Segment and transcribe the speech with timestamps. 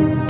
[0.00, 0.29] Thank you.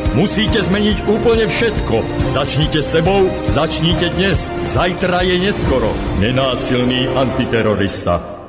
[0.11, 1.95] Musíte zmeniť úplne všetko.
[2.35, 4.37] Začnite sebou, začnite dnes.
[4.75, 5.91] Zajtra je neskoro.
[6.19, 8.41] Nenásilný antiterorista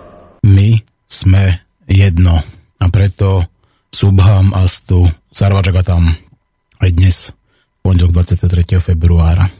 [1.12, 2.40] sme jedno.
[2.82, 3.44] A preto
[3.92, 5.04] Subham Astu
[5.84, 6.16] tam
[6.82, 7.30] aj dnes,
[7.84, 8.80] pondelok 23.
[8.82, 9.52] februára.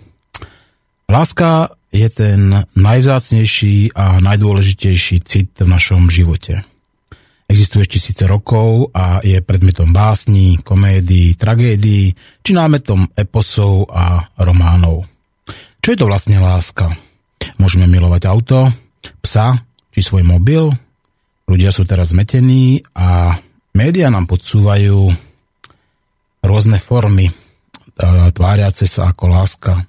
[1.07, 6.65] Láska je ten najvzácnejší a najdôležitejší cit v našom živote.
[7.53, 15.05] Existuje tisíce rokov a je predmetom básní, komédií, tragédií či námetom eposov a románov.
[15.85, 16.97] Čo je to vlastne láska?
[17.61, 18.73] Môžeme milovať auto,
[19.21, 19.61] psa
[19.93, 20.73] či svoj mobil,
[21.53, 23.37] Ľudia sú teraz zmetení a
[23.77, 25.13] médiá nám podsúvajú
[26.41, 27.29] rôzne formy
[28.33, 29.85] tváriace sa ako láska.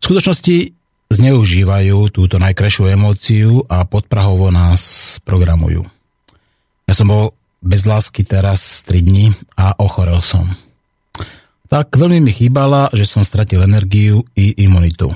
[0.00, 0.74] V skutočnosti
[1.14, 5.95] zneužívajú túto najkrajšiu emóciu a podprahovo nás programujú.
[6.86, 10.46] Ja som bol bez lásky teraz 3 dní a ochorel som.
[11.66, 15.10] Tak veľmi mi chýbala, že som stratil energiu i imunitu.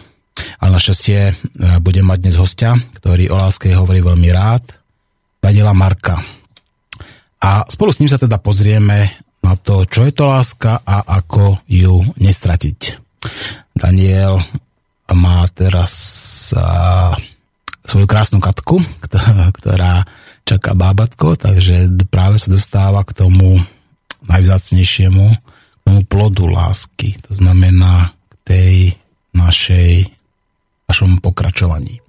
[0.58, 1.32] Ale našťastie e,
[1.78, 4.66] budem mať dnes hostia, ktorý o láske hovorí veľmi rád
[5.38, 6.18] Daniela Marka.
[7.38, 11.62] A spolu s ním sa teda pozrieme na to, čo je to láska a ako
[11.70, 12.98] ju nestratiť.
[13.78, 14.42] Daniel
[15.14, 15.94] má teraz
[16.50, 17.14] a,
[17.86, 18.82] svoju krásnu katku,
[19.62, 20.02] ktorá
[20.44, 23.60] čaká bábatko, takže práve sa dostáva k tomu
[24.26, 27.16] najvzácnejšiemu, k tomu plodu lásky.
[27.28, 28.74] To znamená k tej
[29.34, 30.10] našej,
[30.90, 32.02] našom pokračovaní.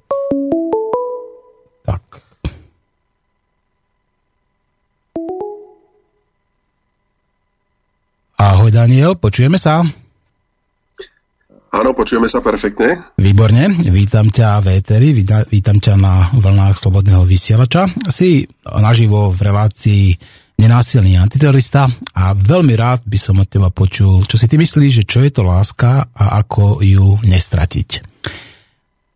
[1.86, 2.02] Tak.
[8.42, 9.86] Ahoj Daniel, počujeme sa?
[11.72, 13.16] Áno, počujeme sa perfektne.
[13.16, 17.88] Výborne, vítam ťa v Eteri, vítam ťa na vlnách Slobodného vysielača.
[18.12, 20.04] Si naživo v relácii
[20.60, 25.08] nenásilný antiterorista a veľmi rád by som od teba počul, čo si ty myslíš, že
[25.08, 27.90] čo je to láska a ako ju nestratiť.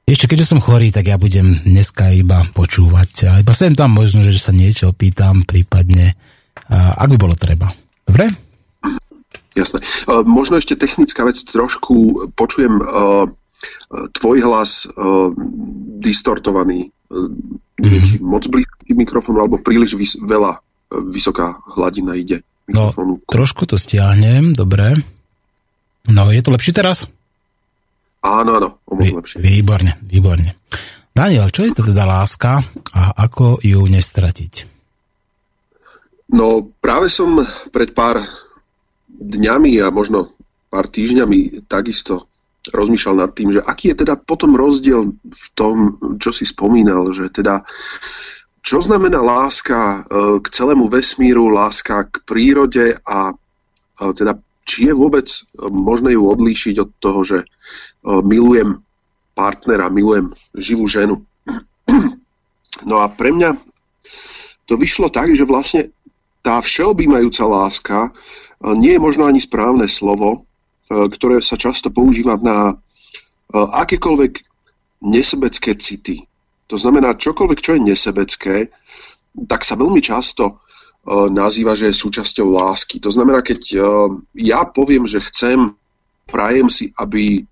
[0.07, 4.23] Ešte keďže som chorý, tak ja budem dneska iba počúvať a iba sem tam možno,
[4.23, 6.15] že sa niečo opýtam, prípadne,
[6.71, 7.67] ak by bolo treba.
[8.05, 8.44] Dobre?
[9.55, 9.79] Jasné.
[10.05, 13.25] Uh, možno ešte technická vec, trošku počujem uh,
[14.13, 14.85] tvoj hlas
[16.03, 16.91] distortovaný.
[17.79, 18.05] Neviem, mm-hmm.
[18.05, 20.59] či moc blízky mikrofónu, alebo príliš vys- veľa
[21.09, 22.43] vysoká hladina ide.
[22.69, 22.93] No,
[23.25, 24.99] trošku to stiahnem, dobre.
[26.11, 27.09] No, je to lepšie teraz?
[28.21, 29.41] Áno, áno, o moc lepšie.
[29.41, 30.61] Výborne, výborne.
[31.15, 32.59] Daniel, čo je to teda láska
[32.91, 34.53] a ako ju nestratiť?
[36.35, 37.39] No, práve som
[37.71, 38.19] pred pár
[39.19, 40.35] dňami a možno
[40.69, 42.27] pár týždňami takisto
[42.73, 47.29] rozmýšľal nad tým, že aký je teda potom rozdiel v tom, čo si spomínal, že
[47.29, 47.61] teda
[48.65, 49.97] čo znamená láska e,
[50.41, 53.35] k celému vesmíru, láska k prírode a e,
[54.17, 55.29] teda či je vôbec
[55.69, 57.47] možné ju odlíšiť od toho, že e,
[58.25, 58.81] milujem
[59.37, 61.21] partnera, milujem živú ženu.
[62.83, 63.55] No a pre mňa
[64.67, 65.95] to vyšlo tak, že vlastne
[66.43, 68.11] tá všeobjímajúca láska
[68.63, 70.47] nie je možno ani správne slovo,
[70.87, 72.75] e, ktoré sa často používa na e,
[73.55, 74.33] akékoľvek
[75.03, 76.23] nesebecké city.
[76.71, 78.55] To znamená, čokoľvek, čo je nesebecké,
[79.45, 80.53] tak sa veľmi často e,
[81.27, 83.03] nazýva, že je súčasťou lásky.
[83.03, 83.59] To znamená, keď
[84.33, 85.75] ja poviem, že chcem,
[86.25, 87.45] prajem si, aby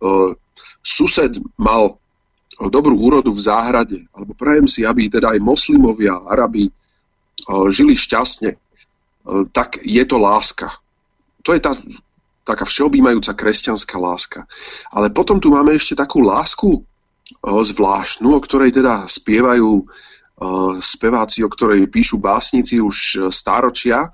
[0.82, 2.02] sused mal
[2.58, 6.74] dobrú úrodu v záhrade, alebo prajem si, aby teda aj moslimovia, arabi
[7.70, 8.58] žili šťastne,
[9.54, 10.74] tak je to láska
[11.44, 11.76] to je tá
[12.44, 14.44] taká všeobjímajúca kresťanská láska.
[14.92, 16.84] Ale potom tu máme ešte takú lásku o,
[17.64, 19.86] zvláštnu, o ktorej teda spievajú o,
[20.84, 24.12] speváci, o ktorej píšu básnici už e, stáročia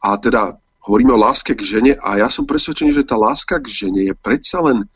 [0.00, 0.56] a teda
[0.88, 4.14] hovoríme o láske k žene a ja som presvedčený, že tá láska k žene je
[4.16, 4.88] predsa len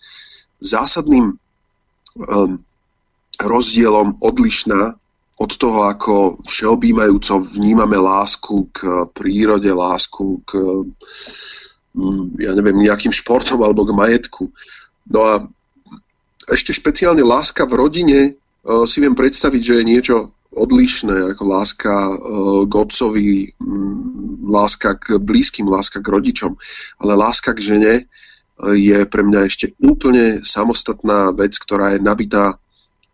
[0.62, 2.56] zásadným um,
[3.36, 4.96] rozdielom odlišná
[5.36, 11.61] od toho, ako všeobjímajúco vnímame lásku k prírode, lásku k Mm,
[12.40, 14.48] ja neviem, nejakým športom alebo k majetku.
[15.12, 15.34] No a
[16.48, 20.16] ešte špeciálne láska v rodine uh, si viem predstaviť, že je niečo
[20.52, 22.16] odlišné, ako láska uh,
[22.66, 23.28] k otcovi,
[23.60, 26.56] um, láska k blízkym, láska k rodičom,
[27.00, 32.56] ale láska k žene uh, je pre mňa ešte úplne samostatná vec, ktorá je nabitá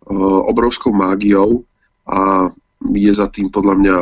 [0.08, 1.68] obrovskou mágiou
[2.08, 2.48] a
[2.96, 3.96] je za tým podľa mňa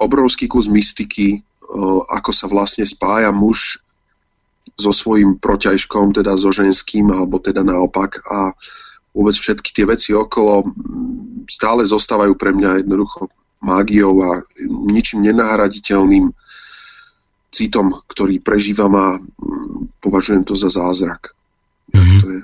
[0.00, 1.44] obrovský kus mystiky,
[2.08, 3.84] ako sa vlastne spája muž
[4.80, 8.56] so svojím proťažkom, teda so ženským, alebo teda naopak a
[9.12, 10.64] vôbec všetky tie veci okolo
[11.50, 13.28] stále zostávajú pre mňa jednoducho
[13.60, 14.40] mágiou a
[14.88, 16.32] ničím nenahraditeľným
[17.50, 19.06] citom, ktorý prežívam a
[20.00, 21.34] považujem to za zázrak.
[21.90, 22.20] Mm-hmm.
[22.22, 22.40] To je.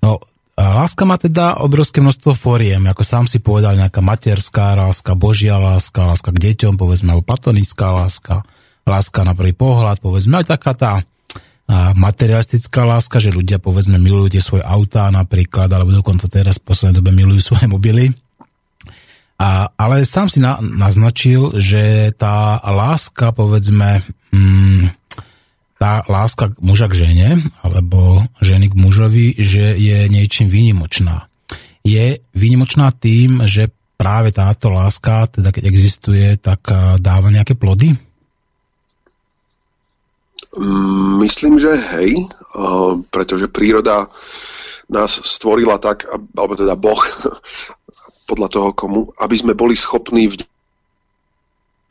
[0.00, 0.10] No,
[0.56, 6.08] láska má teda obrovské množstvo fóriem, ako sám si povedal, nejaká materská láska, božia láska,
[6.08, 8.42] láska k deťom, povedzme, alebo platonická láska,
[8.88, 10.92] láska na prvý pohľad, povedzme, aj taká tá
[11.94, 16.98] materialistická láska, že ľudia povedzme milujú tie svoje autá napríklad, alebo dokonca teraz v poslednej
[16.98, 18.10] dobe milujú svoje mobily.
[19.40, 24.92] A, ale sám si na, naznačil, že tá láska, povedzme, mm,
[25.80, 27.28] tá láska muža k žene,
[27.64, 31.24] alebo ženy k mužovi, že je niečím výnimočná.
[31.80, 36.68] Je výnimočná tým, že práve táto láska, teda keď existuje, tak
[37.00, 37.96] dáva nejaké plody?
[40.50, 42.26] Mm, myslím, že hej,
[43.14, 44.10] pretože príroda
[44.90, 46.98] nás stvorila tak, alebo teda Boh,
[48.30, 50.42] podľa toho komu, aby sme boli schopní v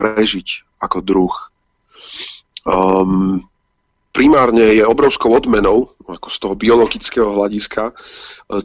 [0.00, 1.34] prežiť ako druh.
[2.64, 3.44] Um,
[4.16, 7.94] primárne je obrovskou odmenou, ako z toho biologického hľadiska, e,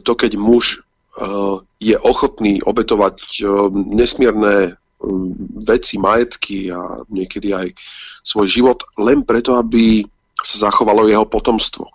[0.00, 0.80] to, keď muž
[1.20, 4.80] uh, je ochotný obetovať uh, nesmierne
[5.62, 7.68] veci, majetky a niekedy aj
[8.26, 10.02] svoj život len preto, aby
[10.42, 11.86] sa zachovalo jeho potomstvo.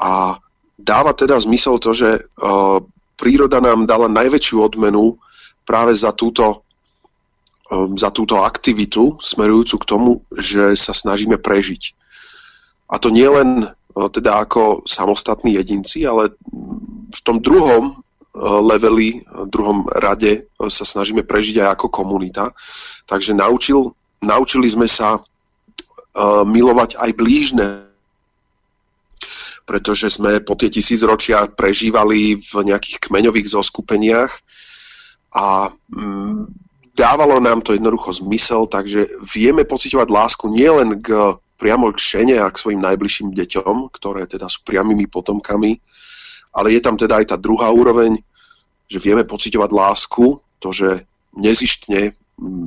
[0.00, 0.40] A
[0.80, 2.80] dáva teda zmysel to, že uh,
[3.20, 5.20] príroda nám dala najväčšiu odmenu
[5.68, 6.64] práve za túto,
[7.68, 11.92] um, za túto aktivitu smerujúcu k tomu, že sa snažíme prežiť.
[12.90, 16.32] A to nie len uh, teda ako samostatní jedinci, ale
[17.12, 18.00] v tom druhom
[18.40, 22.54] leveli, druhom rade sa snažíme prežiť aj ako komunita.
[23.10, 23.90] Takže naučil,
[24.22, 25.18] naučili sme sa
[26.18, 27.68] milovať aj blížne,
[29.62, 34.32] pretože sme po tie tisícročia prežívali v nejakých kmeňových zoskupeniach
[35.30, 36.50] a um,
[36.90, 42.50] dávalo nám to jednoducho zmysel, takže vieme pocitovať lásku nielen k priamo k šene a
[42.50, 45.78] k svojim najbližším deťom, ktoré teda sú priamými potomkami,
[46.56, 48.18] ale je tam teda aj tá druhá úroveň,
[48.90, 51.06] že vieme pocitovať lásku, to, že
[51.36, 52.16] nezištne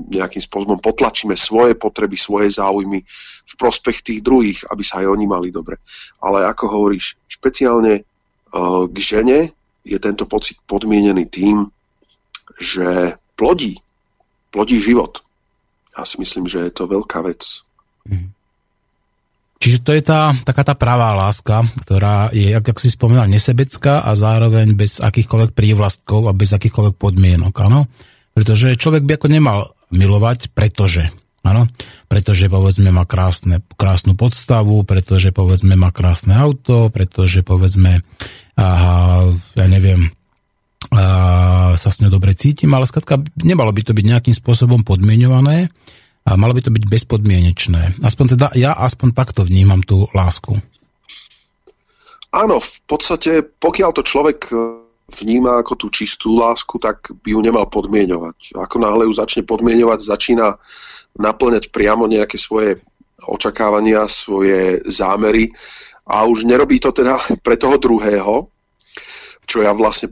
[0.10, 3.02] nejakým spôsobom potlačíme svoje potreby, svoje záujmy
[3.44, 5.81] v prospech tých druhých, aby sa aj oni mali dobre.
[6.22, 9.40] Ale ako hovoríš, špeciálne uh, k žene
[9.84, 11.68] je tento pocit podmienený tým,
[12.62, 13.81] že plodí,
[14.54, 15.25] plodí život.
[15.98, 17.66] Ja si myslím, že je to veľká vec.
[18.08, 18.31] Mm.
[19.64, 24.12] Čiže to je tá, taká tá pravá láska, ktorá je, ako si spomínal, nesebecká a
[24.12, 27.88] zároveň bez akýchkoľvek prívlastkov a bez akýchkoľvek podmienok, áno?
[28.34, 29.60] Pretože človek by ako nemal
[29.94, 31.14] milovať, pretože,
[31.46, 31.70] áno?
[32.10, 38.02] Pretože povedzme má krásne, krásnu podstavu, pretože povedzme má krásne auto, pretože povedzme,
[38.58, 40.10] aha, ja neviem,
[40.94, 45.72] a sa s ňou dobre cítim, ale skladka nemalo by to byť nejakým spôsobom podmienované,
[46.24, 48.00] a malo by to byť bezpodmienečné.
[48.00, 50.56] Aspoň teda ja aspoň takto vnímam tú lásku.
[52.34, 54.50] Áno, v podstate, pokiaľ to človek
[55.13, 58.58] vníma ako tú čistú lásku, tak by ju nemal podmienovať.
[58.58, 60.58] Ako náhle ju začne podmienovať, začína
[61.17, 62.82] naplňať priamo nejaké svoje
[63.24, 65.53] očakávania, svoje zámery
[66.10, 67.15] a už nerobí to teda
[67.46, 68.50] pre toho druhého,
[69.46, 70.12] čo ja vlastne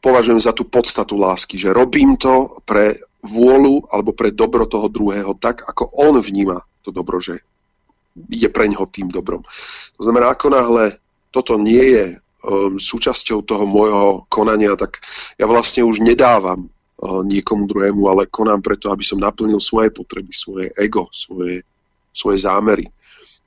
[0.00, 5.36] považujem za tú podstatu lásky, že robím to pre vôľu alebo pre dobro toho druhého
[5.36, 7.36] tak, ako on vníma to dobro, že
[8.32, 9.44] je pre ňoho tým dobrom.
[9.96, 10.84] To znamená, ako náhle
[11.30, 12.04] toto nie je
[12.80, 15.00] súčasťou toho môjho konania, tak
[15.36, 20.32] ja vlastne už nedávam uh, niekomu druhému, ale konám preto, aby som naplnil svoje potreby,
[20.32, 21.62] svoje ego, svoje,
[22.12, 22.88] svoje zámery.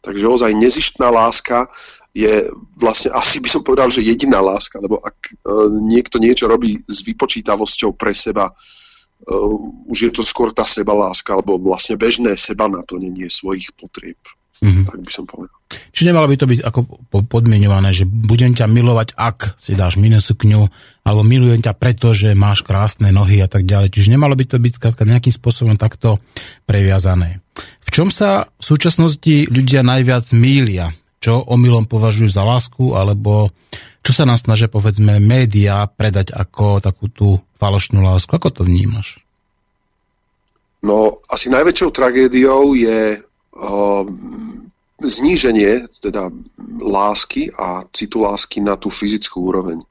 [0.04, 1.72] Takže ozaj nezištná láska
[2.14, 2.46] je
[2.78, 7.02] vlastne, asi by som povedal, že jediná láska, lebo ak uh, niekto niečo robí s
[7.02, 9.54] vypočítavosťou pre seba, uh,
[9.90, 14.22] už je to skôr tá seba láska, alebo vlastne bežné seba naplnenie svojich potrieb.
[14.64, 14.86] Mm-hmm.
[14.88, 15.58] Tak by som povedal.
[15.92, 16.80] Čiže nemalo by to byť ako
[17.28, 20.62] podmienované, že budem ťa milovať, ak si dáš minisukňu,
[21.04, 23.92] alebo milujem ťa preto, že máš krásne nohy a tak ďalej.
[23.92, 26.24] Čiže nemalo by to byť skrátka nejakým spôsobom takto
[26.64, 27.44] previazané.
[27.84, 30.96] V čom sa v súčasnosti ľudia najviac mília?
[31.24, 33.56] čo omylom považujú za lásku, alebo
[34.04, 38.28] čo sa nám snažia, povedzme, médiá predať ako takú tú falošnú lásku.
[38.28, 39.24] Ako to vnímaš?
[40.84, 43.24] No, asi najväčšou tragédiou je
[45.04, 46.32] zníženie teda
[46.82, 49.82] lásky a citu lásky na tú fyzickú úroveň.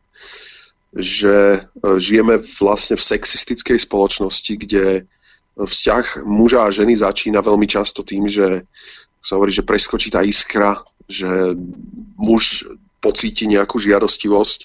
[0.92, 5.08] Že uh, žijeme vlastne v sexistickej spoločnosti, kde
[5.56, 8.64] vzťah muža a ženy začína veľmi často tým, že
[9.22, 11.28] sa hovorí, že preskočí tá iskra, že
[12.16, 12.66] muž
[12.98, 14.60] pocíti nejakú žiadostivosť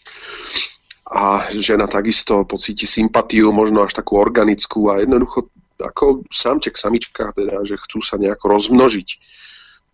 [1.08, 7.62] a žena takisto pocíti sympatiu, možno až takú organickú a jednoducho ako samček, samička, teda,
[7.62, 9.10] že chcú sa nejako rozmnožiť.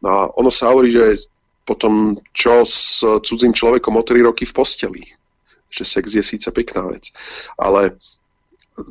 [0.03, 1.27] A ono sa hovorí, že
[1.63, 5.03] potom čo s cudzím človekom o 3 roky v posteli.
[5.71, 7.11] Že sex je síce pekná vec.
[7.55, 7.95] Ale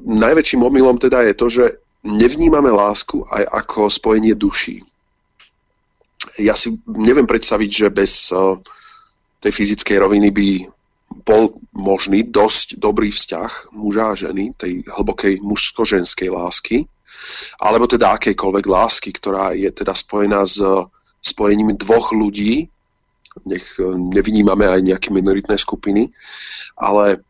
[0.04, 1.64] najväčším omylom teda je to, že
[2.02, 4.80] nevnímame lásku aj ako spojenie duší.
[6.40, 8.32] Ja si neviem predstaviť, že bez
[9.42, 10.48] tej fyzickej roviny by
[11.22, 16.88] bol možný dosť dobrý vzťah muža a ženy, tej hlbokej mužsko-ženskej lásky,
[17.60, 20.58] alebo teda akejkoľvek lásky, ktorá je teda spojená s
[21.22, 22.66] spojením dvoch ľudí,
[23.46, 26.10] nech e, nevynímame aj nejaké minoritné skupiny,
[26.76, 27.22] ale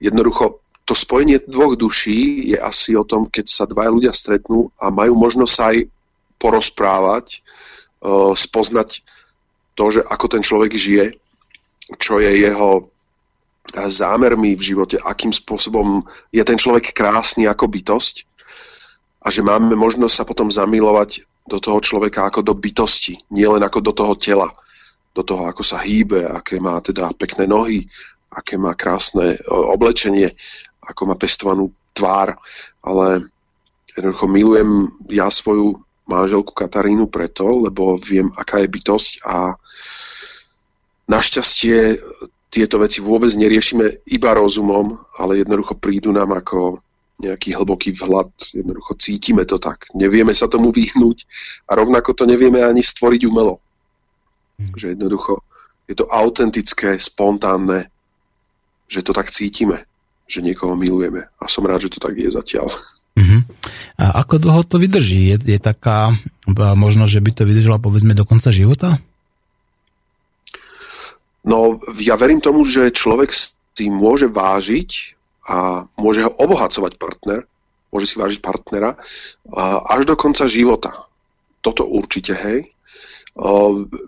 [0.00, 4.94] jednoducho to spojenie dvoch duší je asi o tom, keď sa dva ľudia stretnú a
[4.94, 5.76] majú možnosť aj
[6.38, 7.38] porozprávať, e,
[8.38, 9.02] spoznať
[9.76, 11.12] to, že ako ten človek žije,
[11.94, 12.90] čo je jeho
[13.70, 18.26] zámermi v živote, akým spôsobom je ten človek krásny ako bytosť
[19.22, 23.78] a že máme možnosť sa potom zamilovať do toho človeka ako do bytosti, nielen ako
[23.82, 24.50] do toho tela,
[25.14, 27.86] do toho, ako sa hýbe, aké má teda pekné nohy,
[28.30, 30.30] aké má krásne oblečenie,
[30.82, 32.38] ako má pestovanú tvár,
[32.82, 33.26] ale
[33.94, 34.70] jednoducho milujem
[35.10, 39.58] ja svoju manželku Katarínu preto, lebo viem, aká je bytosť a
[41.06, 41.98] Našťastie
[42.50, 46.82] tieto veci vôbec neriešime iba rozumom, ale jednoducho prídu nám ako
[47.16, 49.88] nejaký hlboký vhľad, jednoducho cítime to tak.
[49.96, 51.24] Nevieme sa tomu vyhnúť
[51.64, 53.56] a rovnako to nevieme ani stvoriť umelo.
[54.60, 54.72] Hmm.
[54.76, 55.40] Že jednoducho
[55.88, 57.88] je to autentické, spontánne,
[58.90, 59.86] že to tak cítime,
[60.26, 61.24] že niekoho milujeme.
[61.40, 62.68] A som rád, že to tak je zatiaľ.
[63.16, 63.40] Uh-huh.
[63.96, 65.32] A ako dlho to vydrží?
[65.32, 66.12] Je, je taká
[66.52, 69.00] možnosť, že by to vydržala povedzme do konca života?
[71.46, 74.90] No ja verím tomu, že človek si môže vážiť
[75.46, 77.46] a môže ho obohacovať partner,
[77.94, 78.98] môže si vážiť partnera
[79.86, 81.06] až do konca života.
[81.62, 82.66] Toto určite, hej.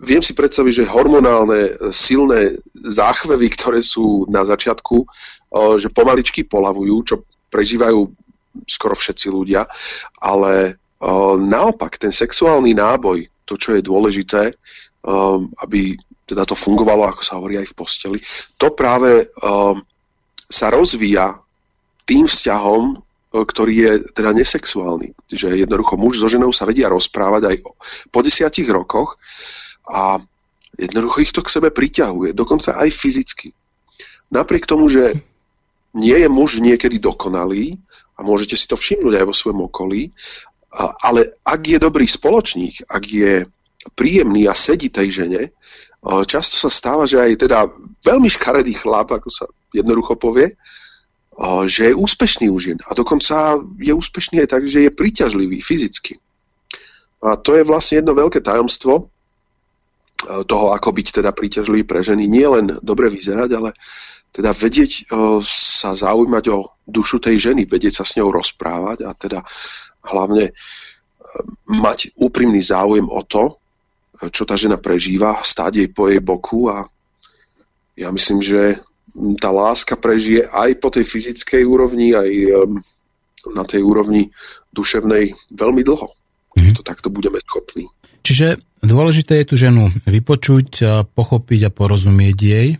[0.03, 5.05] Viem si predstaviť, že hormonálne silné záchvevy, ktoré sú na začiatku,
[5.79, 7.15] že pomaličky polavujú, čo
[7.47, 8.09] prežívajú
[8.67, 9.63] skoro všetci ľudia,
[10.19, 10.75] ale
[11.39, 14.51] naopak ten sexuálny náboj, to, čo je dôležité,
[15.63, 15.95] aby
[16.29, 18.19] teda to fungovalo, ako sa hovorí aj v posteli,
[18.61, 19.81] to práve um,
[20.45, 21.41] sa rozvíja
[22.05, 25.17] tým vzťahom, uh, ktorý je teda nesexuálny.
[25.25, 27.55] Že jednoducho muž so ženou sa vedia rozprávať aj
[28.13, 29.17] po desiatich rokoch
[29.89, 30.21] a
[30.77, 33.49] jednoducho ich to k sebe priťahuje, dokonca aj fyzicky.
[34.29, 35.17] Napriek tomu, že
[35.97, 37.81] nie je muž niekedy dokonalý,
[38.19, 40.11] a môžete si to všimnúť aj vo svojom okolí,
[40.75, 43.47] ale ak je dobrý spoločník, ak je
[43.95, 45.55] príjemný a sedí tej žene,
[46.27, 47.67] často sa stáva, že aj teda
[48.07, 50.55] veľmi škaredý chlap, ako sa jednoducho povie,
[51.67, 52.79] že je úspešný u žien.
[52.87, 56.19] A dokonca je úspešný aj tak, že je príťažlivý fyzicky.
[57.23, 59.11] A to je vlastne jedno veľké tajomstvo
[60.19, 62.27] toho, ako byť teda príťažlivý pre ženy.
[62.27, 63.71] Nie len dobre vyzerať, ale
[64.35, 65.07] teda vedieť
[65.47, 69.39] sa zaujímať o dušu tej ženy, vedieť sa s ňou rozprávať a teda
[70.11, 70.51] hlavne
[71.67, 73.59] mať úprimný záujem o to,
[74.27, 76.83] čo tá žena prežíva, stáť jej po jej boku a
[77.95, 78.75] ja myslím, že
[79.39, 82.29] tá láska prežije aj po tej fyzickej úrovni, aj
[83.55, 84.29] na tej úrovni
[84.75, 86.07] duševnej veľmi dlho.
[86.55, 86.75] Mm-hmm.
[86.75, 87.87] To takto budeme schopní.
[88.21, 90.83] Čiže dôležité je tu ženu vypočuť,
[91.15, 92.77] pochopiť a porozumieť jej.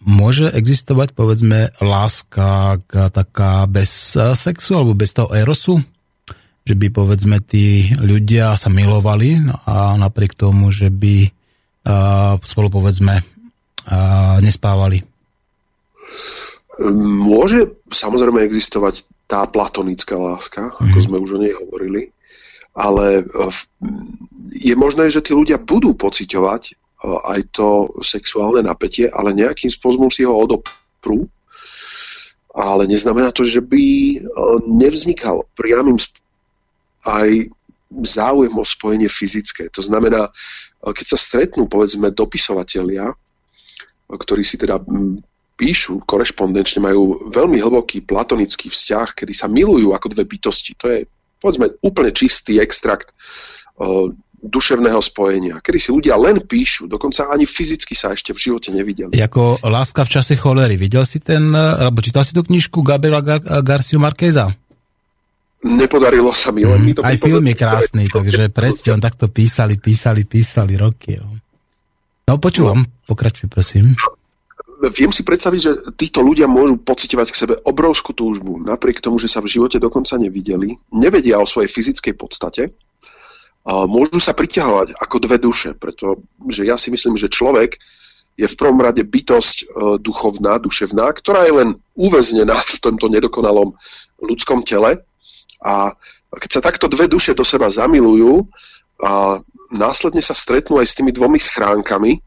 [0.00, 5.84] Môže existovať, povedzme, láska taká bez sexu alebo bez toho erosu?
[6.66, 11.28] Že by povedzme tí ľudia sa milovali no a napriek tomu, že by
[12.44, 13.24] spolu povedzme
[14.44, 15.02] nespávali.
[17.20, 21.04] Môže samozrejme existovať tá platonická láska, ako mm.
[21.04, 22.12] sme už o nej hovorili,
[22.76, 23.24] ale
[24.48, 26.62] je možné, že tí ľudia budú pociťovať
[27.00, 31.24] aj to sexuálne napätie, ale nejakým spôsobom si ho odoprú,
[32.52, 34.18] ale neznamená to, že by
[34.68, 35.96] nevznikal priamým
[37.06, 37.48] aj
[37.90, 39.66] záujem o spojenie fyzické.
[39.74, 40.30] To znamená,
[40.80, 43.10] keď sa stretnú, povedzme, dopisovatelia,
[44.10, 44.78] ktorí si teda
[45.60, 50.72] píšu korešpondenčne, majú veľmi hlboký platonický vzťah, kedy sa milujú ako dve bytosti.
[50.80, 51.04] To je,
[51.36, 53.12] povedzme, úplne čistý extrakt
[53.76, 54.08] uh,
[54.40, 59.12] duševného spojenia, kedy si ľudia len píšu, dokonca ani fyzicky sa ešte v živote nevideli.
[59.12, 60.80] Jako Láska v čase cholery.
[60.80, 64.48] Videl si ten, alebo čítal si tú knižku Gabriela Gar- Garcia Marqueza?
[65.60, 67.04] Nepodarilo sa mi, len mi to...
[67.04, 71.20] Aj film je krásny, takže presne, on takto písali, písali, písali roky.
[71.20, 71.28] Jo.
[72.28, 73.92] No počúvam, pokračuj prosím
[74.88, 79.28] viem si predstaviť, že títo ľudia môžu pocitovať k sebe obrovskú túžbu, napriek tomu, že
[79.28, 82.72] sa v živote dokonca nevideli, nevedia o svojej fyzickej podstate,
[83.60, 87.76] a môžu sa priťahovať ako dve duše, pretože ja si myslím, že človek
[88.40, 89.64] je v prvom rade bytosť e,
[90.00, 93.76] duchovná, duševná, ktorá je len uväznená v tomto nedokonalom
[94.24, 95.04] ľudskom tele
[95.60, 95.92] a
[96.32, 98.48] keď sa takto dve duše do seba zamilujú
[99.00, 99.40] a
[99.72, 102.20] následne sa stretnú aj s tými dvomi schránkami,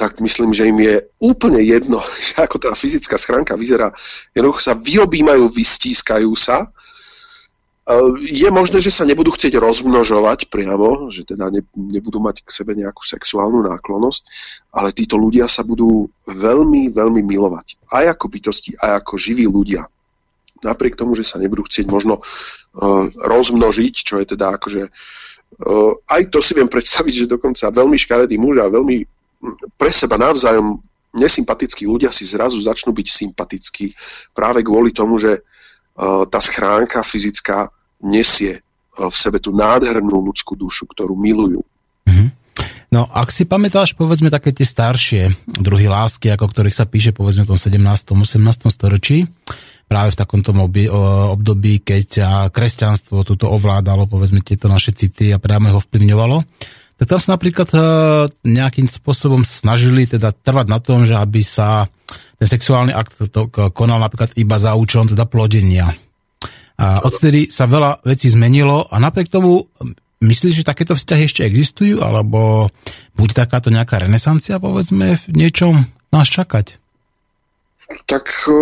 [0.00, 3.92] tak myslím, že im je úplne jedno, že ako tá fyzická schránka vyzerá.
[4.32, 6.72] Jednoducho sa vyobímajú, vystískajú sa.
[8.22, 12.78] Je možné, že sa nebudú chcieť rozmnožovať priamo, že teda ne, nebudú mať k sebe
[12.78, 14.22] nejakú sexuálnu náklonosť,
[14.70, 17.82] ale títo ľudia sa budú veľmi, veľmi milovať.
[17.90, 19.90] Aj ako bytosti, aj ako živí ľudia.
[20.60, 26.22] Napriek tomu, že sa nebudú chcieť možno uh, rozmnožiť, čo je teda akože uh, aj
[26.28, 28.96] to si viem predstaviť, že dokonca veľmi škaredý muž a veľmi
[29.80, 30.76] pre seba navzájom
[31.16, 33.86] nesympatickí ľudia si zrazu začnú byť sympatickí
[34.36, 37.72] práve kvôli tomu, že uh, tá schránka fyzická
[38.04, 38.60] nesie
[39.08, 41.62] v sebe tú nádhernú ľudskú dušu, ktorú milujú.
[42.04, 42.28] Mm-hmm.
[42.90, 47.46] No, ak si pamätáš, povedzme, také tie staršie druhy lásky, ako ktorých sa píše, povedzme,
[47.46, 47.78] v tom 17.
[47.78, 48.66] 18.
[48.66, 49.30] storočí,
[49.90, 50.54] práve v takomto
[51.34, 52.08] období, keď
[52.54, 56.46] kresťanstvo tuto ovládalo, povedzme, tieto naše city a priamo ho vplyvňovalo,
[57.00, 57.78] tak tam sa napríklad e,
[58.44, 61.88] nejakým spôsobom snažili teda trvať na tom, že aby sa
[62.36, 65.96] ten sexuálny akt to konal napríklad iba za účelom teda plodenia.
[66.76, 69.68] A odtedy sa veľa vecí zmenilo a napriek tomu
[70.20, 72.68] myslíš, že takéto vzťahy ešte existujú, alebo
[73.16, 76.79] bude takáto nejaká renesancia, povedzme, v niečom nás čakať?
[78.06, 78.54] Tak e,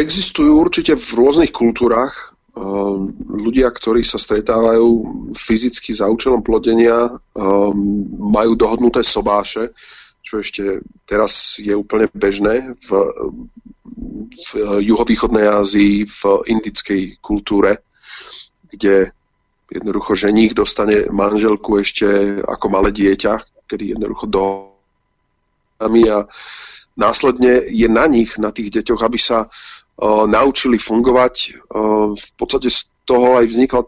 [0.00, 4.88] existujú určite v rôznych kultúrach Ehm, ľudia, ktorí sa stretávajú
[5.30, 7.78] fyzicky za účelom plodenia, ehm,
[8.18, 9.70] majú dohodnuté sobáše,
[10.26, 12.88] čo ešte teraz je úplne bežné v,
[14.42, 14.50] v
[14.82, 17.78] juhovýchodnej Ázii, v indickej kultúre,
[18.74, 19.14] kde
[19.70, 24.44] jednoducho ženích dostane manželku ešte ako malé dieťa, kedy jednoducho do
[25.78, 25.86] a
[26.98, 29.46] následne je na nich, na tých deťoch, aby sa
[30.26, 31.34] naučili fungovať.
[32.14, 33.82] V podstate z toho aj vznikla,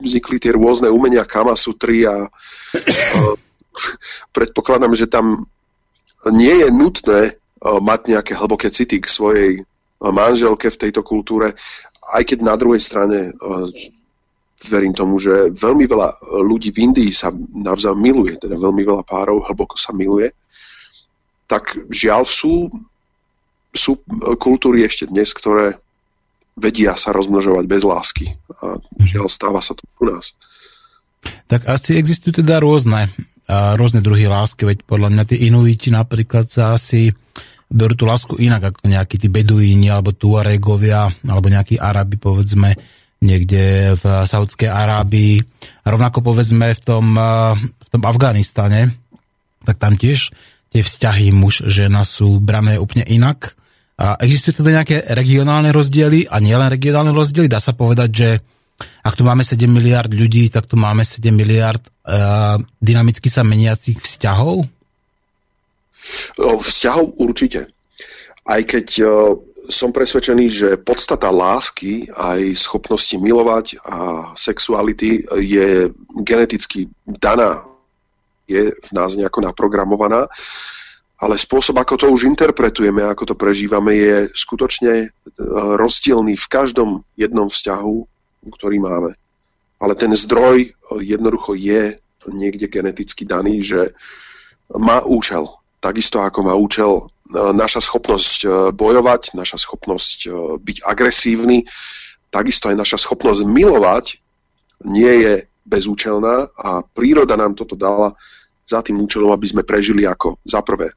[0.00, 2.26] vznikli tie rôzne umenia Kama Sutry a
[4.32, 5.44] predpokladám, že tam
[6.32, 7.20] nie je nutné
[7.60, 9.50] mať nejaké hlboké city k svojej
[10.00, 11.56] manželke v tejto kultúre,
[12.12, 13.32] aj keď na druhej strane
[14.68, 16.08] verím tomu, že veľmi veľa
[16.44, 20.32] ľudí v Indii sa navzájom miluje, teda veľmi veľa párov hlboko sa miluje,
[21.46, 22.70] tak žiaľ sú
[23.76, 24.00] sú
[24.40, 25.76] kultúry ešte dnes, ktoré
[26.56, 28.32] vedia sa rozmnožovať bez lásky.
[28.64, 30.32] A žiaľ, stáva sa to u nás.
[31.46, 33.12] Tak asi existujú teda rôzne,
[33.76, 37.12] rôzne druhy lásky, veď podľa mňa tí inuiti napríklad sa asi
[37.68, 42.72] berú tú lásku inak ako nejakí tí beduíni alebo tuaregovia alebo nejakí arabi povedzme
[43.20, 45.42] niekde v Saudskej Arábii.
[45.84, 47.18] A rovnako povedzme v tom,
[47.60, 48.94] v tom Afganistane,
[49.66, 50.30] tak tam tiež
[50.76, 53.56] tie vzťahy muž-žena sú brané úplne inak
[53.96, 57.48] a existujú teda nejaké regionálne rozdiely a nielen regionálne rozdiely.
[57.48, 58.28] Dá sa povedať, že
[59.00, 63.96] ak tu máme 7 miliard ľudí, tak tu máme 7 miliard uh, dynamicky sa meniacich
[64.04, 64.68] vzťahov?
[66.36, 67.72] Vzťahov určite.
[68.44, 69.32] Aj keď uh,
[69.72, 73.96] som presvedčený, že podstata lásky, aj schopnosti milovať a
[74.36, 75.88] sexuality je
[76.20, 77.64] geneticky daná,
[78.46, 80.30] je v nás nejako naprogramovaná
[81.16, 85.06] ale spôsob, ako to už interpretujeme, ako to prežívame, je skutočne e,
[85.80, 87.96] rozdielný v každom jednom vzťahu,
[88.52, 89.16] ktorý máme.
[89.80, 91.96] Ale ten zdroj e, jednoducho je
[92.28, 93.96] niekde geneticky daný, že
[94.76, 95.48] má účel.
[95.80, 97.02] Takisto ako má účel e,
[97.56, 100.28] naša schopnosť bojovať, naša schopnosť
[100.60, 101.64] byť agresívny,
[102.28, 104.20] takisto aj naša schopnosť milovať
[104.84, 108.12] nie je bezúčelná a príroda nám toto dala
[108.66, 110.90] za tým účelom, aby sme prežili ako za prvé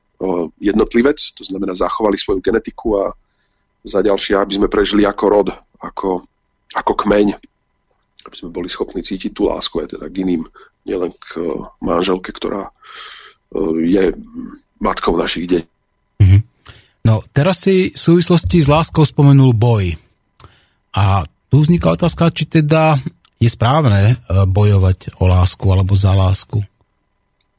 [0.60, 3.16] jednotlivec, to znamená zachovali svoju genetiku a
[3.86, 5.48] za ďalšie, aby sme prežili ako rod,
[5.80, 6.28] ako,
[6.76, 7.28] ako kmeň,
[8.28, 10.44] aby sme boli schopní cítiť tú lásku aj teda k iným,
[10.84, 11.40] nielen k
[11.80, 12.68] manželke, ktorá
[13.80, 14.12] je
[14.84, 15.70] matkou našich detí.
[16.20, 16.42] Mm-hmm.
[17.08, 19.96] No, teraz si v súvislosti s láskou spomenul boj.
[20.92, 23.00] A tu vzniká otázka, či teda
[23.40, 26.60] je správne e, bojovať o lásku alebo za lásku.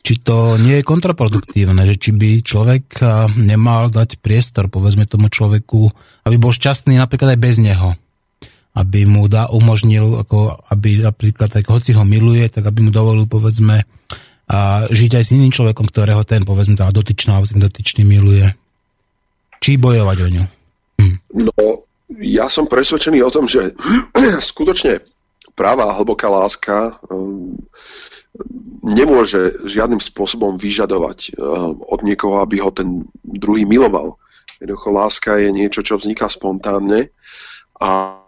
[0.01, 3.05] Či to nie je kontraproduktívne, že či by človek
[3.37, 5.93] nemal dať priestor, povedzme tomu človeku,
[6.25, 8.01] aby bol šťastný napríklad aj bez neho.
[8.73, 13.29] Aby mu dá, umožnil, ako, aby napríklad, tak, hoci ho miluje, tak aby mu dovolil,
[13.29, 13.85] povedzme,
[14.51, 18.51] a žiť aj s iným človekom, ktorého ten, povedzme, tá dotyčná, alebo ten dotyčný miluje.
[19.63, 20.45] Či bojovať o ňu?
[20.99, 21.17] Hm.
[21.47, 21.87] No,
[22.19, 23.71] ja som presvedčený o tom, že
[24.51, 25.07] skutočne
[25.55, 27.55] práva hlboká láska um,
[28.87, 34.17] nemôže žiadnym spôsobom vyžadovať um, od niekoho, aby ho ten druhý miloval.
[34.63, 37.11] Jednoducho láska je niečo, čo vzniká spontánne
[37.81, 38.21] a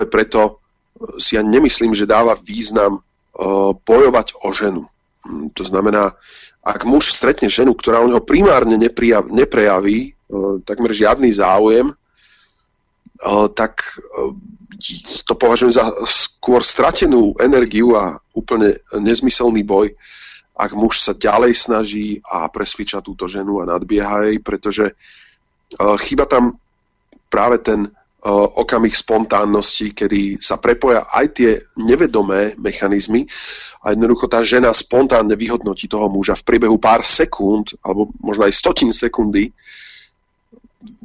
[0.00, 0.62] preto
[1.20, 4.82] si ja nemyslím, že dáva význam uh, bojovať o ženu.
[5.28, 6.16] Hm, to znamená,
[6.64, 10.12] ak muž stretne ženu, ktorá o neho primárne neprejaví
[10.64, 11.90] takmer žiadny záujem,
[13.52, 14.00] tak
[15.28, 19.92] to považujem za skôr stratenú energiu a úplne nezmyselný boj,
[20.56, 24.96] ak muž sa ďalej snaží a presviča túto ženu a nadbieha jej, pretože
[25.78, 26.56] chyba tam
[27.28, 27.92] práve ten
[28.56, 33.24] okamih spontánnosti, kedy sa prepoja aj tie nevedomé mechanizmy
[33.80, 38.52] a jednoducho tá žena spontánne vyhodnotí toho muža v priebehu pár sekúnd, alebo možno aj
[38.52, 39.48] stotín sekundy,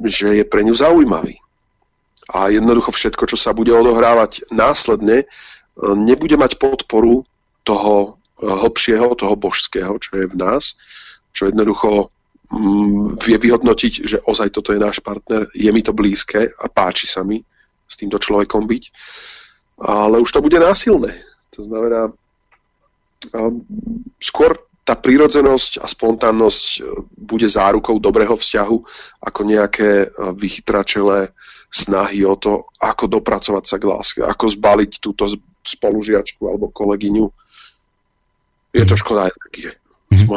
[0.04, 1.40] že je pre ňu zaujímavý.
[2.26, 5.26] A jednoducho všetko, čo sa bude odohrávať následne, e,
[5.94, 7.22] nebude mať podporu
[7.62, 10.74] toho e, hlbšieho, toho božského, čo je v nás,
[11.30, 12.10] čo jednoducho
[12.46, 17.10] Mm, vie vyhodnotiť, že ozaj toto je náš partner, je mi to blízke a páči
[17.10, 17.42] sa mi
[17.90, 18.84] s týmto človekom byť.
[19.82, 21.10] Ale už to bude násilné.
[21.58, 22.14] To znamená,
[24.22, 24.54] skôr
[24.86, 26.80] tá prírodzenosť a spontánnosť e,
[27.18, 28.78] bude zárukou dobrého vzťahu
[29.26, 30.08] ako nejaké e,
[30.38, 31.34] vychytračelé
[31.70, 35.26] snahy o to, ako dopracovať sa k láske, ako zbaliť túto
[35.66, 37.26] spolužiačku alebo kolegyňu.
[38.76, 39.72] Je to škoda energie
[40.12, 40.28] mhm.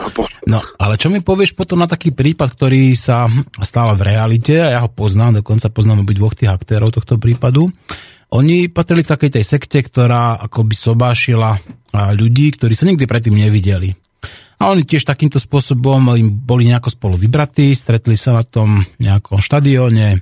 [0.49, 3.29] No, ale čo mi povieš potom na taký prípad, ktorý sa
[3.61, 7.69] stal v realite, a ja ho poznám, dokonca poznám obi dvoch tých aktérov tohto prípadu.
[8.29, 11.57] Oni patrili k takej tej sekte, ktorá akoby sobášila
[12.13, 13.93] ľudí, ktorí sa nikdy predtým nevideli.
[14.59, 19.39] A oni tiež takýmto spôsobom im boli nejako spolu vybratí, stretli sa na tom nejakom
[19.39, 20.19] štadióne,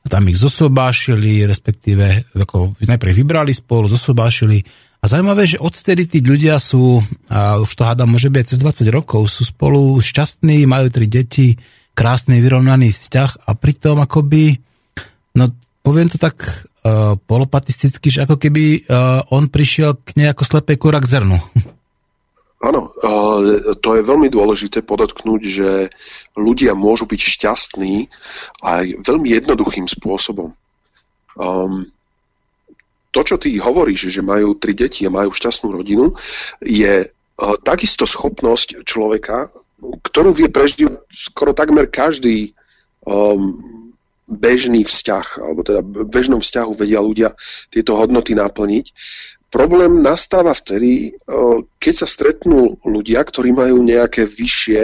[0.00, 4.64] a tam ich zosobášili, respektíve ako najprv vybrali spolu, zosobášili
[5.00, 7.00] a zaujímavé, že odtedy tí ľudia sú,
[7.32, 11.56] a už to hádam, môže byť cez 20 rokov, sú spolu šťastní, majú tri deti,
[11.96, 14.60] krásny vyrovnaný vzťah a pritom akoby,
[15.40, 15.48] no
[15.80, 21.00] poviem to tak uh, polopatisticky, že ako keby uh, on prišiel k nejako slepej kúra
[21.00, 21.40] k zrnu.
[22.60, 22.92] Áno,
[23.80, 25.70] to je veľmi dôležité podotknúť, že
[26.36, 28.12] ľudia môžu byť šťastní
[28.60, 30.52] aj veľmi jednoduchým spôsobom.
[31.40, 31.88] Um,
[33.16, 36.12] to, čo ty hovoríš, že majú tri deti a majú šťastnú rodinu,
[36.60, 39.48] je uh, takisto schopnosť človeka,
[39.80, 42.52] ktorú vie prežiť skoro takmer každý
[43.08, 43.56] um,
[44.30, 47.34] bežný vzťah, alebo teda v bežnom vzťahu vedia ľudia
[47.72, 48.86] tieto hodnoty naplniť.
[49.50, 54.82] Problém nastáva vtedy, uh, keď sa stretnú ľudia, ktorí majú nejaké vyššie,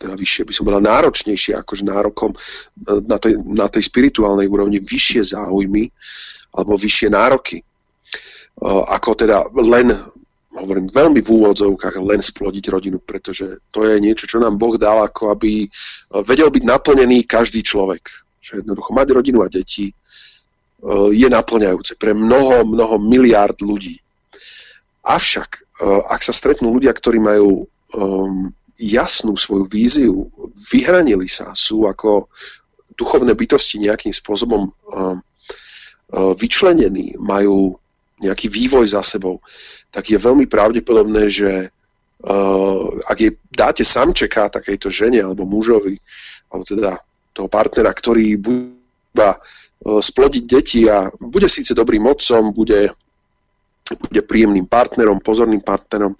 [0.00, 4.80] teda vyššie by som bola náročnejšie akože nárokom uh, na tej, na tej spirituálnej úrovni,
[4.80, 5.92] vyššie záujmy,
[6.56, 7.62] alebo vyššie nároky.
[8.60, 9.94] Ako teda len,
[10.52, 15.06] hovorím veľmi v úvodzovkách, len splodiť rodinu, pretože to je niečo, čo nám Boh dal,
[15.06, 15.64] ako aby
[16.26, 18.10] vedel byť naplnený každý človek.
[18.42, 19.94] Že jednoducho mať rodinu a deti
[21.12, 24.00] je naplňajúce pre mnoho, mnoho miliárd ľudí.
[25.04, 27.64] Avšak, ak sa stretnú ľudia, ktorí majú
[27.96, 28.48] um,
[28.80, 30.28] jasnú svoju víziu,
[30.72, 32.32] vyhranili sa, sú ako
[32.96, 35.20] duchovné bytosti nejakým spôsobom um,
[36.36, 37.76] vyčlenení, majú
[38.20, 39.40] nejaký vývoj za sebou,
[39.88, 45.96] tak je veľmi pravdepodobné, že uh, ak jej dáte samčeka takejto žene alebo mužovi,
[46.52, 46.92] alebo teda
[47.32, 49.36] toho partnera, ktorý uh,
[49.80, 52.92] splodiť deti a bude síce dobrým otcom, bude,
[54.08, 56.12] bude príjemným partnerom, pozorným partnerom,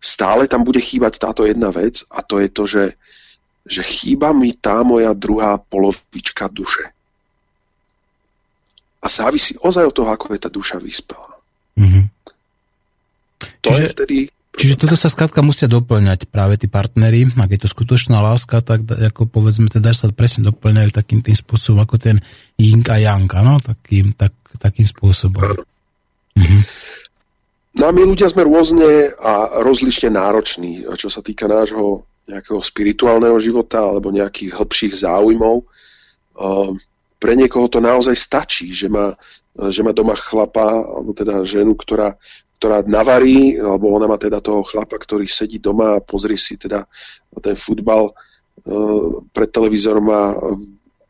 [0.00, 2.84] stále tam bude chýbať táto jedna vec a to je to, že,
[3.64, 6.92] že chýba mi tá moja druhá polovička duše
[9.00, 11.32] a závisí ozaj od toho, ako je tá duša vyspelá.
[11.80, 12.04] Mm-hmm.
[13.64, 14.16] To čiže, je vtedy...
[14.60, 18.84] Čiže toto sa skrátka musia doplňať práve tí partnery, ak je to skutočná láska, tak
[18.84, 22.20] ako povedzme, teda sa presne doplňajú takým tým spôsobom, ako ten
[22.60, 23.56] yin a yang, no?
[23.56, 25.40] Takým, tak, takým spôsobom.
[26.36, 26.62] Mm-hmm.
[27.80, 33.40] No a my ľudia sme rôzne a rozlišne nároční, čo sa týka nášho nejakého spirituálneho
[33.40, 35.56] života alebo nejakých hĺbších záujmov.
[37.16, 39.16] Pre niekoho to naozaj stačí, že má,
[39.72, 42.12] že má doma chlapa, alebo teda ženu, ktorá,
[42.60, 46.84] ktorá navarí, alebo ona má teda toho chlapa, ktorý sedí doma a pozrie si teda
[47.40, 48.12] ten futbal
[49.32, 50.36] pred televízorom a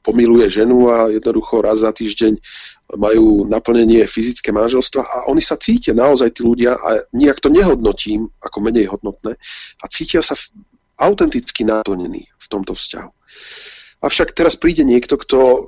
[0.01, 2.39] pomiluje ženu a jednoducho raz za týždeň
[2.95, 8.31] majú naplnenie fyzické manželstva a oni sa cítia naozaj tí ľudia a nejak to nehodnotím
[8.41, 9.35] ako menej hodnotné
[9.83, 10.39] a cítia sa
[11.03, 13.11] autenticky naplnení v tomto vzťahu.
[14.07, 15.61] Avšak teraz príde niekto, kto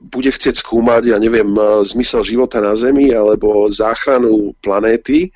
[0.00, 1.52] bude chcieť skúmať, ja neviem,
[1.84, 5.28] zmysel života na Zemi alebo záchranu planéty,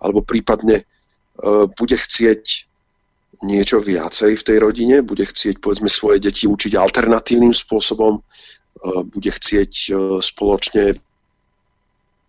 [0.00, 2.64] alebo prípadne uh, bude chcieť
[3.44, 8.24] niečo viacej v tej rodine, bude chcieť povedzme svoje deti učiť alternatívnym spôsobom,
[8.76, 9.72] Eh, bude chcieť
[10.20, 11.00] spoločne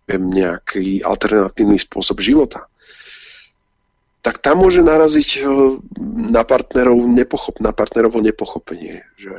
[0.08, 2.64] nejaký alternatívny spôsob života,
[4.24, 5.44] tak tam môže naraziť
[6.32, 9.36] na partnerov nepochop, na partnerovo nepochopenie, že,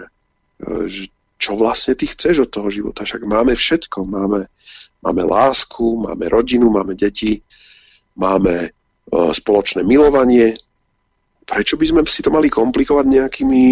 [0.86, 3.08] že čo vlastne ty chceš od toho života.
[3.08, 4.04] Však máme všetko.
[4.04, 4.52] Máme,
[4.99, 7.39] máme lásku, máme rodinu, máme deti,
[8.19, 8.75] máme
[9.10, 10.52] spoločné milovanie.
[11.47, 13.63] Prečo by sme si to mali komplikovať nejakými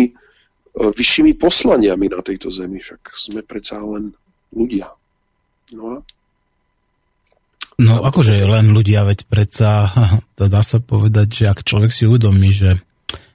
[0.78, 4.14] E, vyššími poslaniami na tejto zemi, však sme predsa len
[4.54, 4.94] ľudia.
[5.74, 6.06] No a?
[7.78, 9.90] No akože len ľudia, veď predsa
[10.38, 12.78] to dá sa povedať, že ak človek si uvedomí, že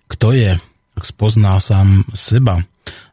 [0.06, 0.54] kto je,
[0.94, 2.62] ak spozná sám seba,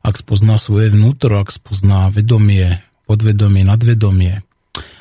[0.01, 4.41] ak spozná svoje vnútro, ak spozná vedomie, podvedomie, nadvedomie,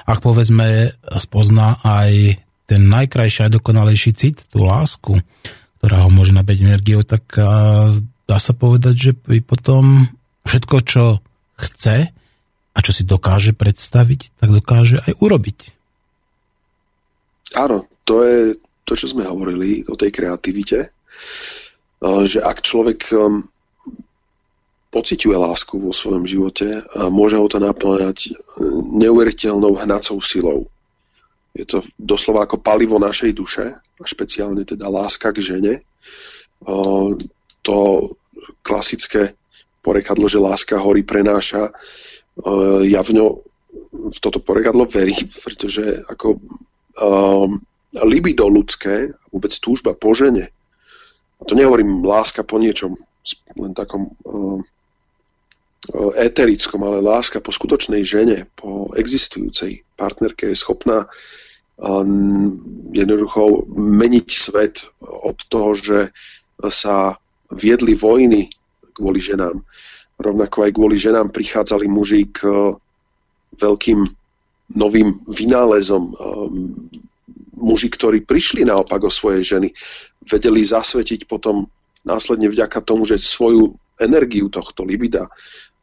[0.08, 5.20] ak povedzme spozná aj ten najkrajší a dokonalejší cit, tú lásku,
[5.80, 7.24] ktorá ho môže nabeť energiou, tak
[8.28, 9.12] dá sa povedať, že
[9.44, 10.08] potom
[10.44, 11.04] všetko, čo
[11.56, 12.12] chce
[12.72, 15.58] a čo si dokáže predstaviť, tak dokáže aj urobiť.
[17.56, 18.40] Áno, to je
[18.84, 20.92] to, čo sme hovorili o tej kreativite,
[22.04, 23.44] že ak človek um,
[24.88, 26.64] pociťuje lásku vo svojom živote,
[27.12, 28.32] môže ho to naplňať
[28.96, 30.64] neuveriteľnou hnacou silou.
[31.52, 35.84] Je to doslova ako palivo našej duše, a špeciálne teda láska k žene
[37.62, 37.78] to
[38.62, 39.36] klasické
[39.84, 41.72] porekadlo, že láska hory prenáša, e,
[42.90, 43.26] ja v ňo
[43.88, 46.40] v toto porekadlo verím, pretože ako
[46.98, 47.60] um,
[48.04, 50.50] libido ľudské, vôbec túžba po žene,
[51.38, 52.98] a to nehovorím láska po niečom,
[53.54, 54.64] len takom um,
[56.18, 61.06] éterickom, ale láska po skutočnej žene, po existujúcej partnerke je schopná
[61.78, 62.52] um,
[62.90, 65.98] jednoducho meniť svet od toho, že
[66.68, 67.14] sa
[67.54, 68.50] viedli vojny
[68.92, 69.62] kvôli ženám.
[70.18, 72.74] Rovnako aj kvôli ženám prichádzali muži k eh,
[73.62, 74.02] veľkým
[74.74, 76.02] novým vynálezom.
[76.10, 76.14] Eh,
[77.58, 79.70] muži, ktorí prišli naopak o svoje ženy,
[80.26, 81.70] vedeli zasvetiť potom
[82.02, 85.26] následne vďaka tomu, že svoju energiu tohto libida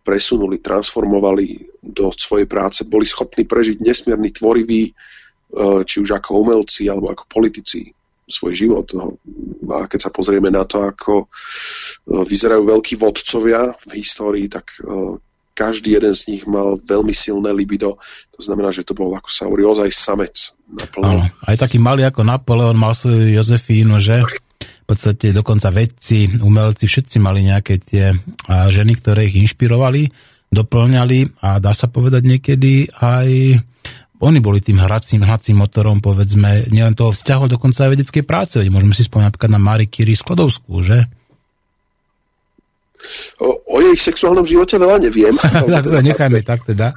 [0.05, 6.85] presunuli, transformovali do svojej práce, boli schopní prežiť nesmierny tvorivý, eh, či už ako umelci
[6.85, 7.89] alebo ako politici
[8.25, 8.87] svoj život.
[8.97, 9.17] No.
[9.69, 11.27] A keď sa pozrieme na to, ako e,
[12.25, 15.21] vyzerajú veľkí vodcovia v histórii, tak e,
[15.55, 18.01] každý jeden z nich mal veľmi silné libido.
[18.35, 20.51] To znamená, že to bol, ako sa hovorí, ozaj samec.
[20.99, 24.25] Áno, aj taký malý ako Napoleon mal svoju Jozefínu, že?
[24.85, 28.13] V podstate dokonca vedci, umelci, všetci mali nejaké tie
[28.45, 30.13] ženy, ktoré ich inšpirovali,
[30.53, 33.57] doplňali a dá sa povedať niekedy aj
[34.21, 38.55] oni boli tým hracím, hracím motorom, povedzme, nielen toho vzťahu, dokonca aj vedeckej práce.
[38.71, 41.03] Môžeme si spomínať napríklad na Marie Curie Sklodovskú, že?
[43.37, 45.35] O, o jej sexuálnom živote veľa neviem.
[45.75, 46.95] tak to nechajme tak teda.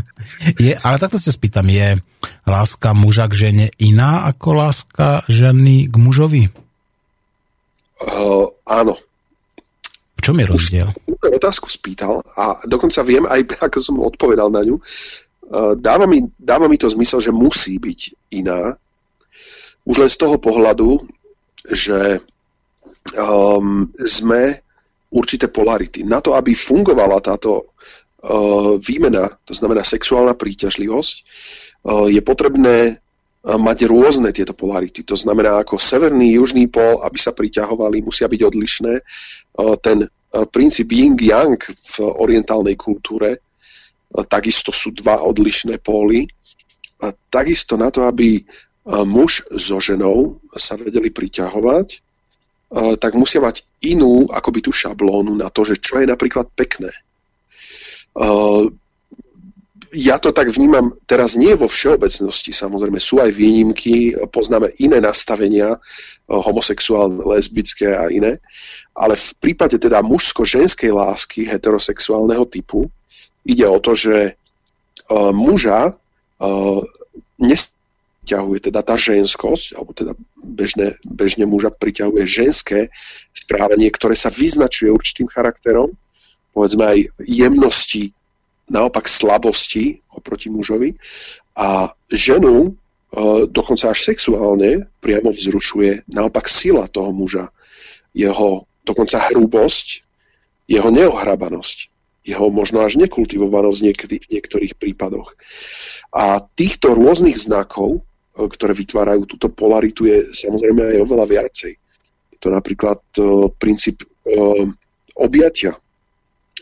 [0.64, 2.00] je, ale takto sa spýtam, je
[2.48, 6.65] láska muža k žene iná ako láska ženy k mužovi?
[7.96, 8.94] Uh, áno.
[10.16, 10.88] V čom je rozdiel?
[11.06, 14.76] Už otázku spýtal a dokonca viem aj, ako som odpovedal na ňu.
[15.46, 18.00] Eh, dáva mi, dáva mi to zmysel, že musí byť
[18.34, 18.74] iná.
[19.86, 20.98] Už len z toho pohľadu,
[21.70, 22.18] že
[23.14, 24.58] um, sme
[25.14, 26.02] určité polarity.
[26.02, 32.94] Na to, aby fungovala táto uh, výmena, to znamená sexuálna príťažlivosť, uh, je potrebné uh,
[33.46, 35.06] mať rôzne tieto polarity.
[35.06, 38.94] To znamená, ako severný, južný pol, aby sa priťahovali, musia byť odlišné.
[39.54, 40.10] Uh, ten uh,
[40.50, 43.38] princíp yin-yang v orientálnej kultúre
[44.30, 46.24] takisto sú dva odlišné póly.
[47.02, 48.40] A takisto na to, aby
[48.86, 52.00] muž so ženou sa vedeli priťahovať,
[53.02, 56.88] tak musia mať inú akoby tú šablónu na to, že čo je napríklad pekné.
[59.96, 65.80] Ja to tak vnímam teraz nie vo všeobecnosti, samozrejme sú aj výnimky, poznáme iné nastavenia,
[66.28, 68.36] homosexuálne, lesbické a iné,
[68.92, 72.92] ale v prípade teda mužsko-ženskej lásky heterosexuálneho typu
[73.48, 76.80] ide o to, že uh, muža uh,
[77.40, 80.12] nesťahuje teda tá ženskosť, alebo teda
[80.44, 82.92] bežne, bežne muža priťahuje ženské
[83.32, 85.96] správanie, ktoré sa vyznačuje určitým charakterom,
[86.52, 88.12] povedzme aj jemnosti
[88.70, 90.94] naopak slabosti oproti mužovi
[91.54, 92.70] a ženu e,
[93.46, 97.48] dokonca až sexuálne priamo vzrušuje naopak sila toho muža,
[98.10, 100.02] jeho dokonca hrubosť,
[100.66, 101.78] jeho neohrabanosť,
[102.26, 105.38] jeho možno až nekultivovanosť niekedy, v niektorých prípadoch.
[106.10, 111.74] A týchto rôznych znakov, e, ktoré vytvárajú túto polaritu, je samozrejme aj oveľa viacej.
[112.34, 114.04] Je to napríklad uh, princíp
[115.16, 115.72] objatia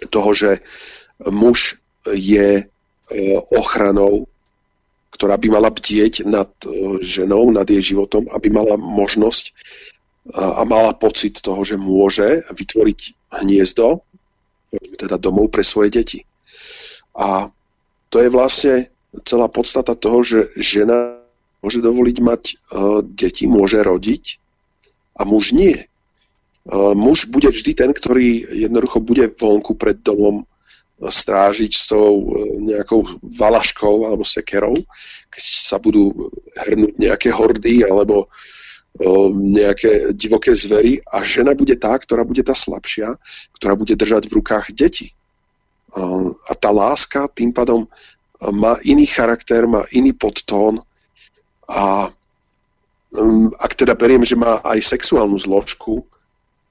[0.06, 0.62] toho, že
[1.26, 2.64] muž je e,
[3.56, 4.28] ochranou,
[5.14, 9.54] ktorá by mala bdieť nad e, ženou, nad jej životom, aby mala možnosť
[10.32, 13.00] a mala pocit toho, že môže vytvoriť
[13.44, 14.00] hniezdo,
[14.96, 16.24] teda domov pre svoje deti.
[17.12, 17.52] A
[18.08, 18.88] to je vlastne
[19.28, 21.20] celá podstata toho, že žena
[21.60, 24.40] môže dovoliť mať uh, deti, môže rodiť
[25.20, 25.76] a muž nie.
[26.72, 30.48] Muž bude vždy ten, ktorý jednoducho bude vonku pred domom
[31.10, 32.26] strážiť s tou e,
[32.74, 34.76] nejakou valaškou alebo sekerou,
[35.28, 38.26] keď sa budú hrnúť nejaké hordy alebo e,
[39.32, 43.16] nejaké divoké zvery a žena bude tá, ktorá bude tá slabšia,
[43.58, 45.12] ktorá bude držať v rukách deti.
[45.94, 47.86] A tá láska tým pádom
[48.50, 50.82] má iný charakter, má iný podtón
[51.70, 52.10] a
[53.62, 56.02] ak teda beriem, že má aj sexuálnu zložku,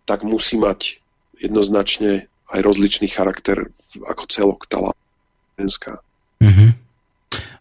[0.04, 1.00] tak musí mať
[1.40, 3.68] jednoznačne aj rozličný charakter
[4.06, 4.78] ako celok tá
[5.58, 5.98] ženská.
[6.38, 6.70] Mm-hmm.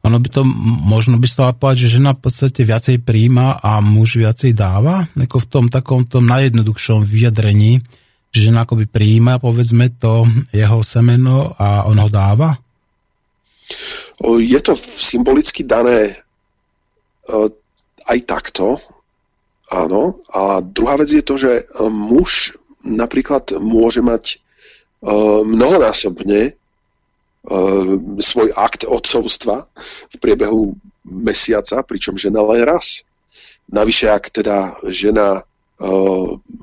[0.03, 0.43] Ono by to,
[0.85, 5.39] možno by sa povedať, že žena v podstate viacej príjma a muž viacej dáva, ako
[5.41, 7.79] v tom takom tom najjednoduchšom vyjadrení,
[8.35, 12.59] že žena akoby príjma, povedzme, to jeho semeno a on ho dáva?
[14.23, 16.19] Je to symbolicky dané
[18.03, 18.83] aj takto,
[19.71, 20.19] áno.
[20.35, 24.43] A druhá vec je to, že muž napríklad môže mať
[25.43, 26.55] mnohonásobne
[28.23, 29.67] svoj akt odcovstva
[30.15, 33.03] v priebehu mesiaca, pričom žena len raz.
[33.67, 35.43] Navyše, ak teda žena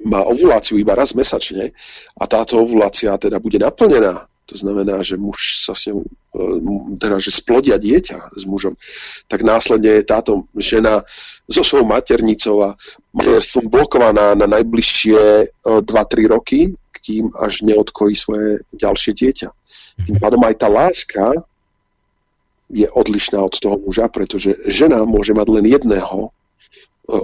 [0.07, 1.75] má ovuláciu iba raz mesačne
[2.15, 6.01] a táto ovulácia teda bude naplnená, to znamená, že muž sa s ňou,
[6.97, 8.73] teda že splodia dieťa s mužom,
[9.29, 11.05] tak následne je táto žena
[11.45, 12.69] so svojou maternicou a
[13.43, 16.73] som blokovaná na najbližšie uh, 2-3 roky
[17.09, 19.49] kým až neodkojí svoje ďalšie dieťa.
[20.05, 21.33] Tým pádom aj tá láska
[22.69, 26.31] je odlišná od toho muža, pretože žena môže mať len jedného e,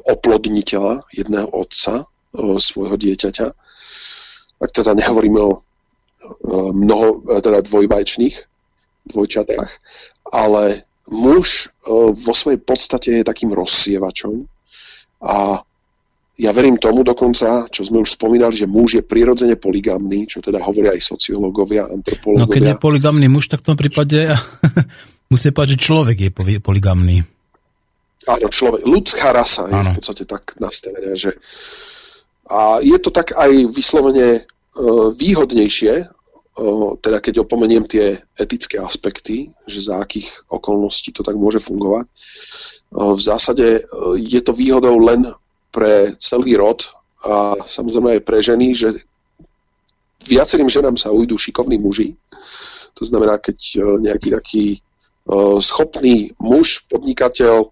[0.09, 2.05] oplodniteľa, jedného otca e,
[2.57, 3.47] svojho dieťaťa.
[4.57, 5.59] Ak teda nehovoríme o e,
[6.73, 8.35] mnoho, teda dvojvajčných
[9.05, 9.69] dvojčatách,
[10.33, 10.81] ale
[11.13, 14.49] muž vo svojej podstate je takým rozsievačom
[15.21, 15.61] a
[16.35, 20.59] ja verím tomu dokonca, čo sme už spomínali, že muž je prirodzene poligamný, čo teda
[20.59, 22.43] hovoria aj sociológovia, antropológovia.
[22.43, 24.35] No keď je poligamný muž, tak v tom prípade
[25.31, 27.23] musí povedať, že človek je poligamný.
[28.25, 31.39] Áno, človek, ľudská rasa je v podstate tak nastavená, že
[32.45, 39.49] a je to tak aj vyslovene uh, výhodnejšie, uh, teda keď opomeniem tie etické aspekty,
[39.65, 42.05] že za akých okolností to tak môže fungovať.
[42.91, 43.81] Uh, v zásade
[44.19, 45.25] je to výhodou len
[45.75, 46.87] pre celý rod
[47.27, 48.95] a samozrejme aj pre ženy, že
[50.23, 52.15] viacerým ženám sa ujdu šikovní muži.
[52.95, 54.79] To znamená, keď e, nejaký taký e,
[55.59, 57.67] schopný muž, podnikateľ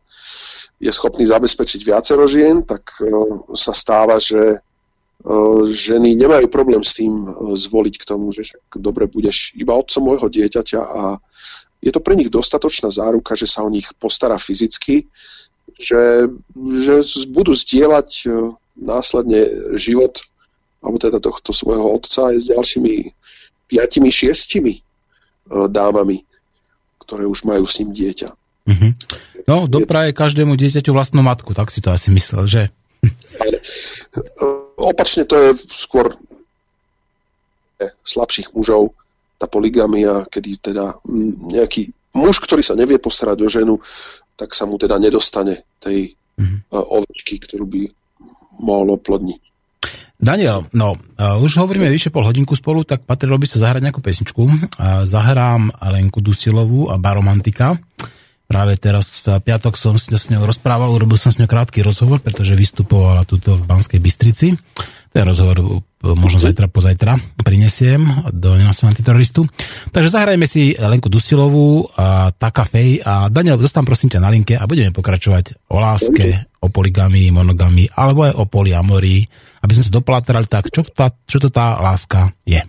[0.84, 3.08] je schopný zabezpečiť viacero žien, tak e,
[3.56, 4.60] sa stáva, že
[5.72, 7.16] ženy nemajú problém s tým
[7.56, 11.16] zvoliť k tomu, že však dobre budeš iba otcom môjho dieťaťa a
[11.80, 15.08] je to pre nich dostatočná záruka, že sa o nich postará fyzicky
[15.80, 16.30] že,
[16.80, 16.96] že
[17.32, 18.28] budú zdieľať e,
[18.80, 19.48] následne
[19.78, 20.22] život
[20.84, 22.94] alebo teda tohto svojho otca aj s ďalšími
[23.72, 24.82] piatimi, šiestimi e,
[25.72, 26.22] dámami,
[27.02, 28.30] ktoré už majú s ním dieťa.
[28.64, 28.92] Mm-hmm.
[29.48, 32.64] No, dopraje každému dieťaťu vlastnú matku, tak si to asi myslel, že?
[33.40, 33.64] Ale, e,
[34.80, 36.12] opačne to je skôr
[38.04, 38.96] slabších mužov,
[39.36, 40.96] tá poligamia, kedy teda
[41.52, 43.76] nejaký muž, ktorý sa nevie postarať o ženu,
[44.34, 46.72] tak sa mu teda nedostane tej mm-hmm.
[46.74, 47.82] ovečky, ktorú by
[48.64, 49.42] mohol oplodniť.
[50.24, 54.00] Daniel, no, uh, už hovoríme vyše pol hodinku spolu, tak patrilo by sa zahrať nejakú
[54.00, 54.42] pesničku.
[55.04, 57.76] Zahrám Lenku Dusilovú a Baromantika.
[58.48, 62.54] Práve teraz v piatok som s ňou rozprával, urobil som s ňou krátky rozhovor, pretože
[62.56, 64.54] vystupovala tuto v Banskej Bystrici.
[65.14, 65.78] Ten rozhovor uh,
[66.18, 68.02] možno zajtra, pozajtra prinesiem
[68.34, 69.46] do nenasilného teroristu.
[69.94, 74.58] Takže zahrajme si Lenku Dusilovú a Taka Fej a Daniel, dostám prosím ťa na linke
[74.58, 79.22] a budeme pokračovať o láske, o poligamii, monogamii alebo aj o poliamorii
[79.64, 82.60] aby sme sa doplatrali tak, čo, tá, čo to tá láska je.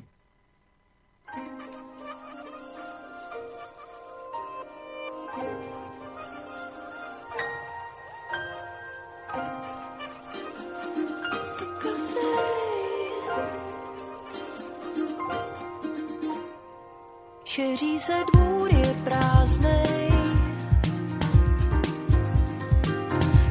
[17.55, 20.11] Šeří se dvůr je prázdnej,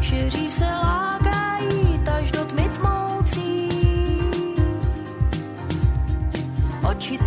[0.02, 3.70] šeří se láká jít až do tmy tmoucí.
[6.90, 7.18] Oči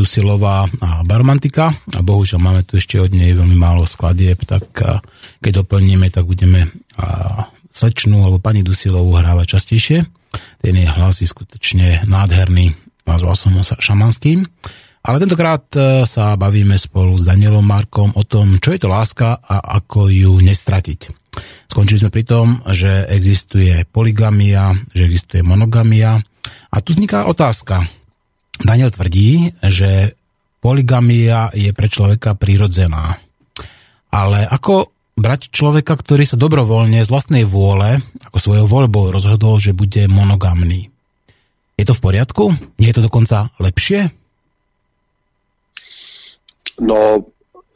[0.00, 4.64] Dusilová a Barmantika a bohužiaľ máme tu ešte od nej veľmi málo skladieb, tak
[5.44, 6.72] keď doplníme, tak budeme
[7.68, 9.98] slečnú alebo pani Dusilovú hrávať častejšie.
[10.64, 12.72] Ten jej hlas je skutočne nádherný,
[13.04, 14.48] nazval som ho šamanským.
[15.00, 19.40] Ale tentokrát e, sa bavíme spolu s Danielom Markom o tom, čo je to láska
[19.40, 21.00] a ako ju nestratiť.
[21.72, 26.20] Skončili sme pri tom, že existuje poligamia, že existuje monogamia.
[26.68, 27.80] A tu vzniká otázka.
[28.60, 30.14] Daniel tvrdí, že
[30.60, 33.16] poligamia je pre človeka prirodzená.
[34.12, 39.76] Ale ako brať človeka, ktorý sa dobrovoľne z vlastnej vôle, ako svojou voľbou rozhodol, že
[39.76, 40.92] bude monogamný?
[41.80, 42.52] Je to v poriadku?
[42.76, 44.12] Nie je to dokonca lepšie?
[46.80, 47.24] No,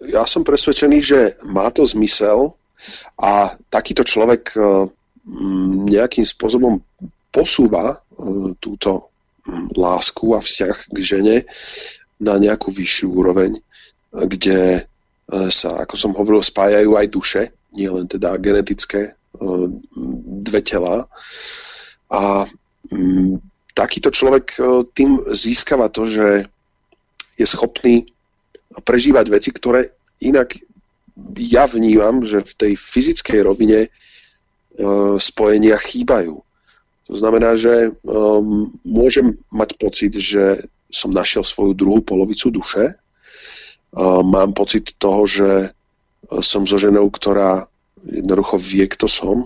[0.05, 2.57] ja som presvedčený, že má to zmysel
[3.17, 4.61] a takýto človek e,
[5.89, 6.81] nejakým spôsobom
[7.33, 7.97] posúva e,
[8.61, 9.14] túto
[9.77, 11.37] lásku a vzťah k žene
[12.21, 13.59] na nejakú vyššiu úroveň,
[14.13, 14.83] kde e,
[15.53, 17.43] sa, ako som hovoril, spájajú aj duše,
[17.75, 19.19] nie len teda genetické
[20.47, 21.11] dve tela.
[22.07, 22.47] A
[23.75, 24.55] takýto človek
[24.95, 26.47] tým získava to, že
[27.35, 28.07] je schopný
[28.87, 29.91] prežívať veci, ktoré
[30.23, 30.55] inak
[31.39, 33.89] ja vnímam, že v tej fyzickej rovine e,
[35.19, 36.43] spojenia chýbajú.
[37.05, 42.97] To znamená, že um, môžem mať pocit, že som našiel svoju druhú polovicu duše.
[43.93, 45.51] Uh, mám pocit toho, že
[46.41, 47.69] som so ženou, ktorá
[48.05, 49.45] jednoducho vie, kto som,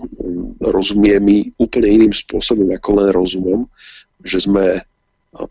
[0.59, 3.59] rozumie mi úplne iným spôsobom ako len rozumom,
[4.23, 4.83] že sme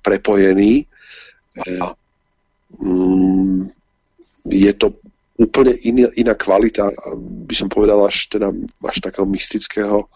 [0.05, 0.85] prepojení.
[1.57, 1.93] A
[2.81, 3.69] um,
[4.49, 4.97] je to
[5.41, 6.91] úplne iná, iná kvalita,
[7.49, 8.53] by som povedal až, teda,
[8.85, 10.11] až takého mystického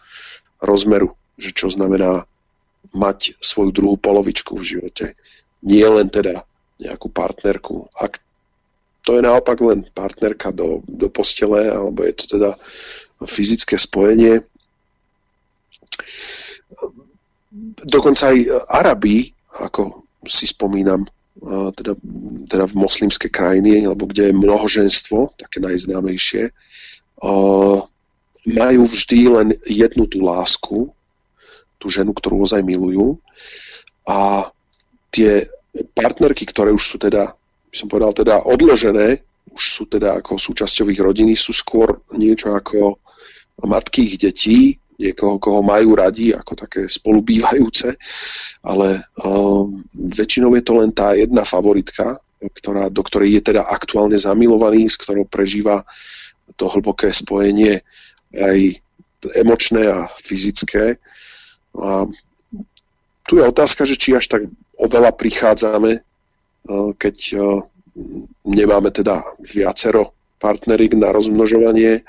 [0.60, 2.22] rozmeru, že čo znamená
[2.94, 5.06] mať svoju druhú polovičku v živote.
[5.66, 6.46] Nie len teda
[6.78, 7.90] nejakú partnerku.
[7.98, 8.22] Ak
[9.02, 12.50] to je naopak len partnerka do, do postele, alebo je to teda
[13.26, 14.46] fyzické spojenie.
[17.82, 18.38] Dokonca aj
[18.70, 19.30] Arabi,
[19.62, 21.02] ako si spomínam,
[21.74, 21.98] teda,
[22.46, 26.54] teda v moslimské krajiny, alebo kde je mnohoženstvo, také najznámejšie,
[28.46, 30.90] majú vždy len jednu tú lásku,
[31.82, 33.18] tú ženu, ktorú ozaj milujú
[34.06, 34.46] a
[35.10, 35.42] tie
[35.98, 39.18] partnerky, ktoré už sú teda, by som povedal, teda odložené,
[39.50, 43.02] už sú teda ako súčasťou ich rodiny, sú skôr niečo ako
[43.66, 47.98] matky ich detí, niekoho, koho majú radi, ako také spolubývajúce,
[48.62, 49.82] ale um,
[50.14, 54.98] väčšinou je to len tá jedna favoritka, ktorá, do ktorej je teda aktuálne zamilovaný, s
[54.98, 55.82] ktorou prežíva
[56.58, 57.82] to hlboké spojenie
[58.34, 58.58] aj
[59.38, 60.98] emočné a fyzické.
[63.22, 64.42] Tu je otázka, že či až tak
[64.76, 67.64] oveľa prichádzame, uh, keď uh,
[68.44, 72.02] nemáme teda viacero partnerik na rozmnožovanie,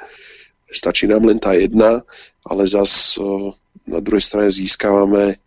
[0.71, 2.01] stačí nám len tá jedna,
[2.41, 3.19] ale zas
[3.85, 5.37] na druhej strane získavame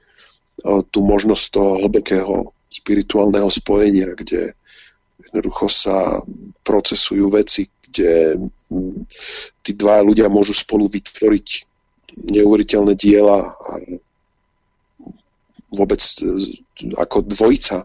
[0.94, 2.34] tú možnosť toho hlbokého
[2.70, 4.54] spirituálneho spojenia, kde
[5.18, 6.22] jednoducho sa
[6.62, 8.38] procesujú veci, kde
[9.66, 11.48] tí dva ľudia môžu spolu vytvoriť
[12.16, 13.70] neuveriteľné diela a
[15.72, 16.00] vôbec
[16.96, 17.84] ako dvojica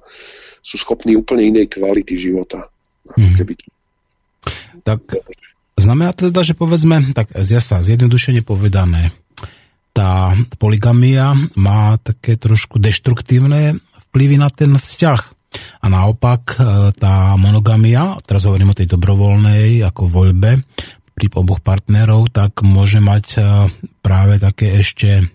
[0.62, 2.72] sú schopní úplne inej kvality života.
[3.18, 3.36] Hmm.
[3.36, 3.54] Keby...
[4.82, 5.02] Tak
[5.82, 9.10] Znamená to teda, že povedzme, tak zasa zjednodušene povedané,
[9.98, 15.22] tá poligamia má také trošku deštruktívne vplyvy na ten vzťah.
[15.84, 16.58] A naopak e,
[16.96, 20.64] tá monogamia, teraz hovorím o tej dobrovoľnej ako voľbe
[21.28, 23.41] pri oboch partnerov, tak môže mať e,
[24.01, 25.28] práve také ešte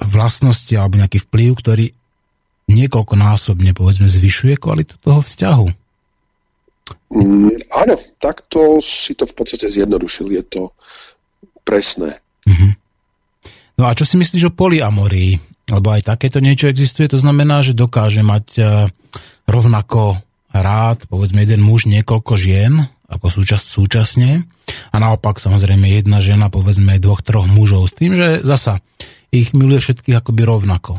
[0.00, 1.86] vlastnosti alebo nejaký vplyv, ktorý
[2.66, 5.68] niekoľkonásobne povedzme zvyšuje kvalitu toho vzťahu.
[7.14, 10.62] Mm, áno, takto si to v podstate zjednodušil, je to
[11.62, 12.18] presné.
[12.46, 12.72] Mm-hmm.
[13.76, 15.38] No a čo si myslíš o polyamorii?
[15.66, 18.86] Lebo aj takéto niečo existuje, to znamená, že dokáže mať uh,
[19.50, 20.22] rovnako
[20.60, 22.72] rád, povedzme, jeden muž niekoľko žien,
[23.06, 24.44] ako súčas, súčasne,
[24.90, 28.82] a naopak samozrejme jedna žena, povedzme, dvoch, troch mužov, s tým, že zasa
[29.30, 30.98] ich miluje všetkých akoby rovnako.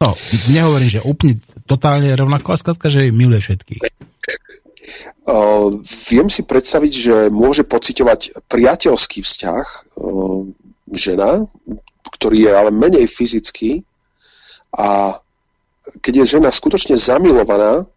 [0.00, 0.18] No,
[0.50, 3.82] nehovorím, že úplne totálne rovnako, a skladka, že miluje všetkých.
[5.24, 5.80] Uh,
[6.12, 9.64] viem si predstaviť, že môže pociťovať priateľský vzťah
[9.96, 10.44] uh,
[10.92, 11.48] žena,
[12.12, 13.88] ktorý je ale menej fyzický
[14.76, 15.16] a
[16.04, 17.88] keď je žena skutočne zamilovaná,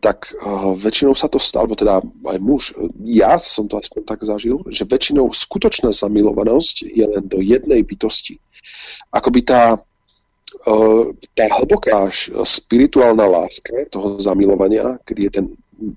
[0.00, 0.32] tak
[0.80, 2.72] väčšinou sa to stalo, alebo teda aj muž,
[3.04, 8.40] ja som to aspoň tak zažil, že väčšinou skutočná zamilovanosť je len do jednej bytosti.
[9.12, 11.04] Akoby tá, uh,
[11.36, 12.08] tá hlboká
[12.48, 15.46] spirituálna láska toho zamilovania, kedy je ten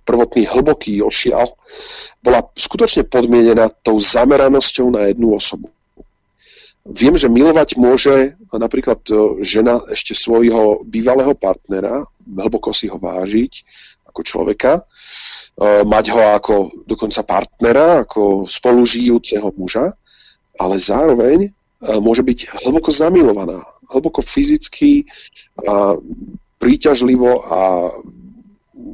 [0.05, 1.57] prvotný hlboký ošial,
[2.21, 5.73] bola skutočne podmienená tou zameranosťou na jednu osobu.
[6.81, 13.53] Viem, že milovať môže napríklad e, žena ešte svojho bývalého partnera, hlboko si ho vážiť
[14.11, 14.83] ako človeka,
[15.61, 19.87] mať ho ako dokonca partnera, ako spolužijúceho muža,
[20.59, 21.47] ale zároveň
[22.03, 23.55] môže byť hlboko zamilovaná,
[23.87, 25.07] hlboko fyzicky,
[25.63, 25.95] a
[26.61, 27.89] príťažlivo a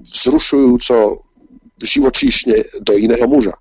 [0.07, 1.19] vzrušujúco
[1.83, 3.55] živočíšne do iného muža.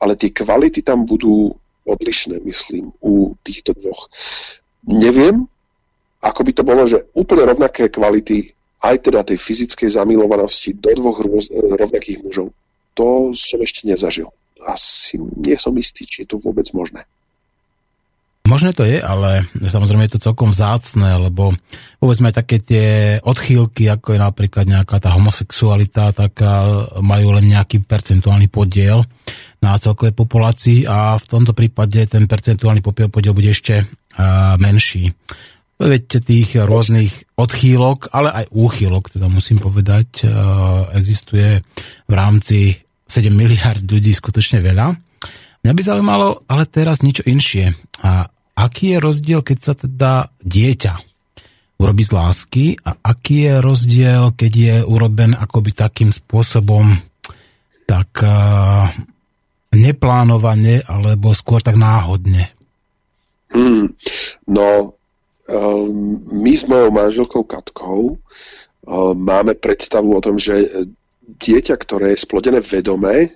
[0.00, 1.52] Ale tie kvality tam budú
[1.86, 4.10] odlišné, myslím, u týchto dvoch.
[4.86, 5.46] Neviem,
[6.20, 8.50] ako by to bolo, že úplne rovnaké kvality
[8.82, 12.50] aj teda tej fyzickej zamilovanosti do dvoch rôz, rovnakých mužov.
[12.98, 14.28] To som ešte nezažil.
[14.66, 17.06] Asi nie som istý, či je to vôbec možné.
[18.46, 21.50] Možné to je, ale samozrejme je to celkom vzácne, lebo
[21.98, 26.38] povedzme také tie odchýlky, ako je napríklad nejaká tá homosexualita, tak
[27.02, 29.02] majú len nejaký percentuálny podiel
[29.66, 33.82] na celkovej populácii a v tomto prípade ten percentuálny podiel bude ešte
[34.62, 35.10] menší.
[35.76, 40.24] Veď tých rôznych odchýlok, ale aj úchýlok, teda musím povedať,
[40.94, 41.60] existuje
[42.06, 42.78] v rámci
[43.10, 44.94] 7 miliard ľudí skutočne veľa.
[45.66, 47.74] Mňa by zaujímalo ale teraz niečo inšie.
[48.06, 48.24] A
[48.56, 50.94] aký je rozdiel, keď sa teda dieťa
[51.76, 56.88] urobí z lásky a aký je rozdiel, keď je uroben akoby takým spôsobom
[57.84, 58.16] tak
[59.76, 62.50] neplánovane alebo skôr tak náhodne?
[63.52, 63.92] Hmm,
[64.50, 64.96] no,
[65.46, 68.18] um, my s mojou manželkou Katkou um,
[69.14, 70.66] máme predstavu o tom, že
[71.26, 73.30] dieťa, ktoré je splodené vedome,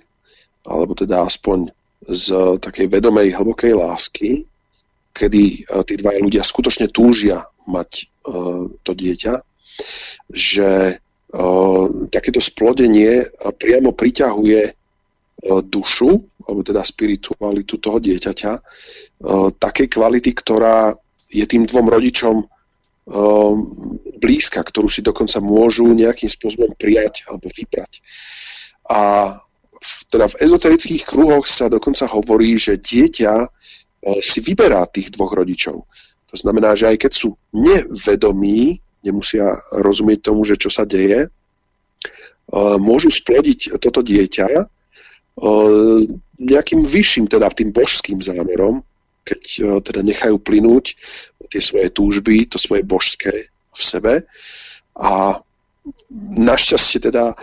[0.67, 1.71] alebo teda aspoň
[2.01, 4.31] z takej vedomej hlbokej lásky,
[5.11, 9.37] kedy e, tí dvaja ľudia skutočne túžia mať uh, to dieťa,
[10.33, 13.21] že uh, takéto splodenie
[13.61, 14.80] priamo priťahuje uh,
[15.41, 16.11] dušu,
[16.45, 20.93] alebo teda spiritualitu toho dieťaťa, uh, takej kvality, ktorá
[21.33, 23.53] je tým dvom rodičom uh,
[24.21, 28.05] blízka, ktorú si dokonca môžu nejakým spôsobom prijať alebo vybrať.
[28.85, 29.33] A
[29.81, 33.33] v, teda v ezoterických kruhoch sa dokonca hovorí, že dieťa
[34.01, 35.85] E, si vyberá tých dvoch rodičov.
[36.33, 41.29] To znamená, že aj keď sú nevedomí, nemusia rozumieť tomu, že čo sa deje, e,
[42.81, 44.61] môžu splodiť toto dieťa e,
[46.41, 48.83] nejakým vyšším, teda tým božským zámerom,
[49.21, 49.41] keď
[49.85, 50.97] teda nechajú plynúť
[51.47, 54.13] tie svoje túžby, to svoje božské v sebe.
[54.97, 55.39] A
[56.35, 57.33] našťastie teda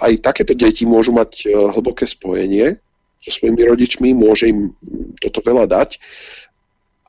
[0.00, 2.80] aj takéto deti môžu mať hlboké spojenie
[3.20, 4.72] so svojimi rodičmi, môže im
[5.20, 5.98] toto veľa dať,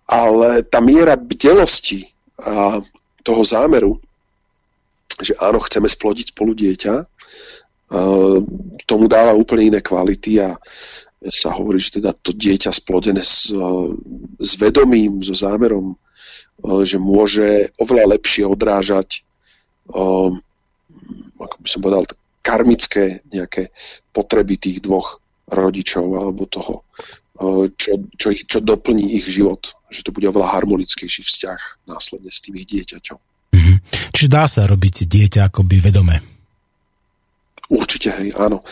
[0.08, 2.08] ale tá miera bdelosti
[2.42, 2.80] a
[3.24, 4.00] toho zámeru,
[5.20, 6.94] že áno, chceme splodiť spolu dieťa,
[8.84, 10.56] tomu dáva úplne iné kvality a
[11.28, 13.50] sa hovorí, že teda to dieťa splodené s,
[14.38, 15.96] s vedomím, so zámerom,
[16.84, 19.24] že môže oveľa lepšie odrážať
[21.38, 22.04] ako by som povedal,
[22.42, 23.72] karmické nejaké
[24.12, 26.84] potreby tých dvoch rodičov alebo toho,
[27.76, 29.76] čo, čo, ich, čo doplní ich život.
[29.88, 33.20] Že to bude oveľa harmonickejší vzťah následne s tým ich dieťaťom.
[33.56, 33.78] Mm-hmm.
[34.12, 36.37] Čiže dá sa robiť dieťa akoby vedome?
[37.68, 38.64] Určite, hej, áno.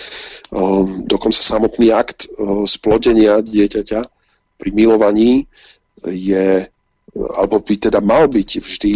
[1.04, 2.32] Dokonca samotný akt
[2.64, 4.02] splodenia dieťaťa
[4.56, 5.44] pri milovaní
[6.08, 6.64] je,
[7.16, 8.96] alebo by teda mal byť vždy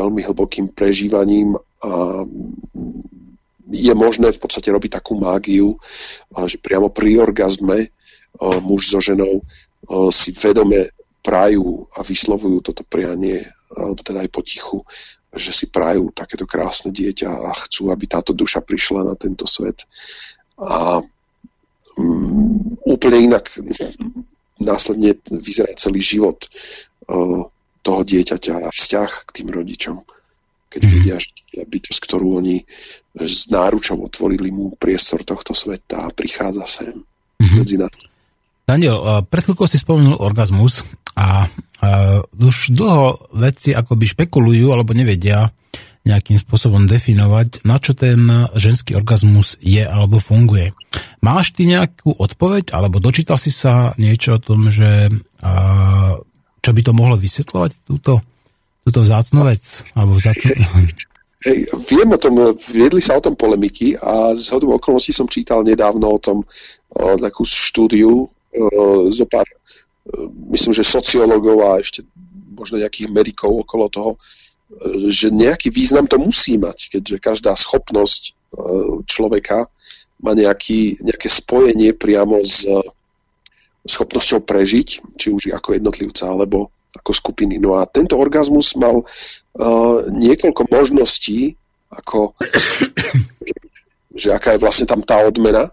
[0.00, 2.24] veľmi hlbokým prežívaním a
[3.68, 5.76] je možné v podstate robiť takú mágiu,
[6.32, 7.88] že priamo pri orgazme
[8.40, 9.40] muž so ženou
[10.12, 10.88] si vedome
[11.24, 13.40] prajú a vyslovujú toto prianie,
[13.72, 14.84] alebo teda aj potichu,
[15.34, 19.86] že si prajú takéto krásne dieťa a chcú, aby táto duša prišla na tento svet.
[20.58, 21.02] A
[21.98, 23.50] um, úplne inak
[24.62, 26.46] následne vyzerá celý život
[27.10, 27.46] uh,
[27.84, 29.98] toho dieťaťa a vzťah k tým rodičom
[30.74, 30.90] keď mm.
[30.90, 31.30] vidia, že
[31.62, 32.58] bytosť, ktorú oni
[33.14, 37.54] s náručou otvorili mu priestor tohto sveta a prichádza sem mm-hmm.
[37.54, 37.94] medzi nás.
[38.64, 41.46] Daniel, pred chvíľkou si spomenul orgazmus a,
[41.84, 41.88] a
[42.24, 45.52] už dlho vedci akoby špekulujú alebo nevedia
[46.04, 50.76] nejakým spôsobom definovať, na čo ten ženský orgazmus je alebo funguje.
[51.24, 55.08] Máš ty nejakú odpoveď alebo dočítal si sa niečo o tom, že
[55.40, 55.52] a,
[56.60, 58.20] čo by to mohlo vysvetľovať túto
[58.84, 59.82] túto vzácnú vec?
[59.96, 60.52] Alebo vzácnú...
[61.44, 65.60] Hej, viem o tom, viedli sa o tom polemiky a z hodou okolností som čítal
[65.60, 68.32] nedávno o tom o, takú štúdiu
[69.10, 72.06] zo pár, o, myslím, že sociológov a ešte
[72.54, 74.10] možno nejakých medikov okolo toho,
[75.10, 78.34] že nejaký význam to musí mať, keďže každá schopnosť
[79.06, 79.70] človeka
[80.22, 82.64] má nejaký, nejaké spojenie priamo s
[83.84, 84.88] schopnosťou prežiť,
[85.20, 87.60] či už ako jednotlivca, alebo ako skupiny.
[87.60, 91.58] No a tento orgazmus mal uh, niekoľko možností,
[91.92, 92.32] ako
[94.20, 95.68] že aká je vlastne tam tá odmena.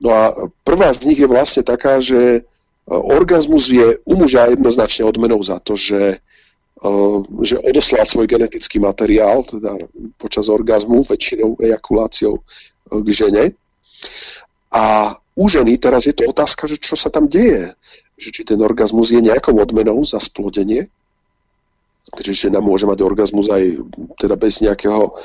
[0.00, 0.22] No a
[0.60, 2.44] prvá z nich je vlastne taká, že
[2.86, 6.20] orgazmus je u muža jednoznačne odmenou za to, že,
[7.42, 9.74] že odoslal svoj genetický materiál, teda
[10.20, 12.44] počas orgazmu, väčšinou ejakuláciou
[12.92, 13.44] k žene.
[14.70, 17.72] A u ženy teraz je to otázka, že čo sa tam deje.
[18.16, 20.88] Že či ten orgazmus je nejakou odmenou za splodenie,
[22.16, 23.82] že žena môže mať orgazmus aj
[24.16, 25.16] teda bez nejakého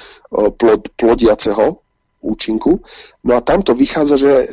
[0.57, 1.78] plod, plodiaceho
[2.22, 2.82] účinku.
[3.26, 4.45] No a tamto vychádza, že e,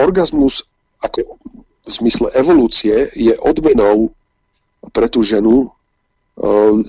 [0.00, 0.64] orgazmus
[1.04, 1.36] ako
[1.84, 4.08] v zmysle evolúcie je odmenou
[4.92, 5.68] pre tú ženu e,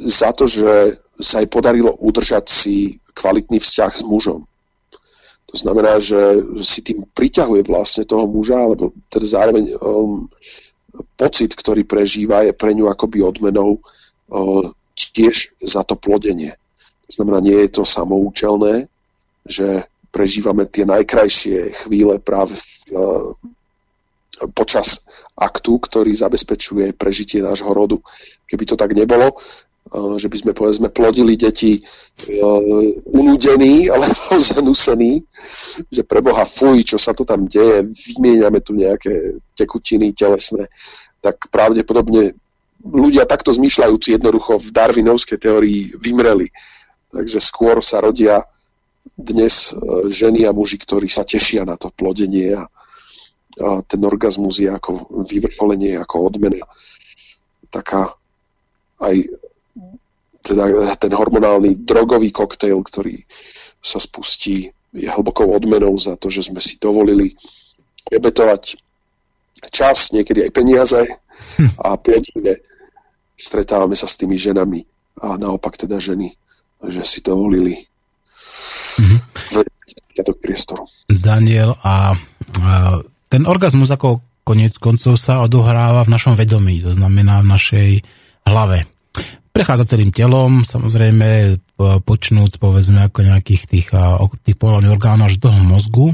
[0.08, 4.44] za to, že sa jej podarilo udržať si kvalitný vzťah s mužom.
[5.56, 6.20] To znamená, že
[6.60, 10.28] si tým priťahuje vlastne toho muža, alebo teda zároveň um,
[11.16, 16.60] pocit, ktorý prežíva, je pre ňu akoby odmenou uh, tiež za to plodenie.
[17.08, 18.92] To znamená, nie je to samoučelné,
[19.48, 23.36] že prežívame tie najkrajšie chvíle práve uh,
[24.56, 25.04] počas
[25.36, 28.00] aktu, ktorý zabezpečuje prežitie nášho rodu.
[28.48, 32.64] Keby to tak nebolo, uh, že by sme povedzme plodili deti uh,
[33.12, 35.20] unudení alebo zanusení,
[35.92, 37.84] že preboha fuj, čo sa to tam deje,
[38.16, 40.72] vymieňame tu nejaké tekutiny telesné,
[41.20, 42.32] tak pravdepodobne
[42.88, 46.48] ľudia takto zmýšľajúci jednoducho v darwinovskej teórii vymreli.
[47.12, 48.44] Takže skôr sa rodia
[49.14, 52.66] dnes e, ženy a muži, ktorí sa tešia na to plodenie a,
[53.62, 56.66] a ten orgazmus je ako vyvrcholenie, ako odmena.
[57.70, 58.10] Taká
[59.06, 59.16] aj
[60.46, 63.18] teda ten hormonálny drogový koktejl, ktorý
[63.82, 67.34] sa spustí, je hlbokou odmenou za to, že sme si dovolili
[68.14, 68.78] obetovať
[69.74, 71.02] čas, niekedy aj peniaze
[71.86, 72.62] a plodíme,
[73.36, 74.86] stretávame sa s tými ženami
[75.26, 76.32] a naopak teda ženy,
[76.86, 77.90] že si dovolili
[79.02, 79.20] mm-hmm.
[80.40, 80.84] priestoru.
[81.10, 82.16] Daniel, a,
[82.64, 82.74] a
[83.28, 87.90] ten orgazmus ako konec koncov sa odohráva v našom vedomí, to znamená v našej
[88.46, 88.86] hlave.
[89.50, 91.58] Prechádza celým telom, samozrejme
[92.06, 93.88] počnúc povedzme ako nejakých tých,
[94.46, 96.08] tých pohľadných orgánov až do toho mozgu.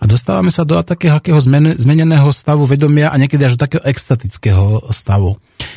[0.00, 1.36] A dostávame sa do takého akého
[1.78, 5.36] zmeneného stavu vedomia a niekedy až do takého extatického stavu.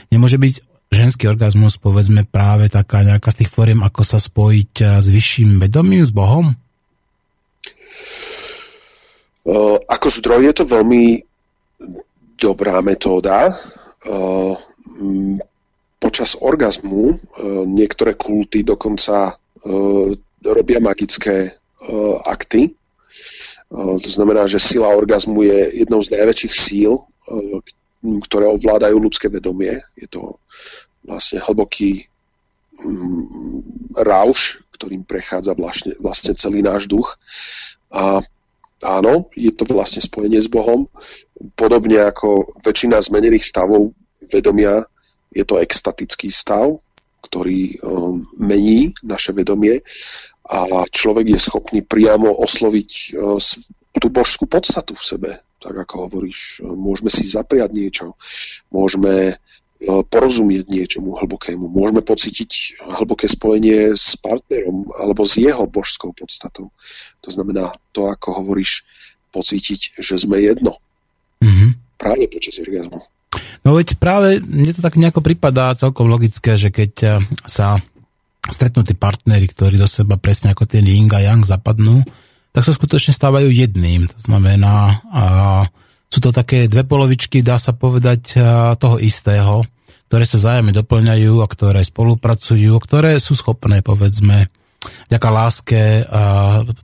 [0.09, 4.87] Nemôže byť ženský orgazmus, povedzme práve taká nejaká z tých fóriem, ako sa spojiť eh,
[5.01, 6.53] s vyšším vedomím, s Bohom?
[9.45, 11.21] Uh, ako zdroj je to veľmi
[12.33, 13.53] dobrá metóda.
[14.09, 14.57] Uh,
[16.01, 17.17] počas orgazmu
[17.65, 19.33] niektoré kulty dokonca
[20.45, 21.49] robia magické
[22.29, 22.69] akty.
[23.73, 26.93] To znamená, že sila orgazmu je jednou z najväčších síl,
[28.29, 29.73] ktoré ovládajú ľudské vedomie.
[29.97, 30.37] Je to
[31.05, 32.05] vlastne hlboký
[32.81, 33.23] mm,
[34.01, 37.15] rauš, ktorým prechádza vlastne, vlastne celý náš duch.
[37.93, 38.19] A
[38.83, 40.91] áno, je to vlastne spojenie s Bohom.
[41.55, 43.95] Podobne ako väčšina zmenených stavov
[44.27, 44.83] vedomia,
[45.31, 46.79] je to extatický stav,
[47.23, 49.81] ktorý um, mení naše vedomie
[50.45, 53.35] a človek je schopný priamo osloviť uh,
[53.97, 55.31] tú božskú podstatu v sebe.
[55.57, 58.05] Tak ako hovoríš, môžeme si zapriať niečo,
[58.69, 59.33] môžeme
[59.85, 61.69] porozumieť niečomu hlbokému.
[61.69, 66.73] Môžeme pocítiť hlboké spojenie s partnerom alebo s jeho božskou podstatou.
[67.21, 68.83] To znamená to, ako hovoríš,
[69.29, 70.79] pocítiť, že sme jedno.
[71.43, 71.69] Mm-hmm.
[71.99, 73.03] Práve počas orgazmu.
[73.67, 77.07] No veď práve mne to tak nejako pripadá celkom logické, že keď e,
[77.43, 77.81] sa
[78.47, 82.05] stretnú tí partnery, ktorí do seba presne ako ten yin a yang zapadnú,
[82.55, 84.07] tak sa skutočne stávajú jedným.
[84.07, 85.23] To znamená, a
[86.07, 88.39] sú to také dve polovičky, dá sa povedať,
[88.79, 89.67] toho istého,
[90.15, 94.47] ktoré sa vzájomne doplňajú a ktoré spolupracujú, ktoré sú schopné, povedzme,
[95.11, 96.07] ďaká láske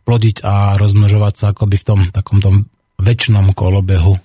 [0.03, 2.67] plodiť a rozmnožovať sa akoby v tom takom tom
[2.99, 4.19] väčšnom kolobehu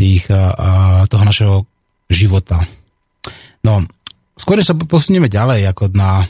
[0.00, 1.56] tých, a, toho našeho
[2.08, 2.64] života.
[3.68, 3.84] No,
[4.32, 6.24] skôr sa posunieme ďalej ako na,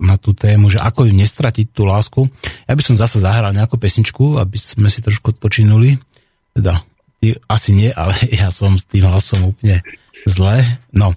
[0.00, 2.24] na tú tému, že ako ju nestratiť tú lásku.
[2.64, 6.00] Ja by som zase zahral nejakú pesničku, aby sme si trošku odpočinuli.
[6.56, 6.80] Teda,
[7.20, 9.84] ty asi nie, ale ja som s tým hlasom úplne
[10.27, 10.63] zle.
[10.93, 11.15] No.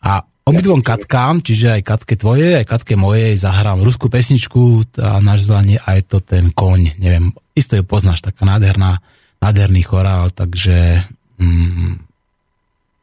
[0.00, 5.78] A obidvom katkám, čiže aj katke tvoje, aj katke mojej, zahrám ruskú pesničku a nazvanie
[5.78, 6.98] a je to ten koň.
[6.98, 8.98] Neviem, isto ju poznáš, taká nádherná,
[9.38, 11.04] nádherný chorál, takže
[11.38, 12.10] mm,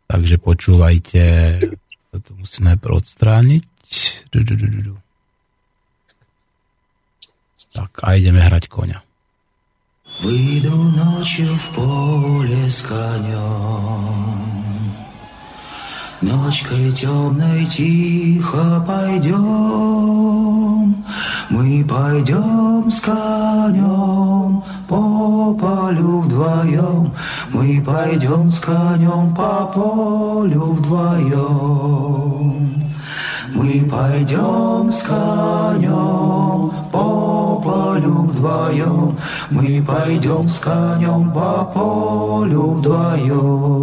[0.07, 1.23] takže počúvajte.
[2.17, 3.63] To musím najprv odstrániť.
[7.77, 9.05] Tak a ideme hrať koňa.
[10.17, 13.37] Выйду ночью в поле с конем,
[16.22, 19.34] Ночкой темной тихо пойдем,
[21.50, 27.12] Мы пойдем с конем по полю вдвоем,
[27.52, 32.12] Мы пойдем с конем по полю вдвоем.
[33.52, 39.16] Мы пойдем с конем по полю вдвоем,
[39.50, 43.82] Мы пойдем с конем по полю вдвоем.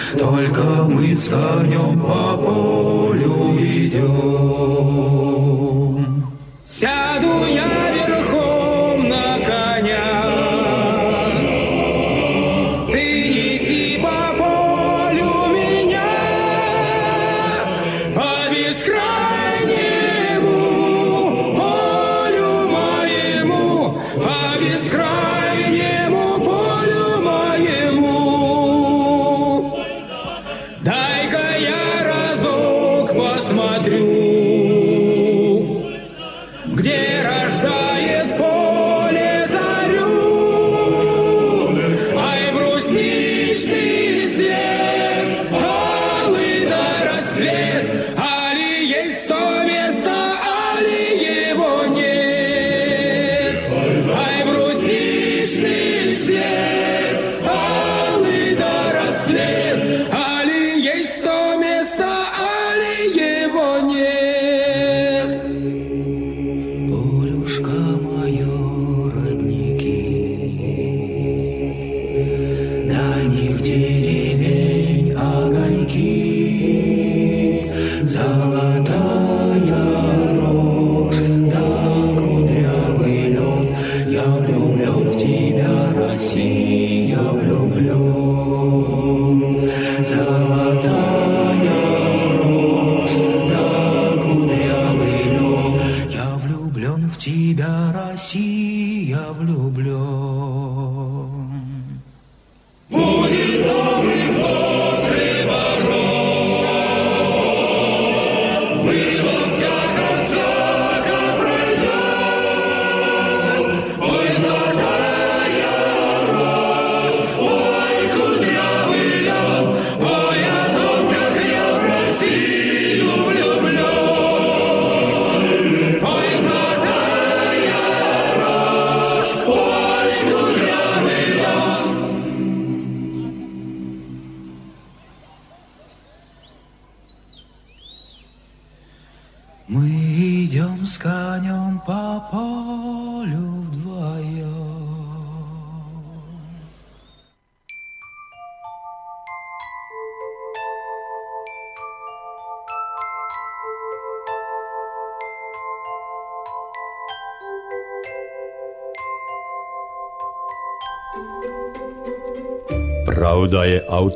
[0.21, 4.05] Только мы с конем по полю идем.
[6.63, 7.80] Сяду я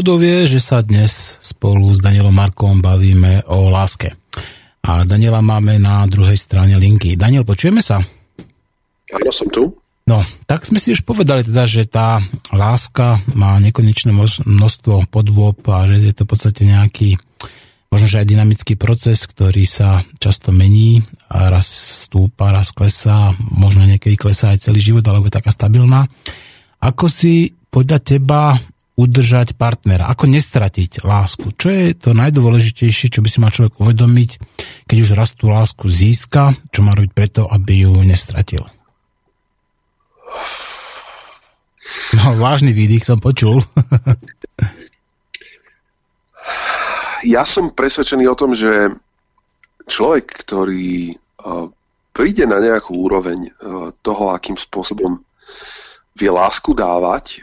[0.00, 4.16] Pravdou je, že sa dnes spolu s Danielom Markom bavíme o láske.
[4.80, 7.20] A Daniela máme na druhej strane linky.
[7.20, 8.00] Daniel, počujeme sa?
[9.12, 9.76] Áno, som tu.
[10.08, 12.16] No, tak sme si už povedali teda, že tá
[12.48, 14.08] láska má nekonečné
[14.48, 17.20] množstvo podôb a že je to v podstate nejaký
[17.92, 21.68] možno, že aj dynamický proces, ktorý sa často mení a raz
[22.08, 26.08] stúpa, raz klesá, možno niekedy klesá aj celý život, alebo je taká stabilná.
[26.80, 28.56] Ako si podľa teba
[29.00, 30.12] udržať partnera?
[30.12, 31.48] Ako nestratiť lásku?
[31.56, 34.30] Čo je to najdôležitejšie, čo by si mal človek uvedomiť,
[34.84, 38.68] keď už raz tú lásku získa, čo má robiť preto, aby ju nestratil?
[42.20, 43.64] No, vážny výdych som počul.
[47.24, 48.92] ja som presvedčený o tom, že
[49.88, 51.66] človek, ktorý uh,
[52.14, 55.18] príde na nejakú úroveň uh, toho, akým spôsobom
[56.14, 57.42] vie lásku dávať,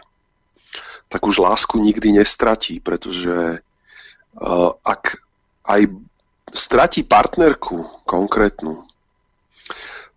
[1.08, 3.60] tak už lásku nikdy nestratí, pretože
[4.38, 5.16] uh, ak
[5.68, 5.82] aj
[6.52, 8.84] stratí partnerku konkrétnu,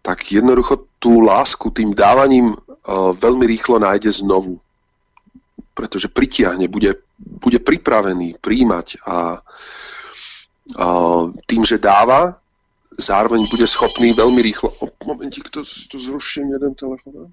[0.02, 4.58] tak jednoducho tú lásku tým dávaním uh, veľmi rýchlo nájde znovu.
[5.74, 12.40] Pretože pritiahne, bude, bude pripravený príjmať a uh, tým, že dáva,
[12.98, 14.68] zároveň bude schopný veľmi rýchlo...
[14.82, 17.32] O, momentík, to, to zruším jeden telefon.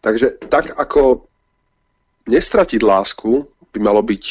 [0.00, 1.28] Takže tak ako
[2.28, 4.24] nestratiť lásku by malo byť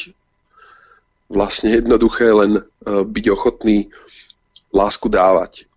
[1.30, 3.94] vlastne jednoduché len uh, byť ochotný
[4.74, 5.70] lásku dávať.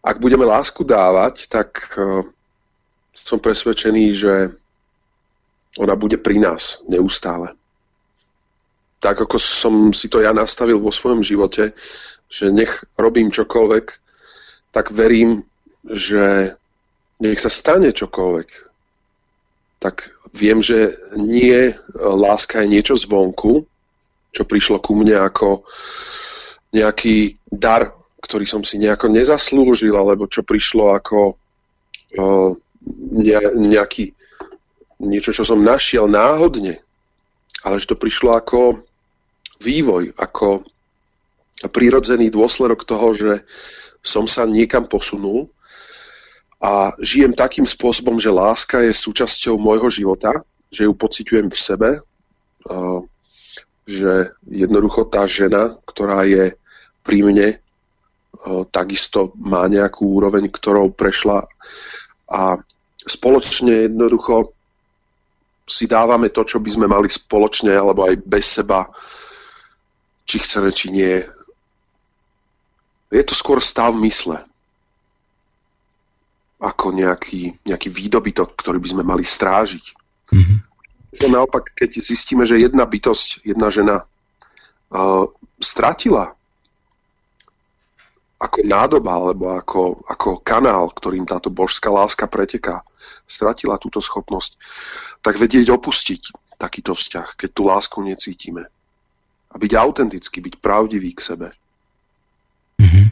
[0.00, 2.24] Ak budeme lásku dávať, tak uh,
[3.12, 4.32] som presvedčený, že
[5.76, 7.52] ona bude pri nás neustále.
[9.00, 11.76] Tak ako som si to ja nastavil vo svojom živote,
[12.32, 13.86] že nech robím čokoľvek,
[14.72, 15.44] tak verím,
[15.84, 16.56] že
[17.20, 18.48] nech sa stane čokoľvek,
[19.78, 23.64] tak viem, že nie láska je niečo zvonku,
[24.32, 25.64] čo prišlo ku mne ako
[26.72, 31.40] nejaký dar, ktorý som si nejako nezaslúžil, alebo čo prišlo ako
[33.16, 34.12] ne, nejaký,
[35.00, 36.80] niečo, čo som našiel náhodne,
[37.64, 38.80] ale že to prišlo ako
[39.60, 40.64] vývoj, ako
[41.72, 43.32] prírodzený dôsledok toho, že
[44.04, 45.48] som sa niekam posunul
[46.56, 50.32] a žijem takým spôsobom, že láska je súčasťou môjho života,
[50.72, 51.90] že ju pociťujem v sebe,
[53.86, 56.56] že jednoducho tá žena, ktorá je
[57.04, 57.48] pri mne,
[58.72, 61.44] takisto má nejakú úroveň, ktorou prešla
[62.26, 62.58] a
[63.04, 64.56] spoločne jednoducho
[65.66, 68.86] si dávame to, čo by sme mali spoločne alebo aj bez seba,
[70.26, 71.14] či chceme, či nie.
[73.10, 74.42] Je to skôr stav mysle
[76.56, 79.84] ako nejaký, nejaký výdobytok, ktorý by sme mali strážiť.
[80.32, 80.58] Mm-hmm.
[81.28, 85.24] Naopak, keď zistíme, že jedna bytosť, jedna žena uh,
[85.60, 86.36] stratila
[88.36, 92.84] ako nádoba alebo ako, ako kanál, ktorým táto božská láska preteká,
[93.24, 94.60] stratila túto schopnosť,
[95.24, 98.68] tak vedieť opustiť takýto vzťah, keď tú lásku necítime.
[99.52, 101.48] A byť autentický, byť pravdivý k sebe.
[102.76, 103.06] Mm-hmm.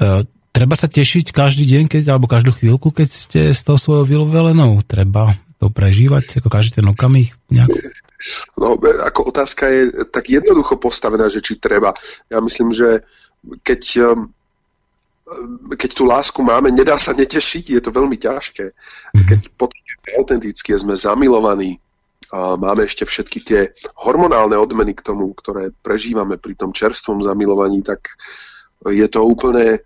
[0.00, 4.04] Uh, treba sa tešiť každý deň, keď, alebo každú chvíľku, keď ste s tou svojou
[4.04, 4.80] vylovelenou.
[4.84, 7.70] Treba to prežívať, ako každý ten okamih nejak?
[8.58, 11.94] No, ako otázka je tak jednoducho postavená, že či treba.
[12.26, 13.06] Ja myslím, že
[13.62, 14.34] keď, um,
[15.78, 18.66] keď tú lásku máme, nedá sa netešiť, je to veľmi ťažké.
[18.74, 19.26] Mm-hmm.
[19.30, 21.78] Keď pocítime autenticky, sme zamilovaní,
[22.28, 23.60] a máme ešte všetky tie
[24.04, 28.04] hormonálne odmeny k tomu, ktoré prežívame pri tom čerstvom zamilovaní, tak
[28.84, 29.80] je to úplne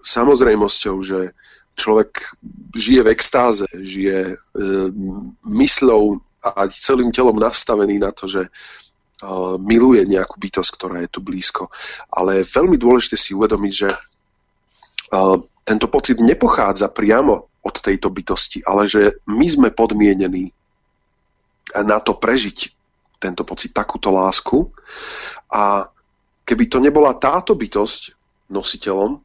[0.00, 1.34] samozrejmosťou, že
[1.74, 2.36] človek
[2.76, 4.34] žije v extáze, žije e,
[5.46, 8.50] mysľou a celým telom nastavený na to, že e,
[9.60, 11.68] miluje nejakú bytosť, ktorá je tu blízko.
[12.12, 13.98] Ale je veľmi dôležité si uvedomiť, že e,
[15.64, 20.48] tento pocit nepochádza priamo od tejto bytosti, ale že my sme podmienení
[21.76, 22.58] na to prežiť
[23.20, 24.72] tento pocit, takúto lásku.
[25.52, 25.86] A
[26.48, 28.16] keby to nebola táto bytosť
[28.48, 29.20] nositeľom,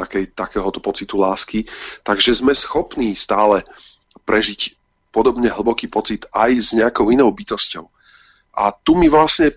[0.00, 1.68] takej, takéhoto pocitu lásky,
[2.00, 3.60] takže sme schopní stále
[4.24, 4.80] prežiť
[5.12, 7.84] podobne hlboký pocit aj s nejakou inou bytosťou.
[8.56, 9.52] A tu mi vlastne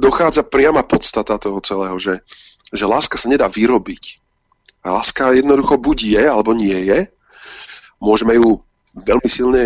[0.00, 2.24] dochádza priama podstata toho celého, že,
[2.72, 4.20] že láska sa nedá vyrobiť.
[4.80, 7.08] Láska jednoducho buď je, alebo nie je.
[8.00, 8.56] Môžeme ju
[8.96, 9.62] veľmi silne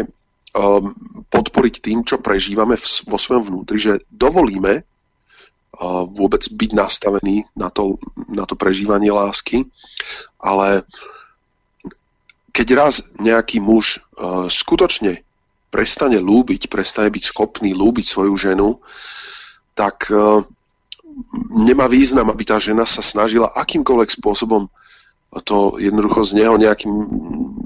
[0.55, 0.91] um,
[1.30, 4.82] podporiť tým, čo prežívame v, vo svojom vnútri, že dovolíme
[6.10, 7.98] vôbec byť nastavený na to,
[8.30, 9.66] na to prežívanie lásky,
[10.38, 10.86] ale
[12.54, 15.26] keď raz nejaký muž uh, skutočne
[15.74, 18.78] prestane lúbiť, prestane byť schopný lúbiť svoju ženu,
[19.74, 20.46] tak uh,
[21.50, 24.70] nemá význam, aby tá žena sa snažila akýmkoľvek spôsobom
[25.42, 26.94] to jednoducho z neho nejakým,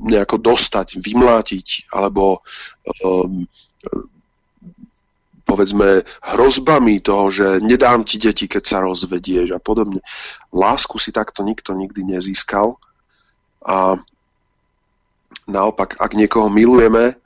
[0.09, 2.41] nejako dostať, vymlátiť, alebo
[3.05, 3.45] um,
[5.49, 6.05] povedzme
[6.37, 10.05] hrozbami toho, že nedám ti deti, keď sa rozvedieš a podobne.
[10.53, 12.77] Lásku si takto nikto nikdy nezískal
[13.65, 13.97] a
[15.49, 17.17] naopak, ak niekoho milujeme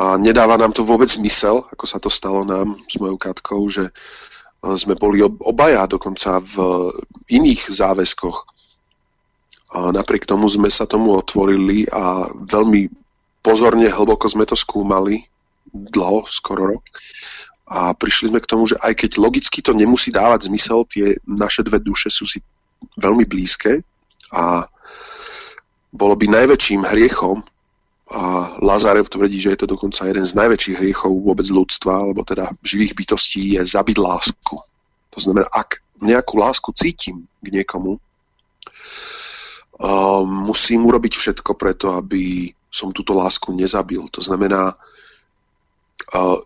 [0.00, 3.92] a nedáva nám to vôbec zmysel, ako sa to stalo nám s mojou Katkou, že
[4.64, 6.56] sme boli obaja dokonca v
[7.28, 8.38] iných záväzkoch.
[9.76, 12.88] A napriek tomu sme sa tomu otvorili a veľmi
[13.44, 15.20] pozorne, hlboko sme to skúmali,
[15.70, 16.84] dlho, skoro rok.
[17.66, 21.66] A prišli sme k tomu, že aj keď logicky to nemusí dávať zmysel, tie naše
[21.66, 22.38] dve duše sú si
[22.94, 23.82] veľmi blízke
[24.30, 24.70] a
[25.90, 27.42] bolo by najväčším hriechom
[28.06, 32.54] a Lazarev tvrdí, že je to dokonca jeden z najväčších hriechov vôbec ľudstva, alebo teda
[32.62, 34.62] živých bytostí je zabiť lásku.
[35.10, 42.94] To znamená, ak nejakú lásku cítim k niekomu, uh, musím urobiť všetko preto, aby som
[42.94, 44.06] túto lásku nezabil.
[44.14, 44.70] To znamená,
[46.14, 46.38] uh,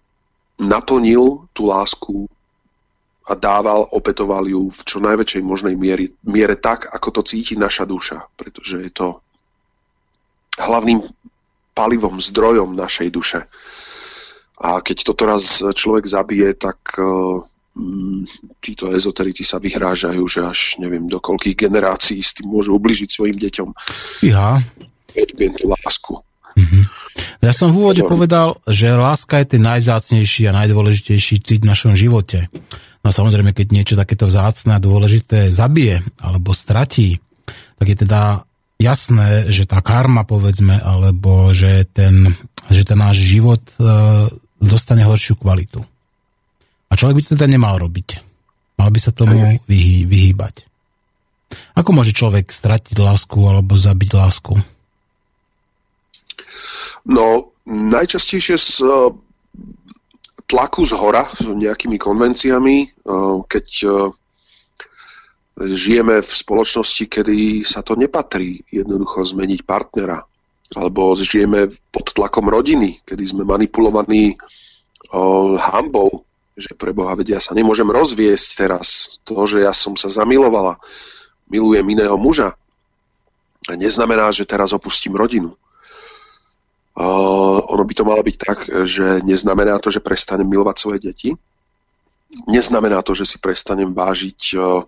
[0.61, 2.29] naplnil tú lásku
[3.27, 7.87] a dával, opetoval ju v čo najväčšej možnej miere, miere tak, ako to cíti naša
[7.87, 9.09] duša, pretože je to
[10.61, 11.05] hlavným
[11.73, 13.41] palivom, zdrojom našej duše.
[14.61, 17.41] A keď toto raz človek zabije, tak uh,
[18.61, 23.39] títo ezoterici sa vyhrážajú, že až neviem do koľkých generácií s tým môžu ubližiť svojim
[23.41, 23.69] deťom.
[24.27, 24.61] Ja.
[25.15, 26.21] Viem tú lásku.
[26.59, 26.99] Mm-hmm.
[27.41, 31.97] Ja som v úvode povedal, že láska je ten najvzácnejší a najdôležitejší cít v našom
[31.99, 32.53] živote.
[33.01, 37.19] No samozrejme, keď niečo takéto vzácne a dôležité zabije alebo stratí,
[37.81, 38.45] tak je teda
[38.77, 42.37] jasné, že tá karma, povedzme, alebo že ten,
[42.69, 43.89] že ten náš život e,
[44.61, 45.81] dostane horšiu kvalitu.
[46.91, 48.21] A človek by to teda nemal robiť.
[48.77, 50.69] Mal by sa tomu vyhý, vyhýbať.
[51.77, 54.55] Ako môže človek stratiť lásku alebo zabiť lásku?
[57.09, 58.90] No, najčastejšie z e,
[60.44, 62.86] tlaku z hora, nejakými konvenciami, e,
[63.46, 63.66] keď
[65.61, 70.24] žijeme v spoločnosti, kedy sa to nepatrí jednoducho zmeniť partnera.
[70.70, 74.38] Alebo žijeme pod tlakom rodiny, kedy sme manipulovaní
[75.59, 76.22] hambou,
[76.55, 79.18] že pre Boha vedia, ja sa nemôžem rozviesť teraz.
[79.26, 80.78] To, že ja som sa zamilovala,
[81.51, 82.55] milujem iného muža,
[83.68, 85.51] neznamená, že teraz opustím rodinu.
[86.97, 91.30] Ono by to malo byť tak, že neznamená to, že prestanem milovať svoje deti.
[92.51, 94.82] Neznamená to, že si prestanem vážiť uh,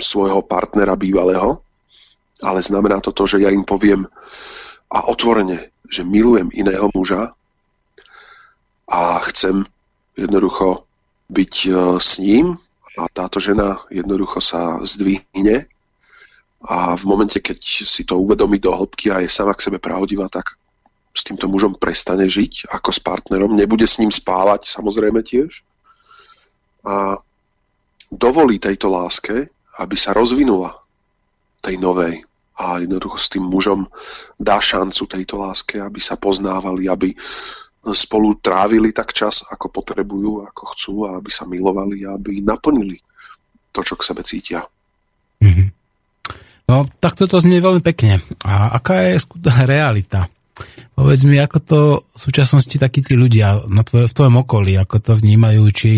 [0.00, 1.62] svojho partnera bývalého,
[2.42, 4.06] ale znamená to to, že ja im poviem
[4.88, 7.34] a otvorene, že milujem iného muža
[8.88, 9.68] a chcem
[10.16, 10.88] jednoducho
[11.28, 11.70] byť e,
[12.00, 12.56] s ním
[12.96, 15.68] a táto žena jednoducho sa zdvihne
[16.58, 20.26] a v momente, keď si to uvedomí do hĺbky a je sama k sebe pravdivá,
[20.26, 20.58] tak
[21.14, 25.62] s týmto mužom prestane žiť ako s partnerom, nebude s ním spávať samozrejme tiež
[26.86, 27.18] a
[28.10, 30.78] dovolí tejto láske, aby sa rozvinula
[31.62, 32.22] tej novej
[32.58, 33.86] a jednoducho s tým mužom
[34.34, 37.14] dá šancu tejto láske, aby sa poznávali, aby
[37.94, 42.98] spolu trávili tak čas, ako potrebujú, ako chcú a aby sa milovali aby naplnili
[43.70, 44.66] to, čo k sebe cítia.
[45.38, 45.77] Mm-hmm.
[46.68, 48.20] No, tak toto znie veľmi pekne.
[48.44, 50.28] A aká je skutočná realita?
[50.92, 51.78] Povedz mi, ako to
[52.10, 55.90] v súčasnosti takí tí ľudia na tvoj, v tvojom okolí, ako to vnímajú, či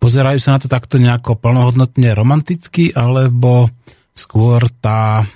[0.00, 3.68] Pozerajú sa na to takto nejako plnohodnotne romanticky, alebo
[4.16, 5.28] skôr tá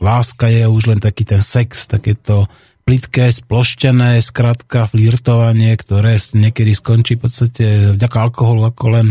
[0.00, 2.48] láska je už len taký ten sex, takéto
[2.88, 9.06] plitké, sploštené, skratka, flirtovanie, ktoré niekedy skončí v podstate vďaka alkoholu ako len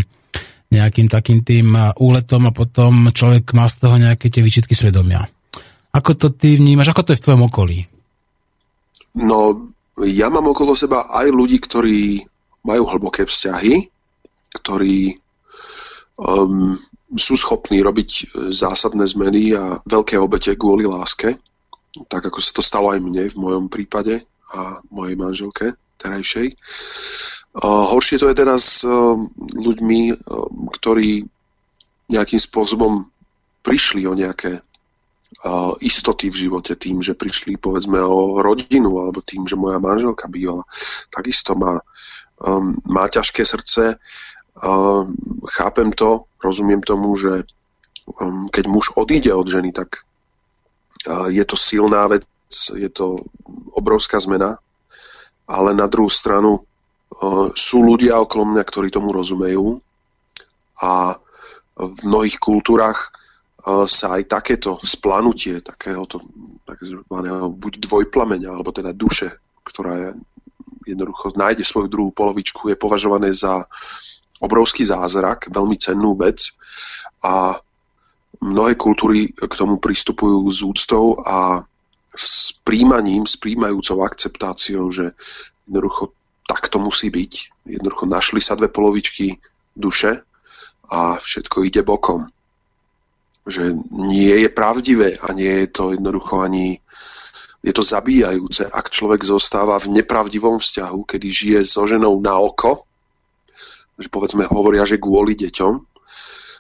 [0.72, 5.26] nejakým takým tým úletom a potom človek má z toho nejaké tie výčitky svedomia.
[5.96, 7.78] Ako to ty vnímaš, ako to je v tvojom okolí?
[9.16, 9.72] No,
[10.04, 12.20] ja mám okolo seba aj ľudí, ktorí
[12.68, 13.96] majú hlboké vzťahy
[14.56, 15.20] ktorí
[16.16, 16.80] um,
[17.16, 18.24] sú schopní robiť e,
[18.56, 21.36] zásadné zmeny a veľké obete kvôli láske,
[22.08, 24.24] tak ako sa to stalo aj mne v mojom prípade
[24.56, 26.56] a mojej manželke terajšej.
[27.56, 29.16] Horšie to je teda s uh,
[29.56, 30.18] ľuďmi, uh,
[30.76, 31.24] ktorí
[32.12, 33.08] nejakým spôsobom
[33.64, 39.48] prišli o nejaké uh, istoty v živote tým, že prišli povedzme o rodinu alebo tým,
[39.48, 40.68] že moja manželka bývala.
[41.08, 41.80] Takisto má,
[42.44, 43.96] um, má ťažké srdce
[45.52, 47.44] chápem to, rozumiem tomu, že
[48.08, 50.08] um, keď muž odíde od ženy, tak
[51.30, 52.26] je to silná vec,
[52.74, 53.20] je to
[53.78, 54.58] obrovská zmena,
[55.46, 56.66] ale na druhú stranu
[57.56, 59.80] sú ľudia okolo mňa, ktorí tomu rozumejú
[60.84, 61.16] a
[61.76, 63.12] v mnohých kultúrach
[63.90, 66.22] sa aj takéto splanutie takéhoto
[66.70, 69.32] takzvaného buď dvojplameňa, alebo teda duše,
[69.66, 70.10] ktorá je,
[70.86, 73.66] jednoducho nájde svoju druhú polovičku, je považované za
[74.38, 76.54] obrovský zázrak, veľmi cennú vec
[77.26, 77.58] a
[78.44, 81.64] mnohé kultúry k tomu pristupujú s úctou a
[82.14, 85.16] s príjmaním, s príjmajúcou akceptáciou, že
[85.66, 86.14] jednoducho
[86.46, 87.66] tak to musí byť.
[87.66, 89.38] Jednoducho našli sa dve polovičky,
[89.74, 90.22] duše
[90.90, 92.30] a všetko ide bokom.
[93.46, 93.78] Že
[94.10, 96.82] nie je pravdivé a nie je to jednoducho ani
[97.66, 102.86] je to zabíjajúce, ak človek zostáva v nepravdivom vzťahu, kedy žije so ženou na oko,
[103.98, 105.74] že povedzme hovoria, že kvôli deťom,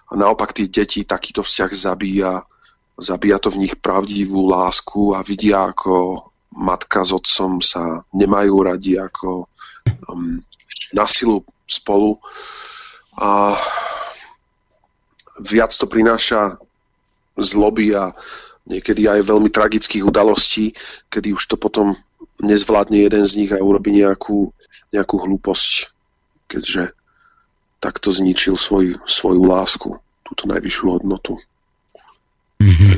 [0.05, 2.33] a naopak tí deti takýto vzťah zabíja,
[2.97, 6.25] zabíja to v nich pravdivú lásku a vidia, ako
[6.57, 9.49] matka s otcom sa nemajú radi, ako
[10.09, 10.41] um,
[10.93, 12.17] na silu spolu.
[13.19, 13.55] A
[15.41, 16.59] viac to prináša
[17.35, 18.15] zloby a
[18.65, 20.73] niekedy aj veľmi tragických udalostí,
[21.11, 21.93] kedy už to potom
[22.41, 24.51] nezvládne jeden z nich a urobí nejakú,
[24.91, 25.91] nejakú hlúposť,
[26.47, 26.91] keďže
[27.79, 29.89] takto zničil svoj, svoju lásku,
[30.25, 31.37] túto najvyššiu hodnotu.
[32.59, 32.97] Mm-hmm.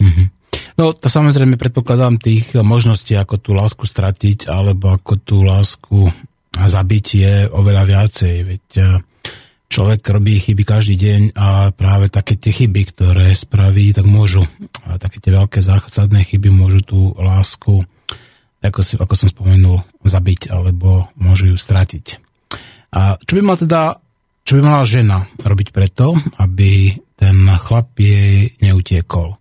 [0.00, 0.26] Mm-hmm.
[0.80, 6.08] No, to samozrejme predpokladám tých možností, ako tú lásku stratiť, alebo ako tú lásku
[6.56, 8.36] zabiť je oveľa viacej.
[8.48, 8.64] Veď
[9.68, 14.40] človek robí chyby každý deň a práve také tie chyby, ktoré spraví, tak môžu,
[14.88, 17.84] a také tie veľké zásadné chyby môžu tú lásku,
[18.64, 22.16] ako, si, ako som spomenul, zabiť alebo môžu ju stratiť.
[22.96, 24.00] A čo by mal teda,
[24.48, 29.39] čo by mala žena robiť preto, aby ten chlap jej neutiekol?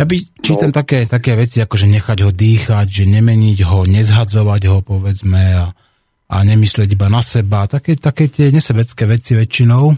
[0.00, 0.76] Ja by čítam no.
[0.80, 5.76] také, také veci, ako že nechať ho dýchať, že nemeniť ho, nezhadzovať ho, povedzme, a
[6.30, 7.66] a nemyslieť iba na seba.
[7.66, 9.90] Také, také tie nesebecké veci väčšinou.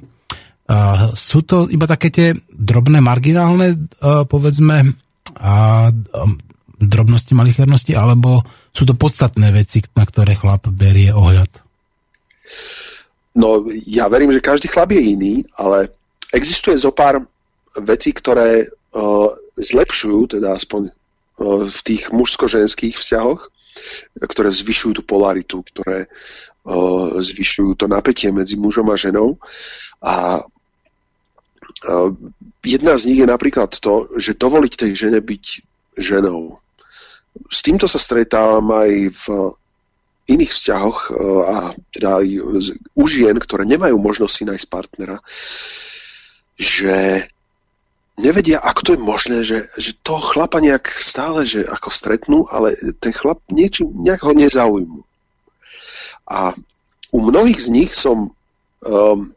[0.73, 4.97] A sú to iba také tie drobné, marginálne, povedzme,
[5.37, 5.55] a
[6.81, 8.41] drobnosti, malichernosti, alebo
[8.73, 11.53] sú to podstatné veci, na ktoré chlap berie ohľad?
[13.37, 15.93] No, ja verím, že každý chlap je iný, ale
[16.33, 17.21] existuje zo pár
[17.77, 18.73] vecí, ktoré
[19.57, 23.49] zlepšujú, teda aspoň uh, v tých mužsko-ženských vzťahoch,
[24.21, 29.41] ktoré zvyšujú tú polaritu, ktoré uh, zvyšujú to napätie medzi mužom a ženou.
[30.05, 30.45] A
[32.63, 35.45] jedna z nich je napríklad to, že dovoliť tej žene byť
[35.99, 36.59] ženou.
[37.49, 39.25] S týmto sa stretávam aj v
[40.31, 40.99] iných vzťahoch
[41.49, 41.57] a
[41.91, 42.27] teda aj
[42.95, 45.19] u žien, ktoré nemajú možnosť si nájsť partnera,
[46.55, 47.27] že
[48.21, 52.77] nevedia, ako to je možné, že, že toho chlapa nejak stále, že ako stretnú, ale
[53.01, 55.01] ten chlap niečo, nejak ho nezaujmú.
[56.29, 56.53] A
[57.13, 59.33] u mnohých z nich som um,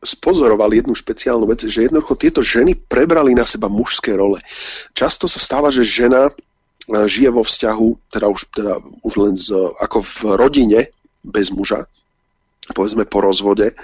[0.00, 4.40] spozoroval jednu špeciálnu vec, že jednoducho tieto ženy prebrali na seba mužské role.
[4.96, 8.74] Často sa stáva, že žena uh, žije vo vzťahu, teda už, teda
[9.04, 10.80] už len z, ako v rodine
[11.20, 11.84] bez muža,
[12.72, 13.76] povedzme po rozvode,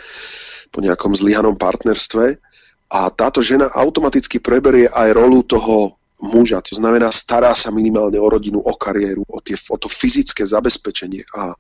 [0.73, 2.41] po nejakom zlyhanom partnerstve
[2.87, 6.63] a táto žena automaticky preberie aj rolu toho muža.
[6.63, 11.27] To znamená, stará sa minimálne o rodinu, o kariéru, o, tie, o to fyzické zabezpečenie
[11.35, 11.53] a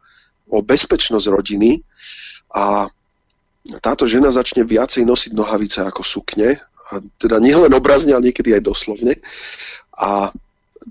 [0.48, 1.82] o bezpečnosť rodiny.
[2.54, 2.86] A
[3.82, 6.56] táto žena začne viacej nosiť nohavice ako sukne.
[6.86, 9.18] A teda nielen obrazne, ale niekedy aj doslovne.
[9.98, 10.30] A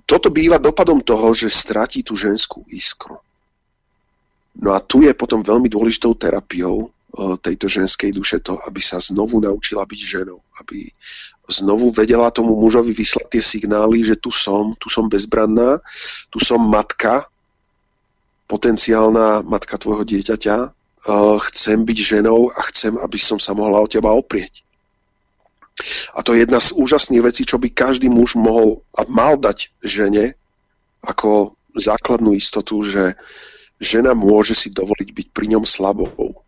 [0.03, 3.16] toto býva dopadom toho, že stratí tú ženskú iskru.
[4.60, 6.91] No a tu je potom veľmi dôležitou terapiou,
[7.40, 10.92] tejto ženskej duše to, aby sa znovu naučila byť ženou, aby
[11.48, 15.80] znovu vedela tomu mužovi vyslať tie signály, že tu som, tu som bezbranná,
[16.34, 17.26] tu som matka,
[18.50, 20.58] potenciálna matka tvojho dieťaťa,
[21.50, 24.66] chcem byť ženou a chcem, aby som sa mohla o teba oprieť.
[26.16, 29.70] A to je jedna z úžasných vecí, čo by každý muž mohol a mal dať
[29.84, 30.34] žene
[31.06, 33.14] ako základnú istotu, že
[33.78, 36.45] žena môže si dovoliť byť pri ňom slabou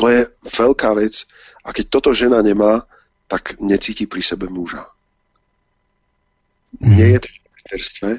[0.00, 0.24] to je
[0.56, 1.28] veľká vec
[1.60, 2.80] a keď toto žena nemá,
[3.28, 4.88] tak necíti pri sebe muža.
[6.80, 6.96] Mm.
[6.96, 8.10] Nie je to v partnerstve,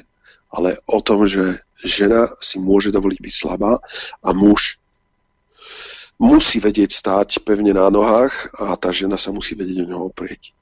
[0.54, 3.82] ale o tom, že žena si môže dovoliť byť slabá
[4.22, 4.78] a muž
[6.22, 10.54] musí vedieť stáť pevne na nohách a tá žena sa musí vedieť o neho oprieť.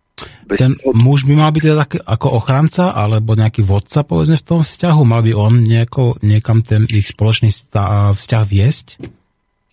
[0.48, 0.96] Bez Ten toho...
[0.96, 5.00] muž by mal byť teda ako ochranca alebo nejaký vodca povedzme v tom vzťahu?
[5.04, 7.52] Mal by on nejako, niekam ten ich spoločný
[8.16, 8.86] vzťah viesť?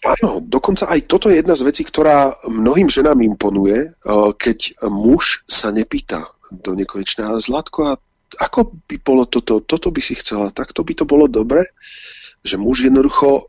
[0.08, 5.44] Áno, dokonca aj toto je jedna z vecí, ktorá mnohým ženám imponuje, eh, keď muž
[5.44, 6.32] sa nepýta
[6.64, 7.94] do nekonečná Zlatko, a
[8.40, 11.64] ako by bolo toto, toto by si chcela, takto by to bolo dobre,
[12.44, 13.48] že muž jednoducho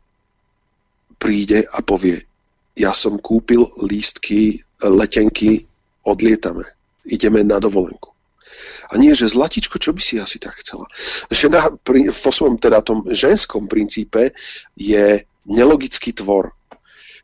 [1.19, 2.19] príde a povie,
[2.79, 5.67] ja som kúpil lístky, letenky,
[6.07, 6.63] odlietame,
[7.11, 8.15] ideme na dovolenku.
[8.89, 10.87] A nie, že zlatičko, čo by si asi tak chcela.
[11.29, 14.33] Žena pri, vo svojom teda tom ženskom princípe
[14.73, 16.53] je nelogický tvor,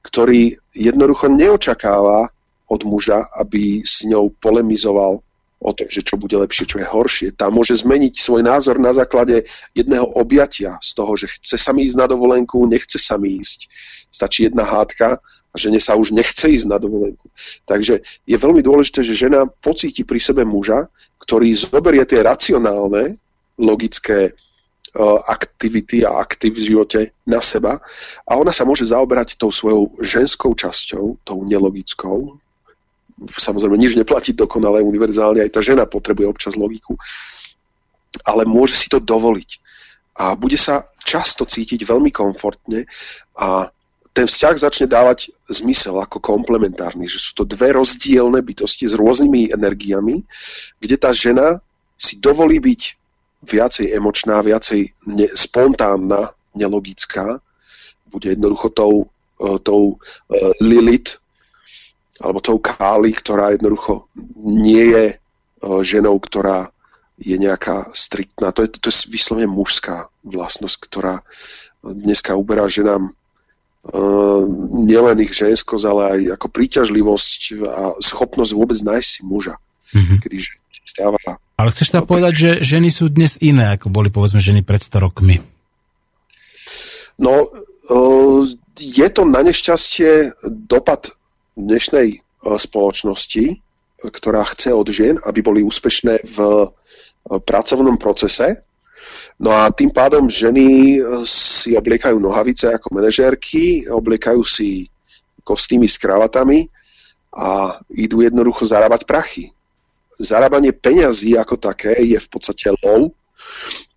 [0.01, 2.29] ktorý jednoducho neočakáva
[2.65, 5.21] od muža, aby s ňou polemizoval
[5.61, 7.27] o tom, že čo bude lepšie, čo je horšie.
[7.33, 11.87] Tá môže zmeniť svoj názor na základe jedného objatia z toho, že chce sa mi
[11.87, 13.69] ísť na dovolenku, nechce sa mi ísť.
[14.11, 17.31] Stačí jedna hádka a žene sa už nechce ísť na dovolenku.
[17.63, 20.91] Takže je veľmi dôležité, že žena pocíti pri sebe muža,
[21.23, 23.17] ktorý zoberie tie racionálne,
[23.55, 24.35] logické
[25.27, 27.75] aktivity a aktiv v živote na seba.
[28.23, 32.39] A ona sa môže zaoberať tou svojou ženskou časťou, tou nelogickou,
[33.23, 36.99] samozrejme nič neplatí dokonale univerzálne, aj tá žena potrebuje občas logiku,
[38.27, 39.51] ale môže si to dovoliť.
[40.15, 42.87] A bude sa často cítiť veľmi komfortne
[43.35, 43.67] a
[44.15, 49.51] ten vzťah začne dávať zmysel ako komplementárny, že sú to dve rozdielne bytosti s rôznymi
[49.51, 50.23] energiami,
[50.79, 51.59] kde tá žena
[51.99, 52.81] si dovolí byť
[53.45, 57.39] viacej emočná, viacej ne, spontánna, nelogická,
[58.09, 58.93] bude jednoducho tou,
[59.41, 61.19] e, tou uh, Lilith,
[62.23, 64.07] alebo tou Káli, ktorá jednoducho
[64.39, 66.71] nie je uh, ženou, ktorá
[67.19, 68.55] je nejaká striktná.
[68.55, 71.23] To je, to je vyslovene mužská vlastnosť, ktorá
[71.83, 73.15] dneska uberá ženám
[74.81, 77.39] nielen ich ženskosť, ale aj ako príťažlivosť
[77.69, 79.61] a schopnosť vôbec nájsť si muža.
[79.93, 80.17] Mm-hmm.
[80.25, 80.37] Kedy
[80.95, 81.19] stáva...
[81.59, 85.03] Ale chceš teda povedať, že ženy sú dnes iné, ako boli povedzme ženy pred 100
[85.03, 85.43] rokmi?
[87.19, 88.43] No, uh,
[88.79, 90.35] je to na nešťastie
[90.67, 91.15] dopad
[91.55, 93.63] dnešnej e, spoločnosti,
[94.03, 96.67] ktorá chce od žien, aby boli úspešné v e,
[97.39, 98.59] pracovnom procese.
[99.39, 104.91] No a tým pádom ženy e, si obliekajú nohavice ako manažérky, obliekajú si
[105.47, 106.67] kostýmy s kravatami
[107.31, 109.54] a idú jednoducho zarábať prachy.
[110.19, 113.11] Zarábanie peňazí ako také je v podstate low.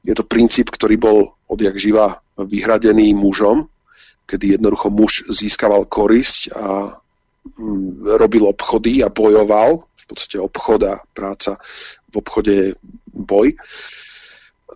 [0.03, 3.66] Je to princíp, ktorý bol odjak živa vyhradený mužom,
[4.28, 6.93] kedy jednoducho muž získaval korisť a
[7.57, 11.57] Mm, robil obchody a bojoval, v podstate obchod a práca
[12.12, 12.69] v obchode je
[13.09, 13.57] boj.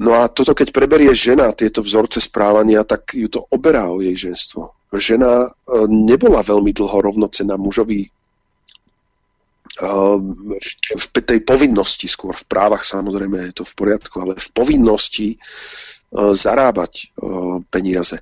[0.00, 4.16] No a toto, keď preberie žena tieto vzorce správania, tak ju to oberá o jej
[4.16, 4.72] ženstvo.
[4.92, 5.48] Žena e,
[5.88, 8.08] nebola veľmi dlho rovnocená mužovi
[9.80, 15.36] v tej povinnosti, skôr v právach samozrejme je to v poriadku, ale v povinnosti e,
[16.12, 17.16] zarábať
[17.72, 18.20] peniaze.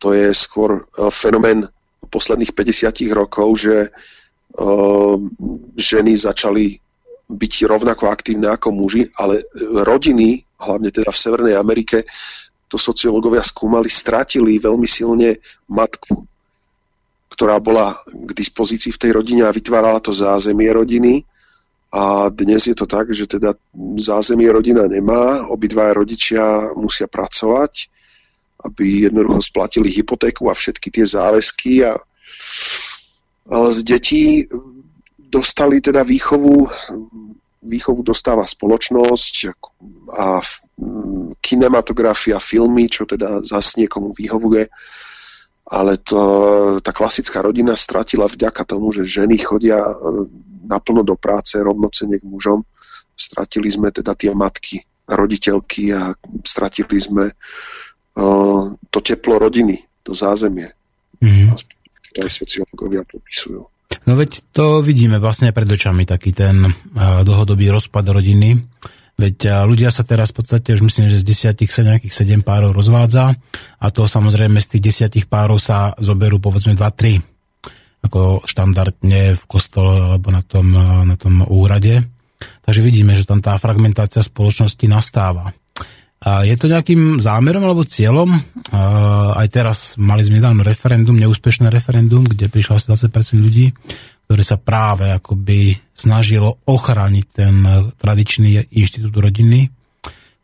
[0.00, 1.68] To je skôr fenomén
[2.08, 3.76] posledných 50 rokov, že
[5.76, 6.80] ženy začali
[7.26, 9.42] byť rovnako aktívne ako muži, ale
[9.82, 12.06] rodiny, hlavne teda v Severnej Amerike,
[12.66, 15.38] to sociológovia skúmali, stratili veľmi silne
[15.70, 16.26] matku,
[17.36, 21.20] ktorá bola k dispozícii v tej rodine a vytvárala to zázemie rodiny.
[21.92, 23.54] A dnes je to tak, že teda
[24.00, 27.92] zázemie rodina nemá, obidva rodičia musia pracovať
[28.64, 32.00] aby jednoducho splatili hypotéku a všetky tie záväzky a,
[33.70, 34.24] z detí
[35.22, 36.66] dostali teda výchovu,
[37.62, 39.34] výchovu dostáva spoločnosť
[40.18, 40.42] a
[41.38, 44.66] kinematografia, filmy, čo teda zase niekomu vyhovuje,
[45.66, 46.20] ale to,
[46.78, 49.94] tá klasická rodina stratila vďaka tomu, že ženy chodia e,
[50.66, 52.62] naplno do práce rovnocene k mužom.
[53.18, 56.14] Stratili sme teda tie matky, roditeľky a
[56.44, 57.34] stratili sme
[58.90, 60.72] to teplo rodiny, to zázemie.
[61.20, 61.52] Mm.
[62.16, 63.68] To aj sociológovia popisujú.
[64.06, 66.64] No veď to vidíme vlastne pred očami, taký ten
[66.96, 68.56] dlhodobý rozpad rodiny.
[69.16, 72.76] Veď ľudia sa teraz v podstate už myslím, že z desiatich sa nejakých sedem párov
[72.76, 73.32] rozvádza
[73.80, 77.36] a to samozrejme z tých desiatich párov sa zoberú povedzme 2-3
[78.04, 80.68] ako štandardne v kostole alebo na tom,
[81.08, 82.04] na tom úrade.
[82.62, 85.50] Takže vidíme, že tam tá fragmentácia spoločnosti nastáva.
[86.22, 88.30] A je to nejakým zámerom alebo cieľom?
[89.36, 93.72] Aj teraz mali sme nedávno referendum, neúspešné referendum, kde prišlo asi 20% ľudí,
[94.26, 97.54] ktoré sa práve akoby snažilo ochrániť ten
[97.94, 99.70] tradičný inštitút rodiny.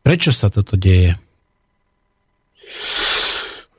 [0.01, 1.19] Prečo sa toto deje?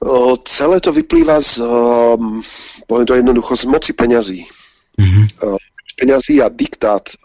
[0.04, 2.44] O, celé to vyplýva z, um,
[2.84, 4.44] poviem to jednoducho, z moci peňazí.
[5.00, 5.26] Mm-hmm.
[5.48, 5.56] O,
[5.96, 7.16] peňazí a diktát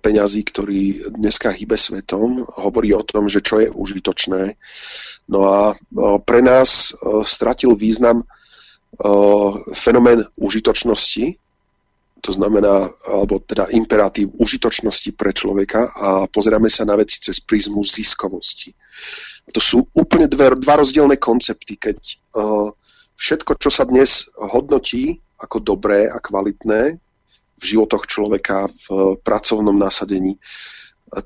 [0.00, 4.56] peňazí, ktorý dneska hýbe svetom, hovorí o tom, že čo je užitočné.
[5.28, 5.76] No a
[6.22, 6.94] pre nás
[7.26, 8.22] stratil význam
[9.74, 11.41] fenomén užitočnosti,
[12.22, 17.82] to znamená, alebo teda imperatív užitočnosti pre človeka a pozeráme sa na veci cez prízmu
[17.82, 18.70] ziskovosti.
[19.42, 21.98] A to sú úplne dve, dva rozdielne koncepty, keď
[22.38, 22.70] uh,
[23.18, 27.02] všetko, čo sa dnes hodnotí ako dobré a kvalitné,
[27.62, 30.34] v životoch človeka v pracovnom nasadení,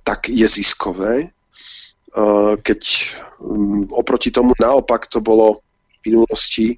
[0.04, 1.32] tak je ziskové.
[2.60, 2.82] Keď
[3.40, 5.64] mm, oproti tomu naopak to bolo
[6.04, 6.76] v minulosti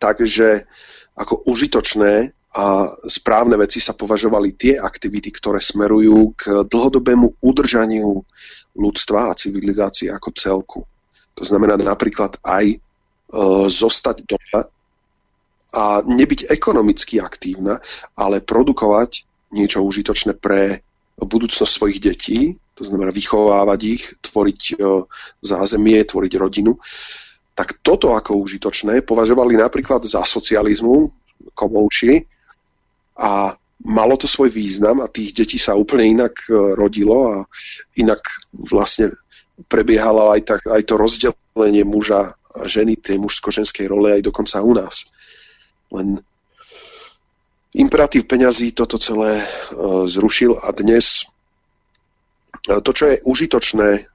[0.00, 0.64] tak, že
[1.12, 8.22] ako užitočné a správne veci sa považovali tie aktivity, ktoré smerujú k dlhodobému udržaniu
[8.78, 10.80] ľudstva a civilizácie ako celku.
[11.34, 12.78] To znamená napríklad aj e,
[13.66, 14.70] zostať doma
[15.74, 17.82] a nebyť ekonomicky aktívna,
[18.14, 20.78] ale produkovať niečo užitočné pre
[21.18, 24.74] budúcnosť svojich detí, to znamená vychovávať ich, tvoriť e,
[25.42, 26.78] zázemie, tvoriť rodinu,
[27.54, 31.10] tak toto ako užitočné považovali napríklad za socializmu
[31.54, 32.33] komovči
[33.18, 33.54] a
[33.84, 37.36] malo to svoj význam a tých detí sa úplne inak e, rodilo a
[38.00, 38.22] inak
[38.70, 39.12] vlastne
[39.68, 44.74] prebiehalo aj, tak, aj to rozdelenie muža a ženy, tej mužsko-ženskej role aj dokonca u
[44.74, 45.06] nás.
[45.90, 46.18] Len
[47.74, 51.26] imperatív peňazí toto celé uh, zrušil a dnes
[52.70, 54.06] uh, to, čo je užitočné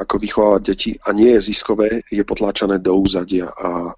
[0.00, 3.90] ako vychovávať deti a nie je ziskové, je potláčané do úzadia a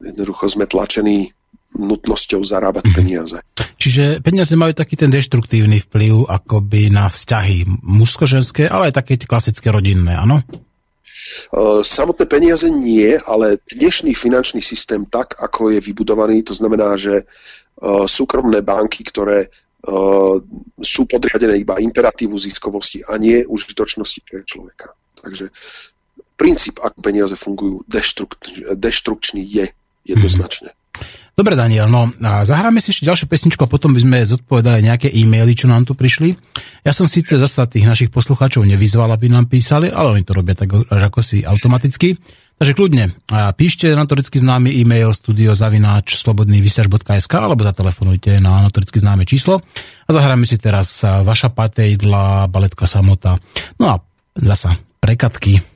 [0.00, 1.28] jednoducho sme tlačení
[1.74, 2.94] nutnosťou zarábať mm.
[2.94, 3.38] peniaze.
[3.76, 9.74] Čiže peniaze majú taký ten deštruktívny vplyv akoby na vzťahy mužsko-ženské, ale aj také klasické
[9.74, 10.42] rodinné, áno?
[10.46, 17.22] E, samotné peniaze nie, ale dnešný finančný systém tak, ako je vybudovaný, to znamená, že
[17.22, 17.24] e,
[18.06, 19.48] súkromné banky, ktoré e,
[20.80, 24.94] sú podriadené iba imperatívu ziskovosti a nie užitočnosti pre človeka.
[25.18, 25.50] Takže
[26.38, 27.82] princíp, ako peniaze fungujú,
[28.76, 29.66] deštrukčný je
[30.06, 30.70] jednoznačne.
[30.70, 30.85] Hmm.
[31.36, 35.12] Dobre, Daniel, no a zahráme si ešte ďalšiu pesničku a potom by sme zodpovedali nejaké
[35.12, 36.32] e-maily, čo nám tu prišli.
[36.80, 40.56] Ja som síce zasa tých našich poslucháčov nevyzval, aby nám písali, ale oni to robia
[40.56, 42.16] tak až ako si automaticky.
[42.56, 43.12] Takže kľudne,
[43.52, 49.60] píšte notoricky známy e-mail studiozavináč slobodnývysiaž.sk alebo zatelefonujte na notoricky známe číslo
[50.08, 53.36] a zahráme si teraz vaša patejdla, baletka samota.
[53.76, 54.00] No a
[54.40, 55.75] zasa prekatky.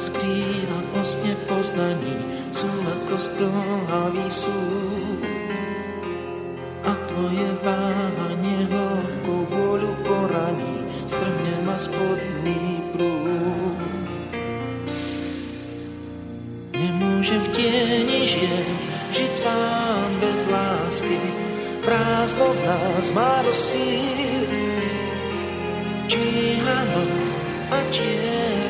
[0.00, 2.16] bez kríla postne poznaní
[2.56, 5.20] sú ako zdlhavý súd.
[6.88, 13.76] A tvoje váhanie hlbkou vôľu poraní, strhne ma spodný prúd.
[16.72, 18.68] Nemôžem v tieni žiť,
[19.12, 21.20] žiť sám bez lásky,
[21.84, 24.48] prázdno v nás má dosíl.
[26.08, 27.30] Číha noc
[27.68, 28.69] a tieň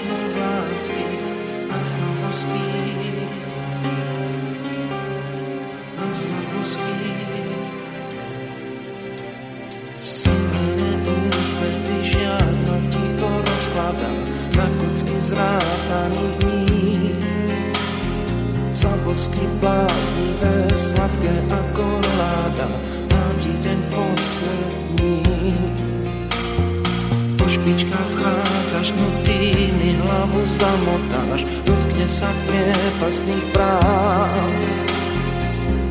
[27.60, 29.68] špičkách vchádzaš, no ty
[30.00, 31.44] hlavu zamotáš
[32.10, 34.50] srdcach nepastných práv.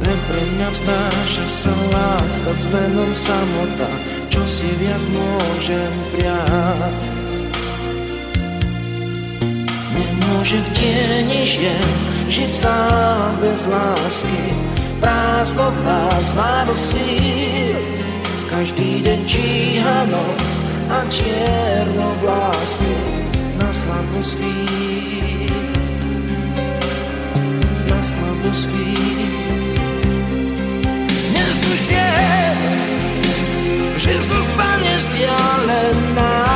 [0.04, 3.90] Len pre mňa vstáša sa láska s menom samota,
[4.28, 7.00] čo si viac môžem prijať.
[9.96, 11.90] Nemôžem v tieni žien
[12.28, 14.44] žiť sám bez lásky,
[15.00, 17.80] prázdno vás má do síl.
[18.50, 20.48] Každý deň číha noc
[20.90, 22.98] a čierno vlastne
[23.62, 25.29] na slavnosti.
[28.41, 28.95] błyski
[31.34, 32.14] Nie znuż mnie,
[33.98, 36.49] że zostaniesz dialem na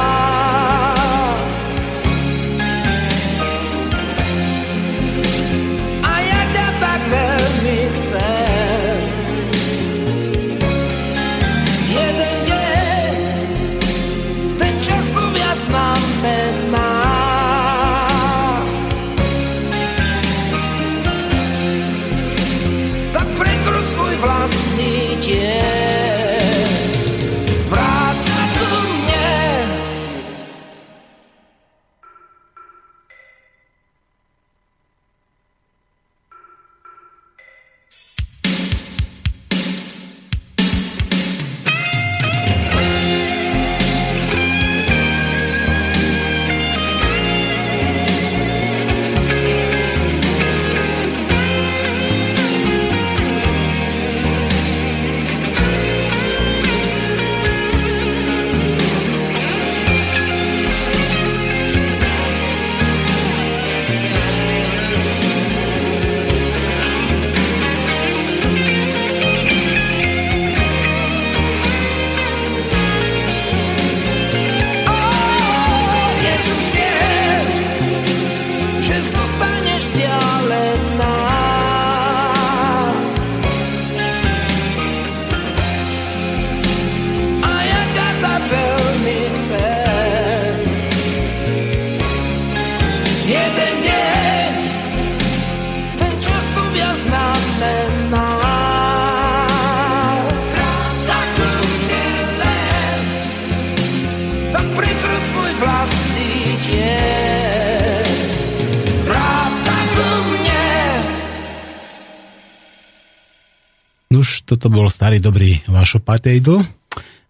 [114.53, 116.61] toto bol starý dobrý Vašo Patejdl,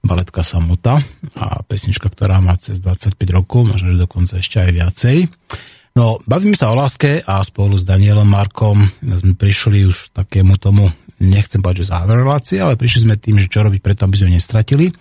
[0.04, 1.00] baletka Samuta
[1.40, 5.18] a pesnička, ktorá má cez 25 rokov, možno, že dokonca ešte aj viacej.
[5.96, 10.92] No, bavíme sa o láske a spolu s Danielom Markom sme prišli už takému tomu,
[11.24, 14.36] nechcem povedať, že záver relácie, ale prišli sme tým, že čo robiť preto, aby sme
[14.36, 14.92] nestratili.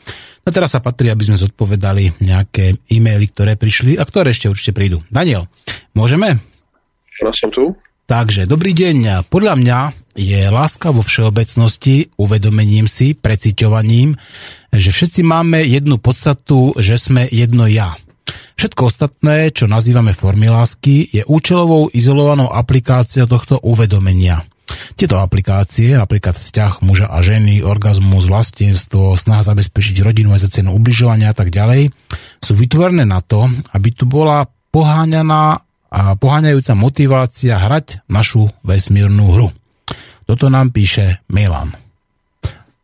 [0.47, 4.71] No teraz sa patrí, aby sme zodpovedali nejaké e-maily, ktoré prišli a ktoré ešte určite
[4.71, 5.03] prídu.
[5.11, 5.51] Daniel,
[5.99, 6.39] môžeme?
[7.19, 7.75] Ja som tu.
[8.13, 9.25] Takže, dobrý deň.
[9.33, 9.79] Podľa mňa
[10.13, 14.21] je láska vo všeobecnosti uvedomením si, preciťovaním,
[14.69, 17.97] že všetci máme jednu podstatu, že sme jedno ja.
[18.61, 24.45] Všetko ostatné, čo nazývame formy lásky, je účelovou izolovanou aplikáciou tohto uvedomenia.
[24.93, 30.77] Tieto aplikácie, napríklad vzťah muža a ženy, orgazmus, vlastenstvo, snaha zabezpečiť rodinu aj za cenu
[30.77, 31.89] ubližovania a tak ďalej,
[32.45, 39.49] sú vytvorené na to, aby tu bola poháňaná a poháňajúca motivácia hrať našu vesmírnu hru.
[40.25, 41.77] Toto nám píše Milan.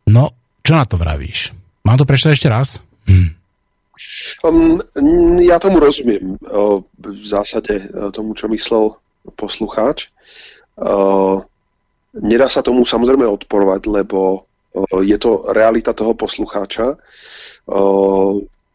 [0.05, 0.29] No,
[0.61, 1.49] čo na to vravíš?
[1.81, 2.77] Mám to prečítať ešte raz?
[3.09, 3.33] Hm.
[4.45, 4.77] Um,
[5.41, 6.37] ja tomu rozumiem.
[7.01, 8.93] V zásade uh, tomu, čo myslel
[9.33, 10.13] poslucháč.
[10.77, 11.41] Uh,
[12.13, 16.93] nedá sa tomu samozrejme odporovať, lebo uh, je to realita toho poslucháča.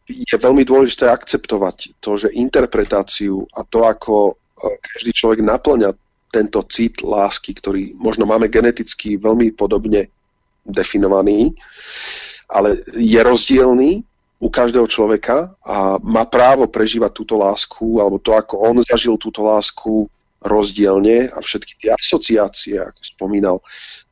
[0.05, 5.97] Je veľmi dôležité akceptovať to, že interpretáciu a to, ako uh, každý človek naplňa
[6.35, 10.10] tento cit lásky, ktorý možno máme geneticky veľmi podobne
[10.66, 11.55] definovaný,
[12.51, 14.02] ale je rozdielný
[14.43, 19.47] u každého človeka a má právo prežívať túto lásku alebo to, ako on zažil túto
[19.47, 20.10] lásku
[20.44, 23.56] rozdielne a všetky tie asociácie, ako spomínal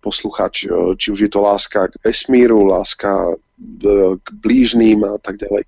[0.00, 0.64] posluchač,
[0.96, 3.36] či už je to láska k vesmíru, láska
[4.18, 5.64] k blížným a tak ďalej.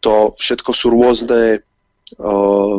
[0.00, 2.78] To všetko sú rôzne uh,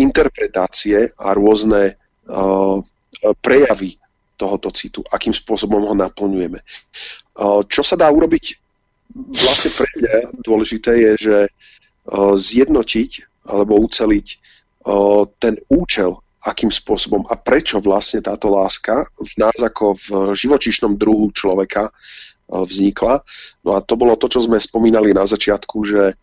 [0.00, 2.76] interpretácie a rôzne uh,
[3.44, 4.00] prejavy
[4.40, 6.60] tohoto citu, akým spôsobom ho naplňujeme.
[7.36, 8.56] Uh, čo sa dá urobiť
[9.44, 13.10] vlastne pre mňa dôležité je, že uh, zjednotiť
[13.52, 19.92] alebo uceliť uh, ten účel, akým spôsobom a prečo vlastne táto láska v nás ako
[20.00, 21.92] v živočíšnom druhu človeka
[22.50, 23.22] vznikla.
[23.62, 26.18] No a to bolo to, čo sme spomínali na začiatku, že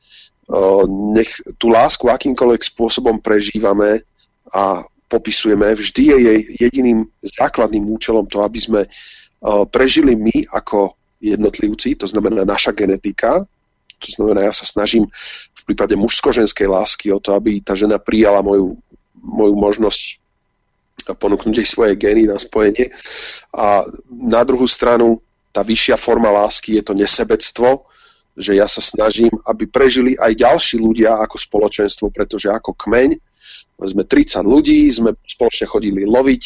[1.15, 4.03] nech tú lásku akýmkoľvek spôsobom prežívame
[4.51, 8.81] a popisujeme, vždy je jej jediným základným účelom to, aby sme
[9.71, 13.43] prežili my ako jednotlivci, to znamená naša genetika,
[13.97, 15.09] to znamená, ja sa snažím
[15.55, 18.77] v prípade mužsko-ženskej lásky o to, aby tá žena prijala moju,
[19.17, 20.21] moju možnosť
[21.17, 22.91] ponúknuť jej svoje gény na spojenie.
[23.55, 23.81] A
[24.11, 27.87] na druhú stranu, tá vyššia forma lásky je to nesebectvo,
[28.37, 33.17] že ja sa snažím, aby prežili aj ďalší ľudia ako spoločenstvo, pretože ako kmeň
[33.77, 36.43] sme 30 ľudí, sme spoločne chodili loviť,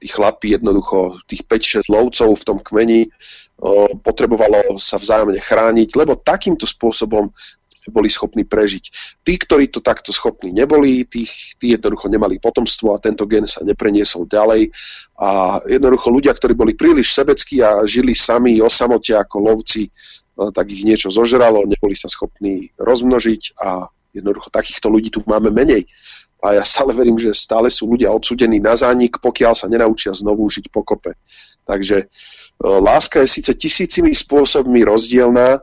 [0.00, 3.08] tí chlapi jednoducho, tých 5-6 lovcov v tom kmeni
[4.04, 7.32] potrebovalo sa vzájomne chrániť, lebo takýmto spôsobom
[7.90, 8.84] boli schopní prežiť.
[9.20, 13.64] Tí, ktorí to takto schopní neboli, tých, tí jednoducho nemali potomstvo a tento gen sa
[13.64, 14.70] nepreniesol ďalej.
[15.20, 19.88] A jednoducho ľudia, ktorí boli príliš sebeckí a žili sami o samote ako lovci,
[20.34, 25.86] tak ich niečo zožralo, neboli sa schopní rozmnožiť a jednoducho takýchto ľudí tu máme menej.
[26.44, 30.44] A ja stále verím, že stále sú ľudia odsudení na zánik, pokiaľ sa nenaučia znovu
[30.50, 31.16] žiť pokope.
[31.64, 32.10] Takže
[32.54, 35.58] E, láska je síce tisícimi spôsobmi rozdielná,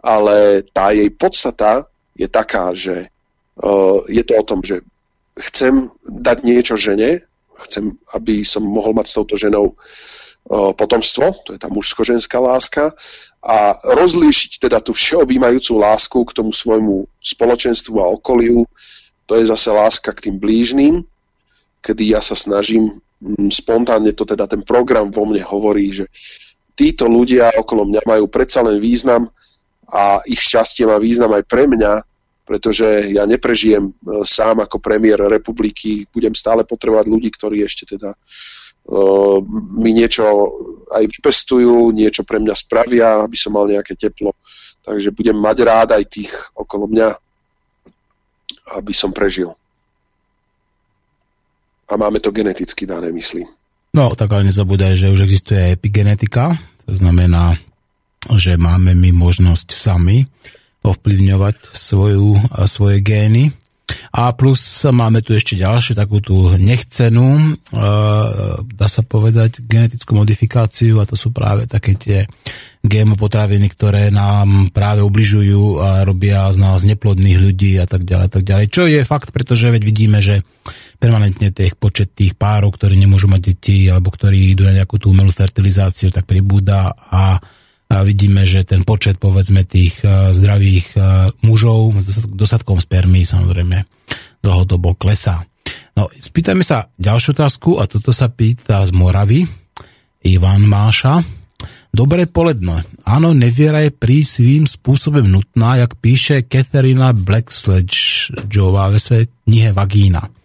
[0.00, 1.86] ale tá jej podstata
[2.16, 3.08] je taká, že
[3.60, 4.80] uh, je to o tom, že
[5.36, 7.24] chcem dať niečo žene,
[7.68, 12.92] chcem, aby som mohol mať s touto ženou uh, potomstvo, to je tá mužsko-ženská láska,
[13.40, 18.68] a rozlíšiť teda tú všeobjímajúcu lásku k tomu svojmu spoločenstvu a okoliu,
[19.24, 21.00] to je zase láska k tým blížným,
[21.80, 26.08] kedy ja sa snažím Mm, spontánne to teda ten program vo mne hovorí, že
[26.72, 29.28] títo ľudia okolo mňa majú predsa len význam
[29.90, 32.02] a ich šťastie má význam aj pre mňa,
[32.46, 33.92] pretože ja neprežijem e,
[34.26, 39.38] sám ako premiér republiky, budem stále potrebovať ľudí, ktorí ešte teda uh,
[39.78, 40.26] mi niečo
[40.90, 44.34] aj vypestujú, niečo pre mňa spravia, aby som mal nejaké teplo.
[44.82, 47.08] Takže budem mať rád aj tých okolo mňa,
[48.80, 49.54] aby som prežil
[51.90, 53.46] a máme to geneticky dané, myslím.
[53.90, 56.54] No, tak ale nezabúdaj, že už existuje epigenetika,
[56.86, 57.58] to znamená,
[58.28, 60.28] že máme my možnosť sami
[60.84, 62.36] ovplyvňovať svoju,
[62.68, 63.52] svoje gény.
[64.10, 64.58] A plus
[64.90, 67.48] máme tu ešte ďalšiu takú tú nechcenú, e,
[68.62, 72.18] dá sa povedať, genetickú modifikáciu a to sú práve také tie
[72.80, 78.28] GMO potraviny, ktoré nám práve ubližujú a robia z nás neplodných ľudí a tak ďalej,
[78.30, 78.66] tak ďalej.
[78.70, 80.46] Čo je fakt, pretože veď vidíme, že
[80.96, 85.12] permanentne tých počet tých párov, ktorí nemôžu mať deti alebo ktorí idú na nejakú tú
[85.12, 87.36] umelú fertilizáciu, tak pribúda a,
[87.90, 91.02] a vidíme, že ten počet povedzme tých uh, zdravých uh,
[91.42, 93.82] mužov s dostatkom spermy samozrejme
[94.40, 95.42] dlhodobo klesá.
[95.98, 99.44] No, spýtajme sa ďalšiu otázku a toto sa pýta z Moravy.
[100.22, 101.20] Ivan Máša.
[101.90, 102.86] Dobré poledne.
[103.02, 110.39] Áno, neviera je pri svým spôsobem nutná, jak píše Katharina Blacksledgeová ve své knihe Vagína.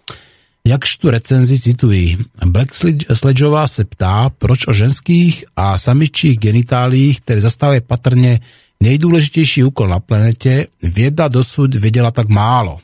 [0.65, 2.17] Jakž tu recenzi cituji.
[2.45, 8.39] Blacksledgeová se ptá, proč o ženských a samičích genitálích, které zastávají patrně
[8.79, 12.79] nejdůležitější úkol na planetě, věda dosud věděla tak málo.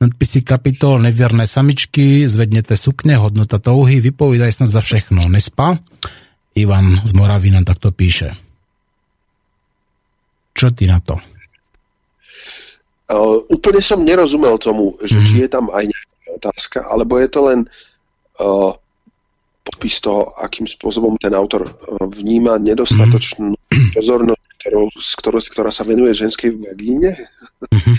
[0.00, 5.28] Nadpisy kapitol Nevěrné samičky, zvedněte sukně, hodnota touhy, vypovídají snad za všechno.
[5.28, 5.78] Nespa?
[6.54, 8.32] Ivan z Moravy nám takto píše.
[10.56, 11.20] Čo ty na to?
[13.06, 15.26] Uh, úplne som nerozumel tomu, že mm.
[15.28, 17.58] či je tam aj nejaká otázka, alebo je to len
[18.38, 18.70] uh,
[19.66, 21.66] popis toho, akým spôsobom ten autor
[21.98, 23.90] vníma nedostatočnú mm.
[23.96, 27.18] pozornosť, ktorou, ktorou, ktorá sa venuje ženskej vagíne.
[27.72, 27.96] Mm-hmm.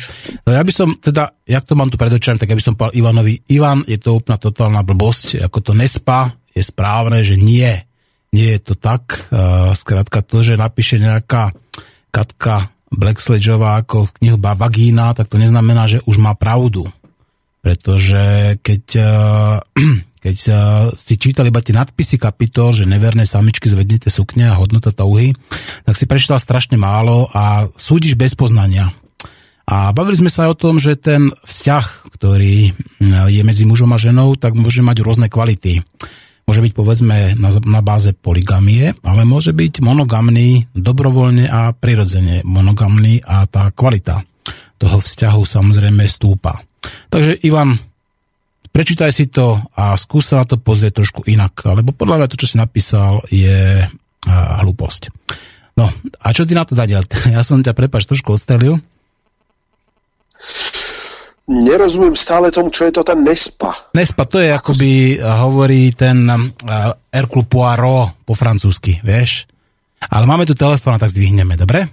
[0.48, 2.96] No ja by som teda, jak to mám tu predočené, tak ja by som povedal
[2.96, 7.88] Ivanovi, Ivan, je to úplná totálna blbosť, ako to nespa, je správne, že nie
[8.28, 9.32] nie je to tak.
[9.74, 11.56] Skrátka to, že napíše nejaká
[12.12, 16.88] Katka Blacksledgeová ako knihu Vagína, tak to neznamená, že už má pravdu.
[17.68, 18.86] Pretože keď,
[20.24, 20.38] keď
[20.96, 25.36] si čítali iba tie nadpisy kapitol, že neverné samičky zvednete sukne a hodnota touhy,
[25.84, 28.96] tak si prečítala strašne málo a súdiš bez poznania.
[29.68, 32.72] A bavili sme sa aj o tom, že ten vzťah, ktorý
[33.28, 35.84] je medzi mužom a ženou, tak môže mať rôzne kvality.
[36.48, 43.20] Môže byť povedzme na, na báze poligamie, ale môže byť monogamný dobrovoľne a prirodzene monogamný
[43.28, 44.24] a tá kvalita
[44.80, 46.64] toho vzťahu samozrejme stúpa.
[47.10, 47.78] Takže Ivan,
[48.72, 52.40] prečítaj si to a skús sa na to pozrieť trošku inak, lebo podľa mňa to,
[52.40, 53.86] čo si napísal, je
[54.28, 55.10] hlúposť.
[55.78, 57.06] No, a čo ty na to, Daniel?
[57.36, 58.82] Ja som ťa, prepač, trošku odstrelil
[61.48, 63.72] nerozumiem stále tomu, čo je to ten Nespa.
[63.96, 65.24] Nespa, to je akoby, si...
[65.24, 69.48] hovorí ten uh, Hercule Poirot po francúzsky, vieš?
[70.12, 71.88] Ale máme tu telefón, tak zdvihneme, dobre?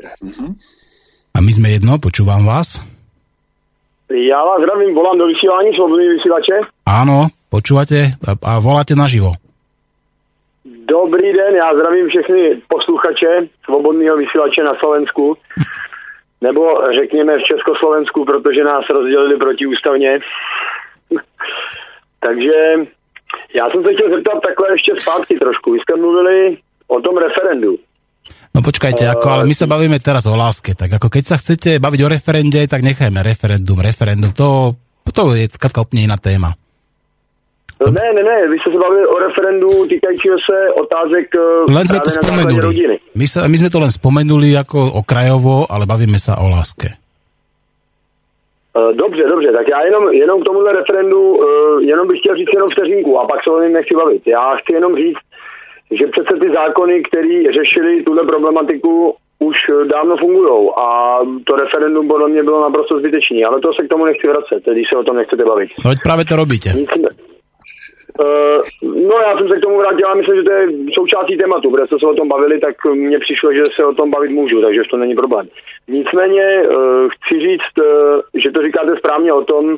[0.00, 0.50] Mm-hmm.
[1.36, 2.80] A my sme jedno, počúvam vás.
[4.10, 6.66] Ja vás zdravím, volám do vysielania, slobodný vysielače.
[6.82, 9.38] Áno, počúvate a, a voláte naživo.
[10.66, 15.38] Dobrý den, já zdravím všechny posluchače Svobodného vysílače na Slovensku
[16.40, 16.62] nebo
[17.00, 20.18] řekněme v Československu, protože nás rozdělili protiústavně.
[22.20, 22.58] Takže
[23.54, 25.72] já jsem se chtěl zeptat takhle ještě zpátky trošku.
[25.72, 26.56] Vy jste mluvili
[26.88, 27.78] o tom referendu.
[28.50, 31.78] No počkajte, ako, ale my sa bavíme teraz o láske, tak ako keď sa chcete
[31.78, 34.74] baviť o referende, tak nechajme referendum, referendum, to,
[35.14, 36.58] to je katka úplne iná téma.
[37.80, 42.00] Ne, ne, ne, vy jste se bavili o referendu týkajícího se otázek eh, len sme
[42.04, 42.60] to spomenuli.
[42.60, 42.96] rodiny.
[43.16, 47.00] My, sa, my sme to len spomenuli ako okrajovo, ale bavíme sa o láske.
[48.76, 52.54] Eh, dobře, dobře, tak já jenom, jenom k tomuhle referendu, uh, jenom bych chtěl říct
[52.54, 54.22] jenom vteřinku a pak se o něm nechci bavit.
[54.26, 55.22] Já chci jenom říct,
[55.98, 62.28] že přece ty zákony, které řešili tuhle problematiku, už dávno fungují a to referendum podle
[62.28, 65.16] mě bylo naprosto zbytečné, ale to se k tomu nechci vracet, když se o tom
[65.16, 65.68] nechcete bavit.
[65.84, 66.70] No právě to robíte.
[68.20, 68.60] Uh,
[69.08, 71.86] no já jsem se k tomu vrátil a myslím, že to je součástí tématu, protože
[71.86, 74.82] jsme se o tom bavili, tak mně přišlo, že se o tom bavit můžu, takže
[74.90, 75.48] to není problém.
[75.88, 79.76] Nicméně uh, chci říct, uh, že to říkáte správně o tom,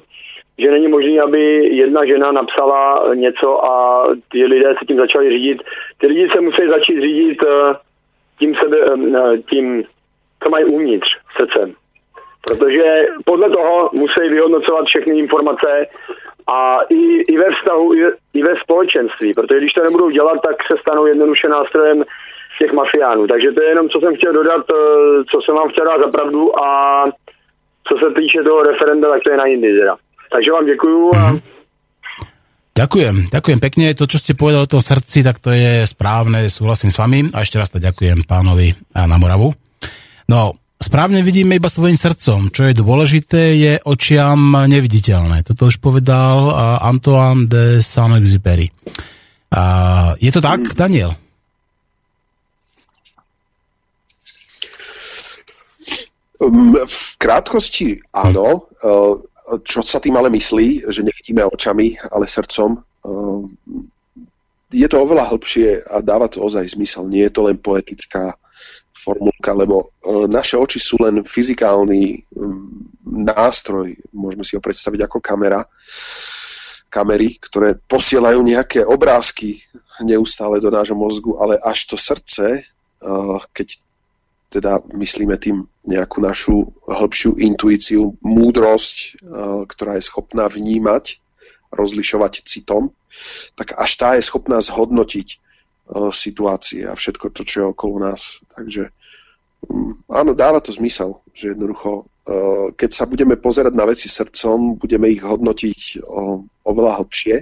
[0.58, 5.62] že není možné, aby jedna žena napsala něco a ty lidé se tím začali řídit.
[5.98, 7.38] Ty lidi se musí začít řídit
[8.38, 8.76] tím, sebe,
[9.50, 9.84] tím
[10.42, 11.74] co mají uvnitř srdcem.
[12.46, 15.86] Protože podle toho musí vyhodnocovat všechny informace
[16.46, 17.94] a i, i ve vztahu,
[18.34, 22.04] i ve, společenství, protože když to nebudou dělat, tak se stanou jednoduše nástrojem
[22.58, 23.26] těch mafiánů.
[23.26, 26.64] Takže to je jenom, co jsem chtěl dodat, eh, co jsem vám chtěl za pravdu
[26.64, 27.04] a
[27.88, 29.96] co se týče toho referenda, tak to je na jindy teda.
[30.32, 31.42] Takže vám děkuju a mm-hmm.
[32.72, 33.92] Ďakujem, ďakujem pekne.
[33.92, 37.28] To, čo ste povedali o tom srdci, tak to je správne, súhlasím s vami.
[37.36, 39.52] A ešte raz to ďakujem pánovi na Moravu.
[40.24, 42.48] No, správne vidíme iba svojim srdcom.
[42.48, 45.44] Čo je dôležité, je očiam neviditeľné.
[45.44, 46.48] Toto už povedal
[46.80, 48.72] Antoine de Saint-Exupéry.
[50.16, 50.72] Je to tak, mm.
[50.72, 51.12] Daniel?
[56.88, 58.72] V krátkosti áno.
[58.80, 59.20] Uh,
[59.62, 63.42] čo sa tým ale myslí, že nevidíme očami, ale srdcom, uh,
[64.72, 67.04] je to oveľa hĺbšie a dáva to ozaj zmysel.
[67.10, 68.32] Nie je to len poetická
[68.92, 75.18] formulka, lebo uh, naše oči sú len fyzikálny um, nástroj, môžeme si ho predstaviť ako
[75.20, 75.60] kamera,
[76.92, 79.64] kamery, ktoré posielajú nejaké obrázky
[80.04, 82.68] neustále do nášho mozgu, ale až to srdce,
[83.52, 83.68] keď
[84.52, 89.12] teda myslíme tým nejakú našu hĺbšiu intuíciu, múdrosť, eh,
[89.64, 91.24] ktorá je schopná vnímať,
[91.72, 92.92] rozlišovať citom,
[93.56, 95.38] tak až tá je schopná zhodnotiť eh,
[96.12, 98.44] situácie a všetko to, čo je okolo nás.
[98.52, 98.92] Takže
[99.72, 104.76] mm, áno, dáva to zmysel, že jednoducho, eh, keď sa budeme pozerať na veci srdcom,
[104.76, 106.04] budeme ich hodnotiť
[106.68, 107.36] oveľa hlbšie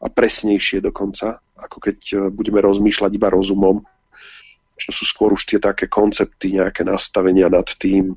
[0.00, 3.82] a presnejšie dokonca, ako keď budeme rozmýšľať iba rozumom
[4.74, 8.14] čo sú skôr už tie také koncepty, nejaké nastavenia nad tým.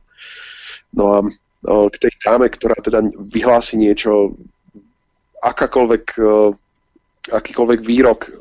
[0.94, 1.18] No a
[1.68, 3.02] k tej dáme, ktorá teda
[3.34, 4.38] vyhlási niečo,
[5.42, 6.24] akákoľvek, e,
[7.34, 8.32] akýkoľvek výrok, e,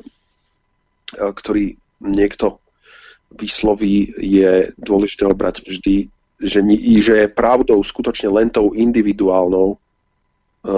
[1.13, 1.65] ktorý
[2.07, 2.57] niekto
[3.33, 6.07] vysloví, je dôležité ho brať vždy,
[6.37, 6.61] že,
[7.01, 9.75] že je pravdou skutočne len tou individuálnou.
[9.75, 9.77] E,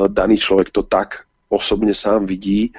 [0.10, 2.72] daný človek to tak osobne sám vidí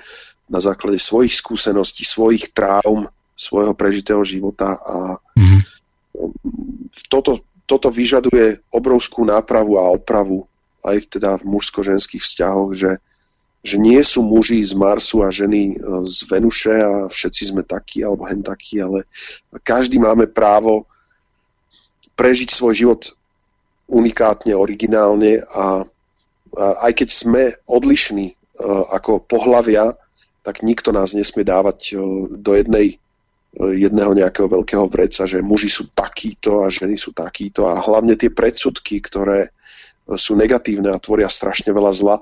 [0.50, 3.06] na základe svojich skúseností, svojich traum,
[3.40, 5.60] svojho prežitého života a mm-hmm.
[7.08, 10.44] toto, toto vyžaduje obrovskú nápravu a opravu
[10.84, 13.00] aj teda v mužsko-ženských vzťahoch, že,
[13.64, 18.04] že nie sú muži z Marsu a ženy e, z Venuše a všetci sme takí
[18.04, 19.08] alebo hen takí, ale
[19.64, 20.84] každý máme právo
[22.16, 23.00] prežiť svoj život
[23.88, 25.84] unikátne, originálne a,
[26.52, 29.96] a aj keď sme odlišní uh, ako pohlavia,
[30.46, 31.98] tak nikto nás nesmie dávať uh,
[32.38, 33.00] do jednej
[33.54, 38.30] jedného nejakého veľkého vreca, že muži sú takíto a ženy sú takíto a hlavne tie
[38.30, 39.50] predsudky, ktoré
[40.06, 42.16] sú negatívne a tvoria strašne veľa zla.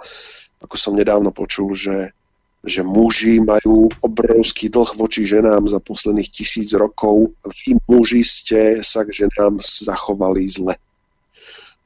[0.65, 2.17] Ako som nedávno počul, že,
[2.65, 7.37] že muži majú obrovský dlh voči ženám za posledných tisíc rokov.
[7.45, 10.75] Vy muži ste sa k ženám zachovali zle.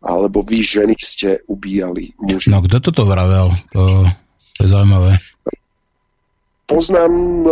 [0.02, 2.50] Alebo vy ženy ste ubíjali muži.
[2.50, 3.54] No kto toto vravel?
[3.70, 4.06] To,
[4.58, 5.18] to je zaujímavé
[6.72, 7.48] poznám e,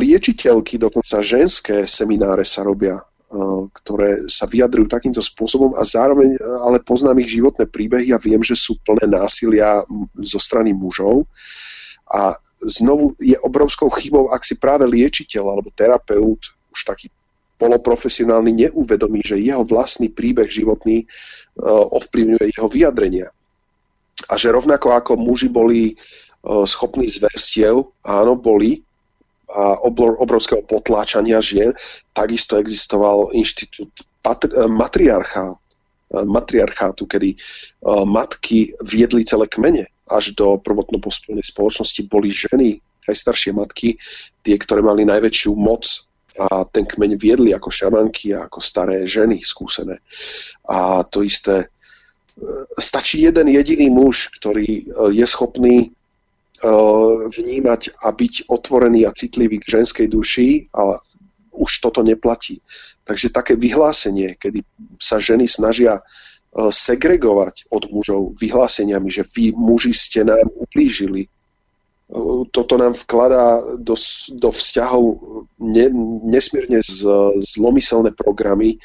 [0.00, 3.04] liečiteľky, dokonca ženské semináre sa robia, e,
[3.68, 8.40] ktoré sa vyjadrujú takýmto spôsobom a zároveň e, ale poznám ich životné príbehy a viem,
[8.40, 9.84] že sú plné násilia
[10.24, 11.28] zo strany mužov.
[12.12, 16.40] A znovu je obrovskou chybou, ak si práve liečiteľ alebo terapeut,
[16.72, 17.08] už taký
[17.56, 21.06] poloprofesionálny, neuvedomí, že jeho vlastný príbeh životný
[21.62, 23.30] ovplyvňuje jeho vyjadrenia.
[24.28, 25.94] A že rovnako ako muži boli
[26.42, 28.82] schopní zverstiev, áno, boli,
[29.52, 29.84] a
[30.16, 31.76] obrovského potláčania žien,
[32.16, 35.56] takisto existoval inštitút e, matriarchá, e,
[36.24, 43.52] matriarchátu, kedy uh, matky viedli celé kmene až do prvotno pospolnej spoločnosti boli ženy, najstaršie
[43.52, 43.96] matky,
[44.44, 45.84] tie, ktoré mali najväčšiu moc
[46.36, 50.00] a ten kmeň viedli ako šamanky a ako staré ženy skúsené.
[50.64, 51.68] A to isté,
[52.80, 55.92] stačí jeden jediný muž, ktorý je schopný
[57.28, 61.02] vnímať a byť otvorený a citlivý k ženskej duši, ale
[61.52, 62.62] už toto neplatí.
[63.04, 64.64] Takže také vyhlásenie, kedy
[64.96, 66.02] sa ženy snažia eh,
[66.70, 71.28] segregovať od mužov vyhláseniami, že vy muži ste nám ublížili,
[72.52, 73.96] toto nám vkladá do,
[74.36, 75.04] do vzťahov
[75.64, 75.86] ne,
[76.28, 77.08] nesmierne z,
[77.56, 78.76] zlomyselné programy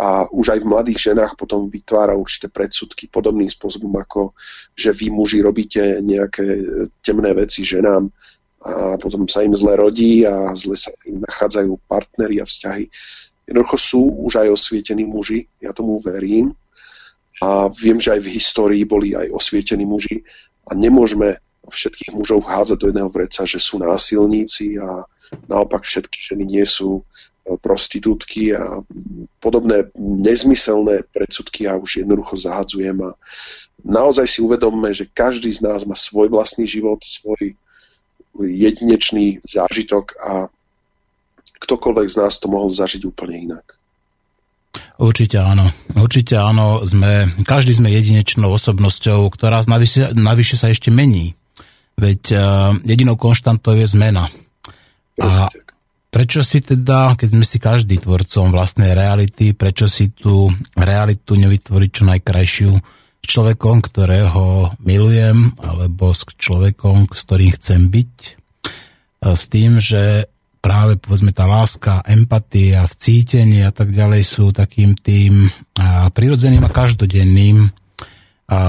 [0.00, 4.32] a už aj v mladých ženách potom vytvára určité predsudky podobným spôsobom, ako
[4.72, 6.44] že vy muži robíte nejaké
[7.04, 8.08] temné veci ženám
[8.60, 12.88] a potom sa im zle rodí a zle sa im nachádzajú partnery a vzťahy.
[13.44, 16.52] Jednoducho sú už aj osvietení muži, ja tomu verím
[17.40, 20.24] a viem, že aj v histórii boli aj osvietení muži
[20.68, 25.04] a nemôžeme všetkých mužov hádzať do jedného vreca, že sú násilníci a
[25.46, 27.02] naopak všetky ženy nie sú e,
[27.60, 28.82] prostitútky a
[29.38, 33.10] podobné nezmyselné predsudky ja už jednoducho zahadzujem a
[33.84, 37.54] naozaj si uvedomme, že každý z nás má svoj vlastný život, svoj
[38.40, 40.32] jedinečný zážitok a
[41.60, 43.76] ktokoľvek z nás to mohol zažiť úplne inak.
[45.00, 45.72] Určite áno.
[45.96, 46.84] Určite áno.
[46.84, 51.39] Sme, každý sme jedinečnou osobnosťou, ktorá navyše, navyše sa ešte mení.
[51.98, 52.42] Veď uh,
[52.84, 54.28] jedinou konštantou je zmena.
[55.20, 55.50] A
[56.10, 61.90] prečo si teda, keď sme si každý tvorcom vlastnej reality, prečo si tú realitu nevytvoriť
[61.90, 62.72] čo najkrajšiu?
[63.20, 68.14] S človekom, ktorého milujem, alebo s človekom, s ktorým chcem byť,
[69.20, 70.24] s tým, že
[70.60, 75.48] práve povedzme tá láska, empatia, vcítenie a tak ďalej sú takým tým
[76.12, 77.68] prirodzeným a každodenným
[78.50, 78.60] a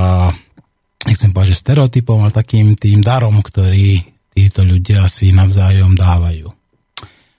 [1.05, 4.01] nechcem povedať, že stereotypom, ale takým tým darom, ktorý
[4.31, 6.49] títo ľudia si navzájom dávajú.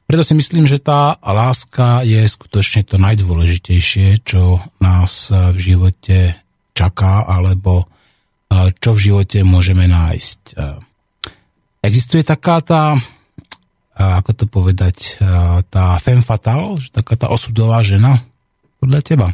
[0.03, 6.37] Preto si myslím, že tá láska je skutočne to najdôležitejšie, čo nás v živote
[6.77, 7.89] čaká, alebo
[8.53, 10.41] čo v živote môžeme nájsť.
[11.81, 12.93] Existuje taká tá,
[13.97, 15.17] ako to povedať,
[15.73, 18.21] tá femme fatale, že taká tá osudová žena
[18.85, 19.29] podľa teba?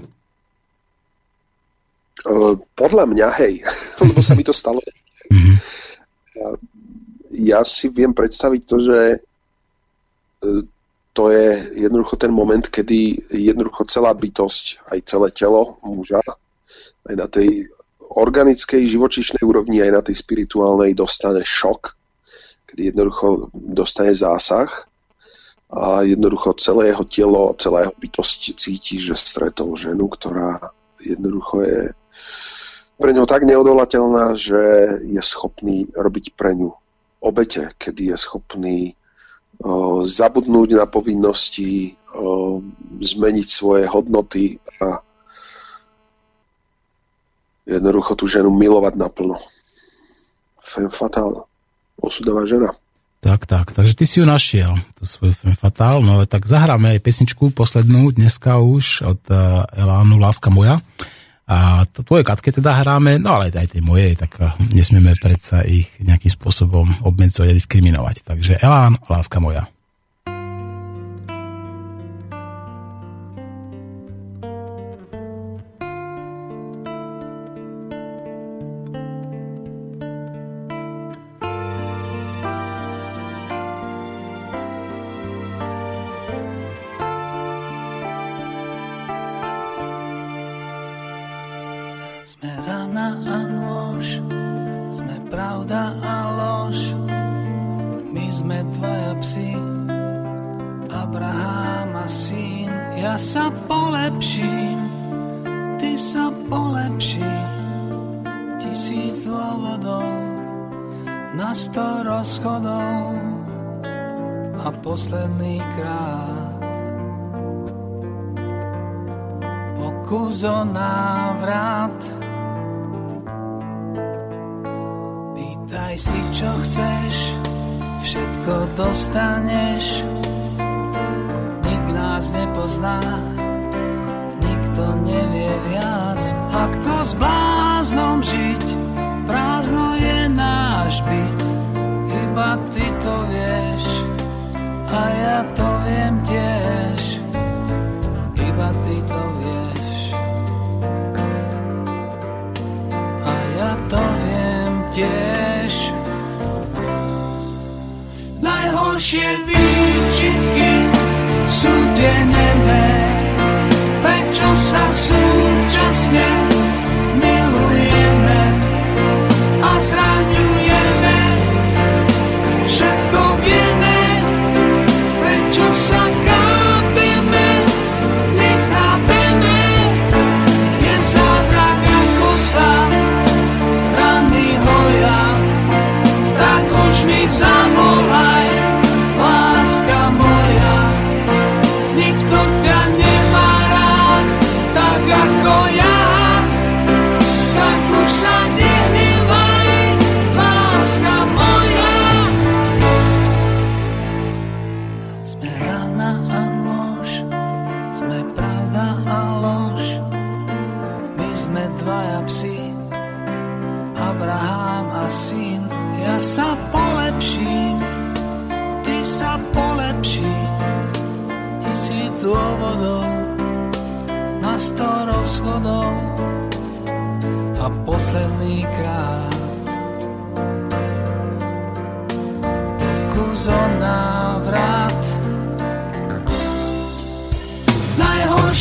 [2.76, 3.64] Podľa mňa, hej,
[4.05, 4.80] lebo sa mi to stalo.
[5.32, 5.56] Mm-hmm.
[7.44, 9.18] Ja si viem predstaviť to, že e,
[11.12, 11.48] to je
[11.82, 16.22] jednoducho ten moment, kedy jednoducho celá bytosť, aj celé telo muža,
[17.09, 17.66] aj na tej
[18.16, 21.92] organickej, živočišnej úrovni, aj na tej spirituálnej dostane šok,
[22.72, 24.70] kedy jednoducho dostane zásah
[25.68, 30.72] a jednoducho celé jeho telo, celá jeho bytosť cíti, že stretol ženu, ktorá
[31.02, 31.80] jednoducho je
[32.99, 34.61] pre ňou tak neodolateľná, že
[35.07, 36.74] je schopný robiť pre ňu
[37.23, 38.78] obete, kedy je schopný
[39.62, 42.59] o, zabudnúť na povinnosti, o,
[42.99, 45.03] zmeniť svoje hodnoty a
[47.66, 49.39] jednoducho tú ženu milovať naplno.
[50.59, 51.47] Femme fatale.
[51.99, 52.70] Osudová žena.
[53.19, 53.74] Tak, tak.
[53.74, 55.99] Takže ty si ju našiel, tú svoju femme fatale.
[56.03, 60.78] No tak zahráme aj pesničku poslednú dneska už od uh, Elánu Láska moja.
[61.48, 65.64] A to tvoje katke teda hráme, no ale aj tej mojej, tak eh, nesmieme predsa
[65.64, 68.16] ich nejakým spôsobom obmedzovať a diskriminovať.
[68.28, 69.64] Takže Elán, láska moja.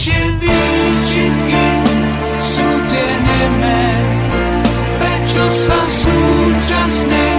[0.07, 1.67] ševicitky
[2.39, 3.83] sú tie nemé,
[4.95, 7.36] prečo sa súčasné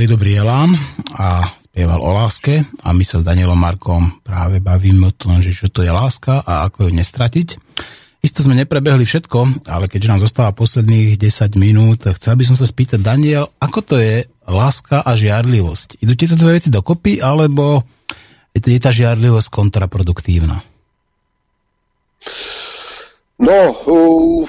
[0.00, 0.72] starý dobrý Elán
[1.12, 5.52] a spieval o láske a my sa s Danielom Markom práve bavíme o tom, že
[5.52, 7.48] čo to je láska a ako ju nestratiť.
[8.24, 12.64] Isto sme neprebehli všetko, ale keďže nám zostáva posledných 10 minút, chcel by som sa
[12.64, 16.00] spýtať, Daniel, ako to je láska a žiarlivosť?
[16.00, 17.84] Idú tieto dve veci dokopy, alebo
[18.56, 20.64] je tá žiarlivosť kontraproduktívna?
[23.36, 24.48] No, uh,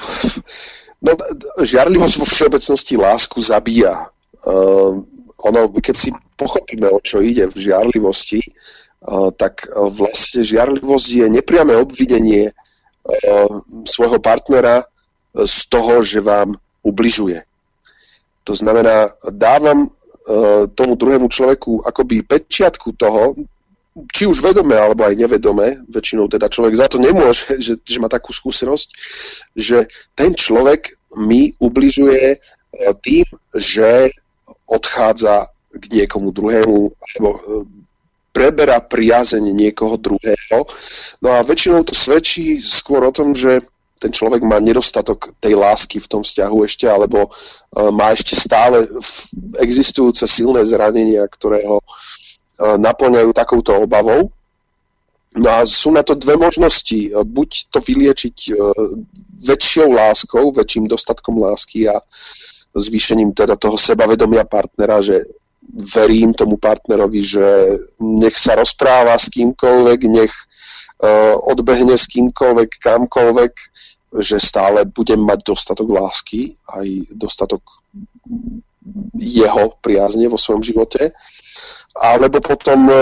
[1.03, 1.11] no,
[1.60, 4.07] žiarlivosť vo všeobecnosti lásku zabíja.
[4.48, 5.03] Uh,
[5.45, 11.27] ono, keď si pochopíme, o čo ide v žiarlivosti, uh, tak uh, vlastne žiarlivosť je
[11.30, 13.49] nepriame obvinenie uh,
[13.85, 14.85] svojho partnera
[15.31, 17.39] z toho, že vám ubližuje.
[18.43, 19.88] To znamená, dávam
[20.76, 23.34] tomu druhému človeku akoby pečiatku toho,
[24.11, 28.07] či už vedome alebo aj nevedome, väčšinou teda človek za to nemôže, že, že má
[28.11, 28.88] takú skúsenosť,
[29.55, 32.39] že ten človek mi ubližuje
[33.03, 34.11] tým, že
[34.72, 37.39] odchádza k niekomu druhému alebo e,
[38.31, 40.64] preberá priazeň niekoho druhého.
[41.19, 43.60] No a väčšinou to svedčí skôr o tom, že
[43.99, 48.89] ten človek má nedostatok tej lásky v tom vzťahu ešte, alebo uh, má ešte stále
[49.61, 51.85] existujúce silné zranenia, ktoré ho
[52.61, 54.30] naplňajú takouto obavou.
[55.31, 57.15] No a sú na to dve možnosti.
[57.23, 58.53] Buď to vyliečiť e,
[59.48, 62.03] väčšou láskou, väčším dostatkom lásky a
[62.76, 65.27] zvýšením teda toho sebavedomia partnera, že
[65.95, 67.45] verím tomu partnerovi, že
[68.02, 73.53] nech sa rozpráva s kýmkoľvek, nech uh, odbehne s kýmkoľvek, kamkoľvek,
[74.19, 77.64] že stále budem mať dostatok lásky, aj dostatok
[79.15, 81.15] jeho priazne vo svojom živote.
[81.95, 82.93] Alebo potom um,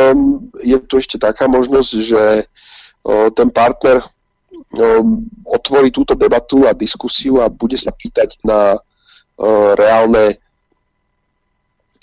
[0.62, 4.04] je tu ešte taká možnosť, že uh, ten partner
[4.76, 8.78] um, otvorí túto debatu a diskusiu a bude sa pýtať na
[9.76, 10.36] reálne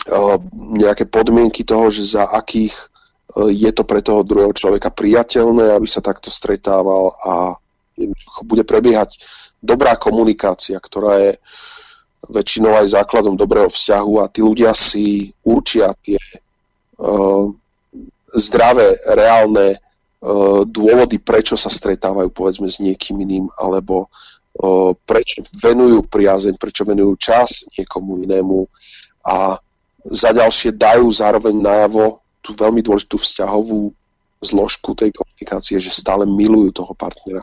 [0.09, 0.37] uh,
[0.73, 2.73] nejaké podmienky toho, že za akých
[3.37, 7.59] je to pre toho druhého človeka priateľné, aby sa takto stretával a
[8.47, 9.21] bude prebiehať
[9.61, 11.33] dobrá komunikácia, ktorá je
[12.27, 16.19] väčšinou aj základom dobrého vzťahu a tí ľudia si určia tie
[16.99, 17.51] uh,
[18.35, 24.09] zdravé, reálne uh, dôvody, prečo sa stretávajú povedzme s niekým iným, alebo
[25.05, 28.65] prečo venujú priazeň, prečo venujú čas niekomu inému
[29.27, 29.61] a
[30.07, 33.91] za ďalšie dajú zároveň najavo tú veľmi dôležitú vzťahovú
[34.41, 37.43] zložku tej komunikácie, že stále milujú toho partnera.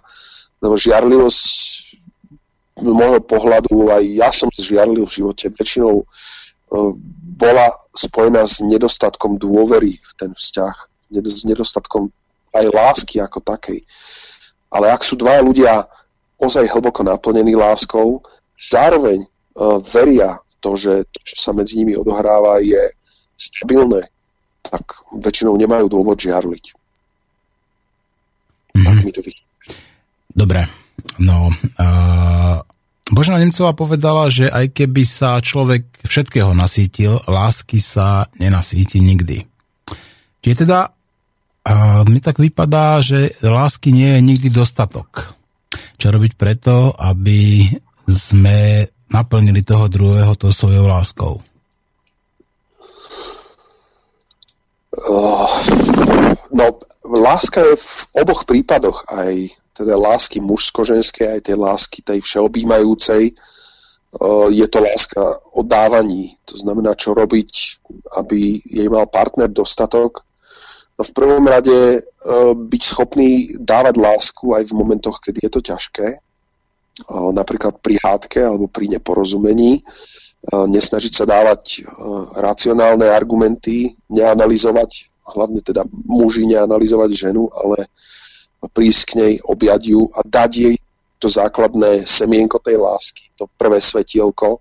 [0.64, 1.44] Lebo žiarlivosť
[2.74, 6.08] z môjho pohľadu, aj ja som žiarlil v živote, väčšinou
[7.38, 10.76] bola spojená s nedostatkom dôvery v ten vzťah,
[11.14, 12.10] s nedostatkom
[12.54, 13.86] aj lásky ako takej.
[14.74, 15.86] Ale ak sú dva ľudia
[16.44, 18.20] ozaj hlboko naplnení láskou,
[18.60, 22.80] zároveň uh, veria to, že to, čo sa medzi nimi odohráva, je
[23.36, 24.08] stabilné,
[24.64, 26.66] tak väčšinou nemajú dôvod žiarliť.
[28.74, 28.86] Mm-hmm.
[28.88, 29.22] Tak mi to
[30.34, 30.66] Dobre,
[31.22, 32.58] no uh,
[33.12, 39.46] Božena Nemcová povedala, že aj keby sa človek všetkého nasítil, lásky sa nenasíti nikdy.
[40.42, 40.92] Čiže teda
[41.64, 45.32] a mi tak vypadá, že lásky nie je nikdy dostatok.
[46.04, 47.64] Čo robiť preto, aby
[48.12, 51.40] sme naplnili toho druhého to svojou láskou?
[54.92, 55.48] Uh,
[56.52, 63.32] no, láska je v oboch prípadoch aj teda lásky mužsko-ženskej, aj tej lásky tej všeobjímajúcej,
[64.52, 65.24] je to láska
[65.56, 66.36] o dávaní.
[66.52, 67.80] To znamená, čo robiť,
[68.20, 70.28] aby jej mal partner dostatok.
[70.94, 72.06] No v prvom rade
[72.54, 76.22] byť schopný dávať lásku aj v momentoch, kedy je to ťažké.
[77.10, 79.82] Napríklad pri hádke alebo pri neporozumení.
[80.54, 81.88] Nesnažiť sa dávať
[82.38, 87.90] racionálne argumenty, neanalizovať, hlavne teda muži neanalizovať ženu, ale
[88.76, 90.76] prísť k nej, objať ju a dať jej
[91.18, 94.60] to základné semienko tej lásky, to prvé svetielko.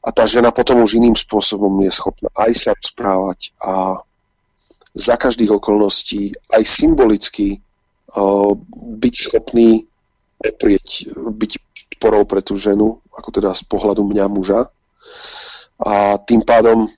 [0.00, 4.00] A tá žena potom už iným spôsobom je schopná aj sa rozprávať a
[4.94, 7.62] za každých okolností aj symbolicky
[8.98, 9.86] byť schopný
[10.40, 11.52] oprieť, byť
[12.00, 14.66] porou pre tú ženu, ako teda z pohľadu mňa muža.
[15.80, 16.90] A tým pádom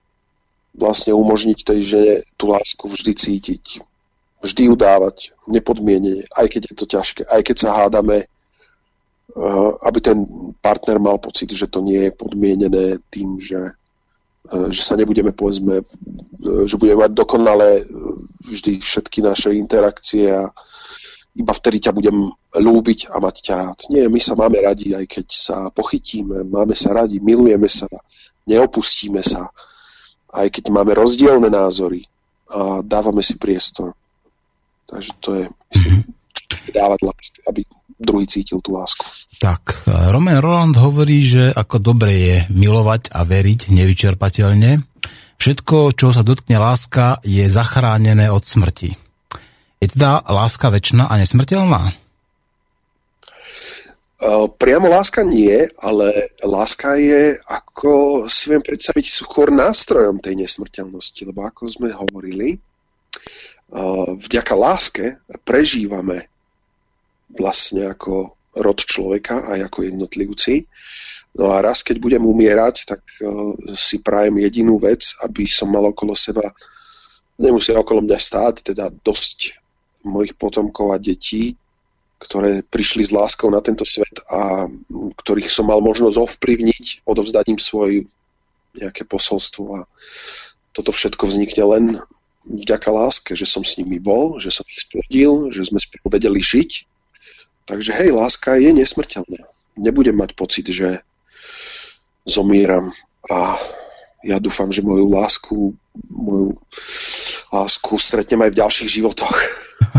[0.73, 3.65] vlastne umožniť tej žene tú lásku vždy cítiť
[4.43, 8.27] vždy ju dávať nepodmienene, aj keď je to ťažké, aj keď sa hádame,
[9.87, 10.27] aby ten
[10.61, 13.73] partner mal pocit, že to nie je podmienené tým, že,
[14.45, 17.87] že sa nebudeme, povedzme, uh, že budeme mať dokonalé
[18.51, 20.51] vždy všetky naše interakcie a
[21.33, 22.29] iba vtedy ťa budem
[22.61, 23.79] lúbiť a mať ťa rád.
[23.89, 27.89] Nie, my sa máme radi, aj keď sa pochytíme, máme sa radi, milujeme sa,
[28.45, 29.49] neopustíme sa.
[30.33, 32.09] aj keď máme rozdielne názory
[32.49, 33.93] a dávame si priestor.
[34.89, 36.05] Takže to je, myslím,
[36.73, 37.61] dávať lásku, aby
[38.03, 39.03] druhý cítil tú lásku.
[39.39, 44.83] Tak, Roman Roland hovorí, že ako dobre je milovať a veriť nevyčerpateľne.
[45.43, 48.95] Všetko, čo sa dotkne láska, je zachránené od smrti.
[49.83, 51.99] Je teda láska väčšina a nesmrteľná?
[54.23, 61.27] Uh, priamo láska nie, ale láska je, ako si viem predstaviť, skôr nástrojom tej nesmrteľnosti,
[61.27, 66.31] lebo ako sme hovorili, uh, vďaka láske prežívame
[67.37, 70.69] vlastne ako rod človeka aj ako jednotlivci.
[71.33, 75.89] No a raz, keď budem umierať, tak uh, si prajem jedinú vec, aby som mal
[75.89, 76.45] okolo seba,
[77.41, 79.57] nemusí okolo mňa stáť, teda dosť
[80.05, 81.57] mojich potomkov a detí,
[82.21, 87.59] ktoré prišli s láskou na tento svet a ktorých som mal možnosť ovplyvniť, odovzdať im
[87.59, 87.91] svoj
[88.79, 89.81] nejaké posolstvo a
[90.73, 91.85] toto všetko vznikne len
[92.47, 96.41] vďaka láske, že som s nimi bol, že som ich splodil, že sme spolu vedeli
[96.41, 96.71] žiť.
[97.73, 99.49] Takže hej, láska je nesmrteľná.
[99.81, 101.01] Nebudem mať pocit, že
[102.29, 102.93] zomieram
[103.33, 103.57] a
[104.21, 105.73] ja dúfam, že moju lásku,
[106.13, 106.53] moju
[107.49, 109.37] lásku stretnem aj v ďalších životoch.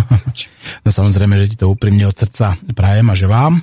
[0.86, 3.58] no samozrejme, že ti to úprimne od srdca prajem a želám.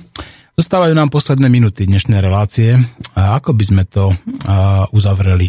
[0.59, 2.75] Zostávajú nám posledné minúty dnešnej relácie.
[3.15, 4.11] A ako by sme to
[4.91, 5.47] uzavreli?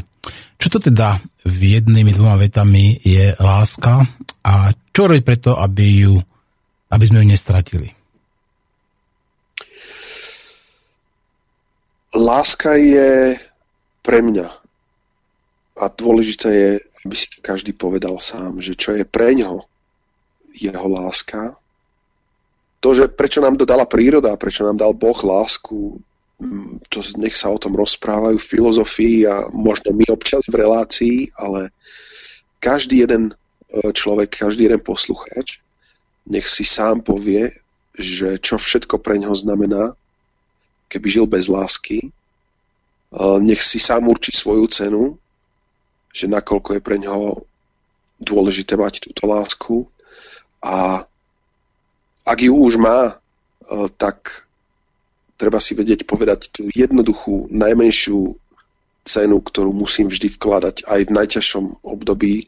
[0.54, 4.06] Čo to teda v jednými dvoma vetami je láska
[4.46, 6.14] a čo robiť preto, aby, ju,
[6.94, 8.01] aby sme ju nestratili?
[12.12, 13.40] Láska je
[14.04, 14.48] pre mňa
[15.72, 16.70] a dôležité je,
[17.08, 19.64] aby si každý povedal sám, že čo je pre ňo
[20.52, 21.56] jeho láska.
[22.84, 25.96] To, že prečo nám to dala príroda, prečo nám dal Boh lásku,
[26.42, 31.32] mm, to nech sa o tom rozprávajú v filozofii a možno my občas v relácii,
[31.40, 31.72] ale
[32.60, 33.34] každý jeden e,
[33.96, 35.62] človek, každý jeden poslucháč
[36.28, 37.50] nech si sám povie,
[37.98, 39.98] že čo všetko pre ňoho znamená,
[40.92, 42.04] keby žil bez lásky.
[42.04, 42.08] E,
[43.40, 45.16] nech si sám určí svoju cenu,
[46.12, 47.48] že nakoľko je pre ňoho
[48.20, 49.88] dôležité mať túto lásku
[50.60, 51.00] a
[52.22, 53.12] ak ju už má, e,
[53.96, 54.44] tak
[55.40, 58.36] treba si vedieť povedať tú jednoduchú, najmenšiu
[59.02, 62.46] cenu, ktorú musím vždy vkladať aj v najťažšom období.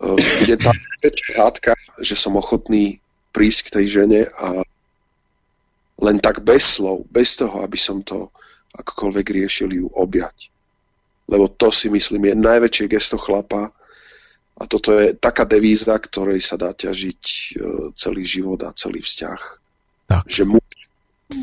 [0.00, 0.72] Bude tá
[1.04, 3.04] väčšia hádka, že som ochotný
[3.36, 4.64] prísť k tej žene a
[6.00, 8.32] len tak bez slov, bez toho, aby som to
[8.72, 10.48] akokoľvek riešil ju objať.
[11.28, 13.70] Lebo to si myslím je najväčšie gesto chlapa,
[14.52, 17.42] a toto je taká devíza, ktorej sa dá ťažiť e,
[17.96, 19.40] celý život a celý vzťah.
[20.12, 20.28] Tak.
[20.28, 20.60] Že mu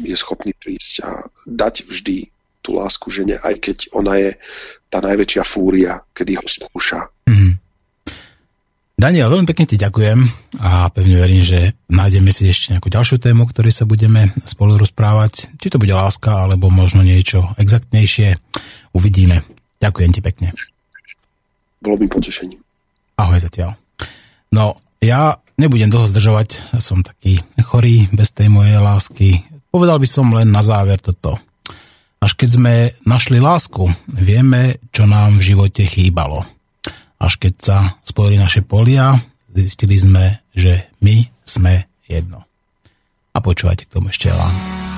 [0.06, 2.30] je schopný prísť a dať vždy
[2.62, 4.32] tú lásku žene, aj keď ona je
[4.94, 7.10] tá najväčšia fúria, kedy ho skúša.
[7.26, 7.49] Mm.
[9.00, 10.20] Daniel, veľmi pekne ti ďakujem
[10.60, 15.56] a pevne verím, že nájdeme si ešte nejakú ďalšiu tému, ktorej sa budeme spolu rozprávať.
[15.56, 18.36] Či to bude láska, alebo možno niečo exaktnejšie.
[18.92, 19.48] Uvidíme.
[19.80, 20.52] Ďakujem ti pekne.
[21.80, 22.60] Bolo mi potešením.
[23.16, 23.80] Ahoj zatiaľ.
[24.52, 29.48] No, ja nebudem dlho zdržovať, som taký chorý bez tej mojej lásky.
[29.72, 31.40] Povedal by som len na záver toto.
[32.20, 32.74] Až keď sme
[33.08, 36.59] našli lásku, vieme, čo nám v živote chýbalo.
[37.20, 39.20] Až keď sa spojili naše polia,
[39.52, 42.48] zistili sme, že my sme jedno.
[43.36, 44.89] A počúvajte k tomu ešte lám.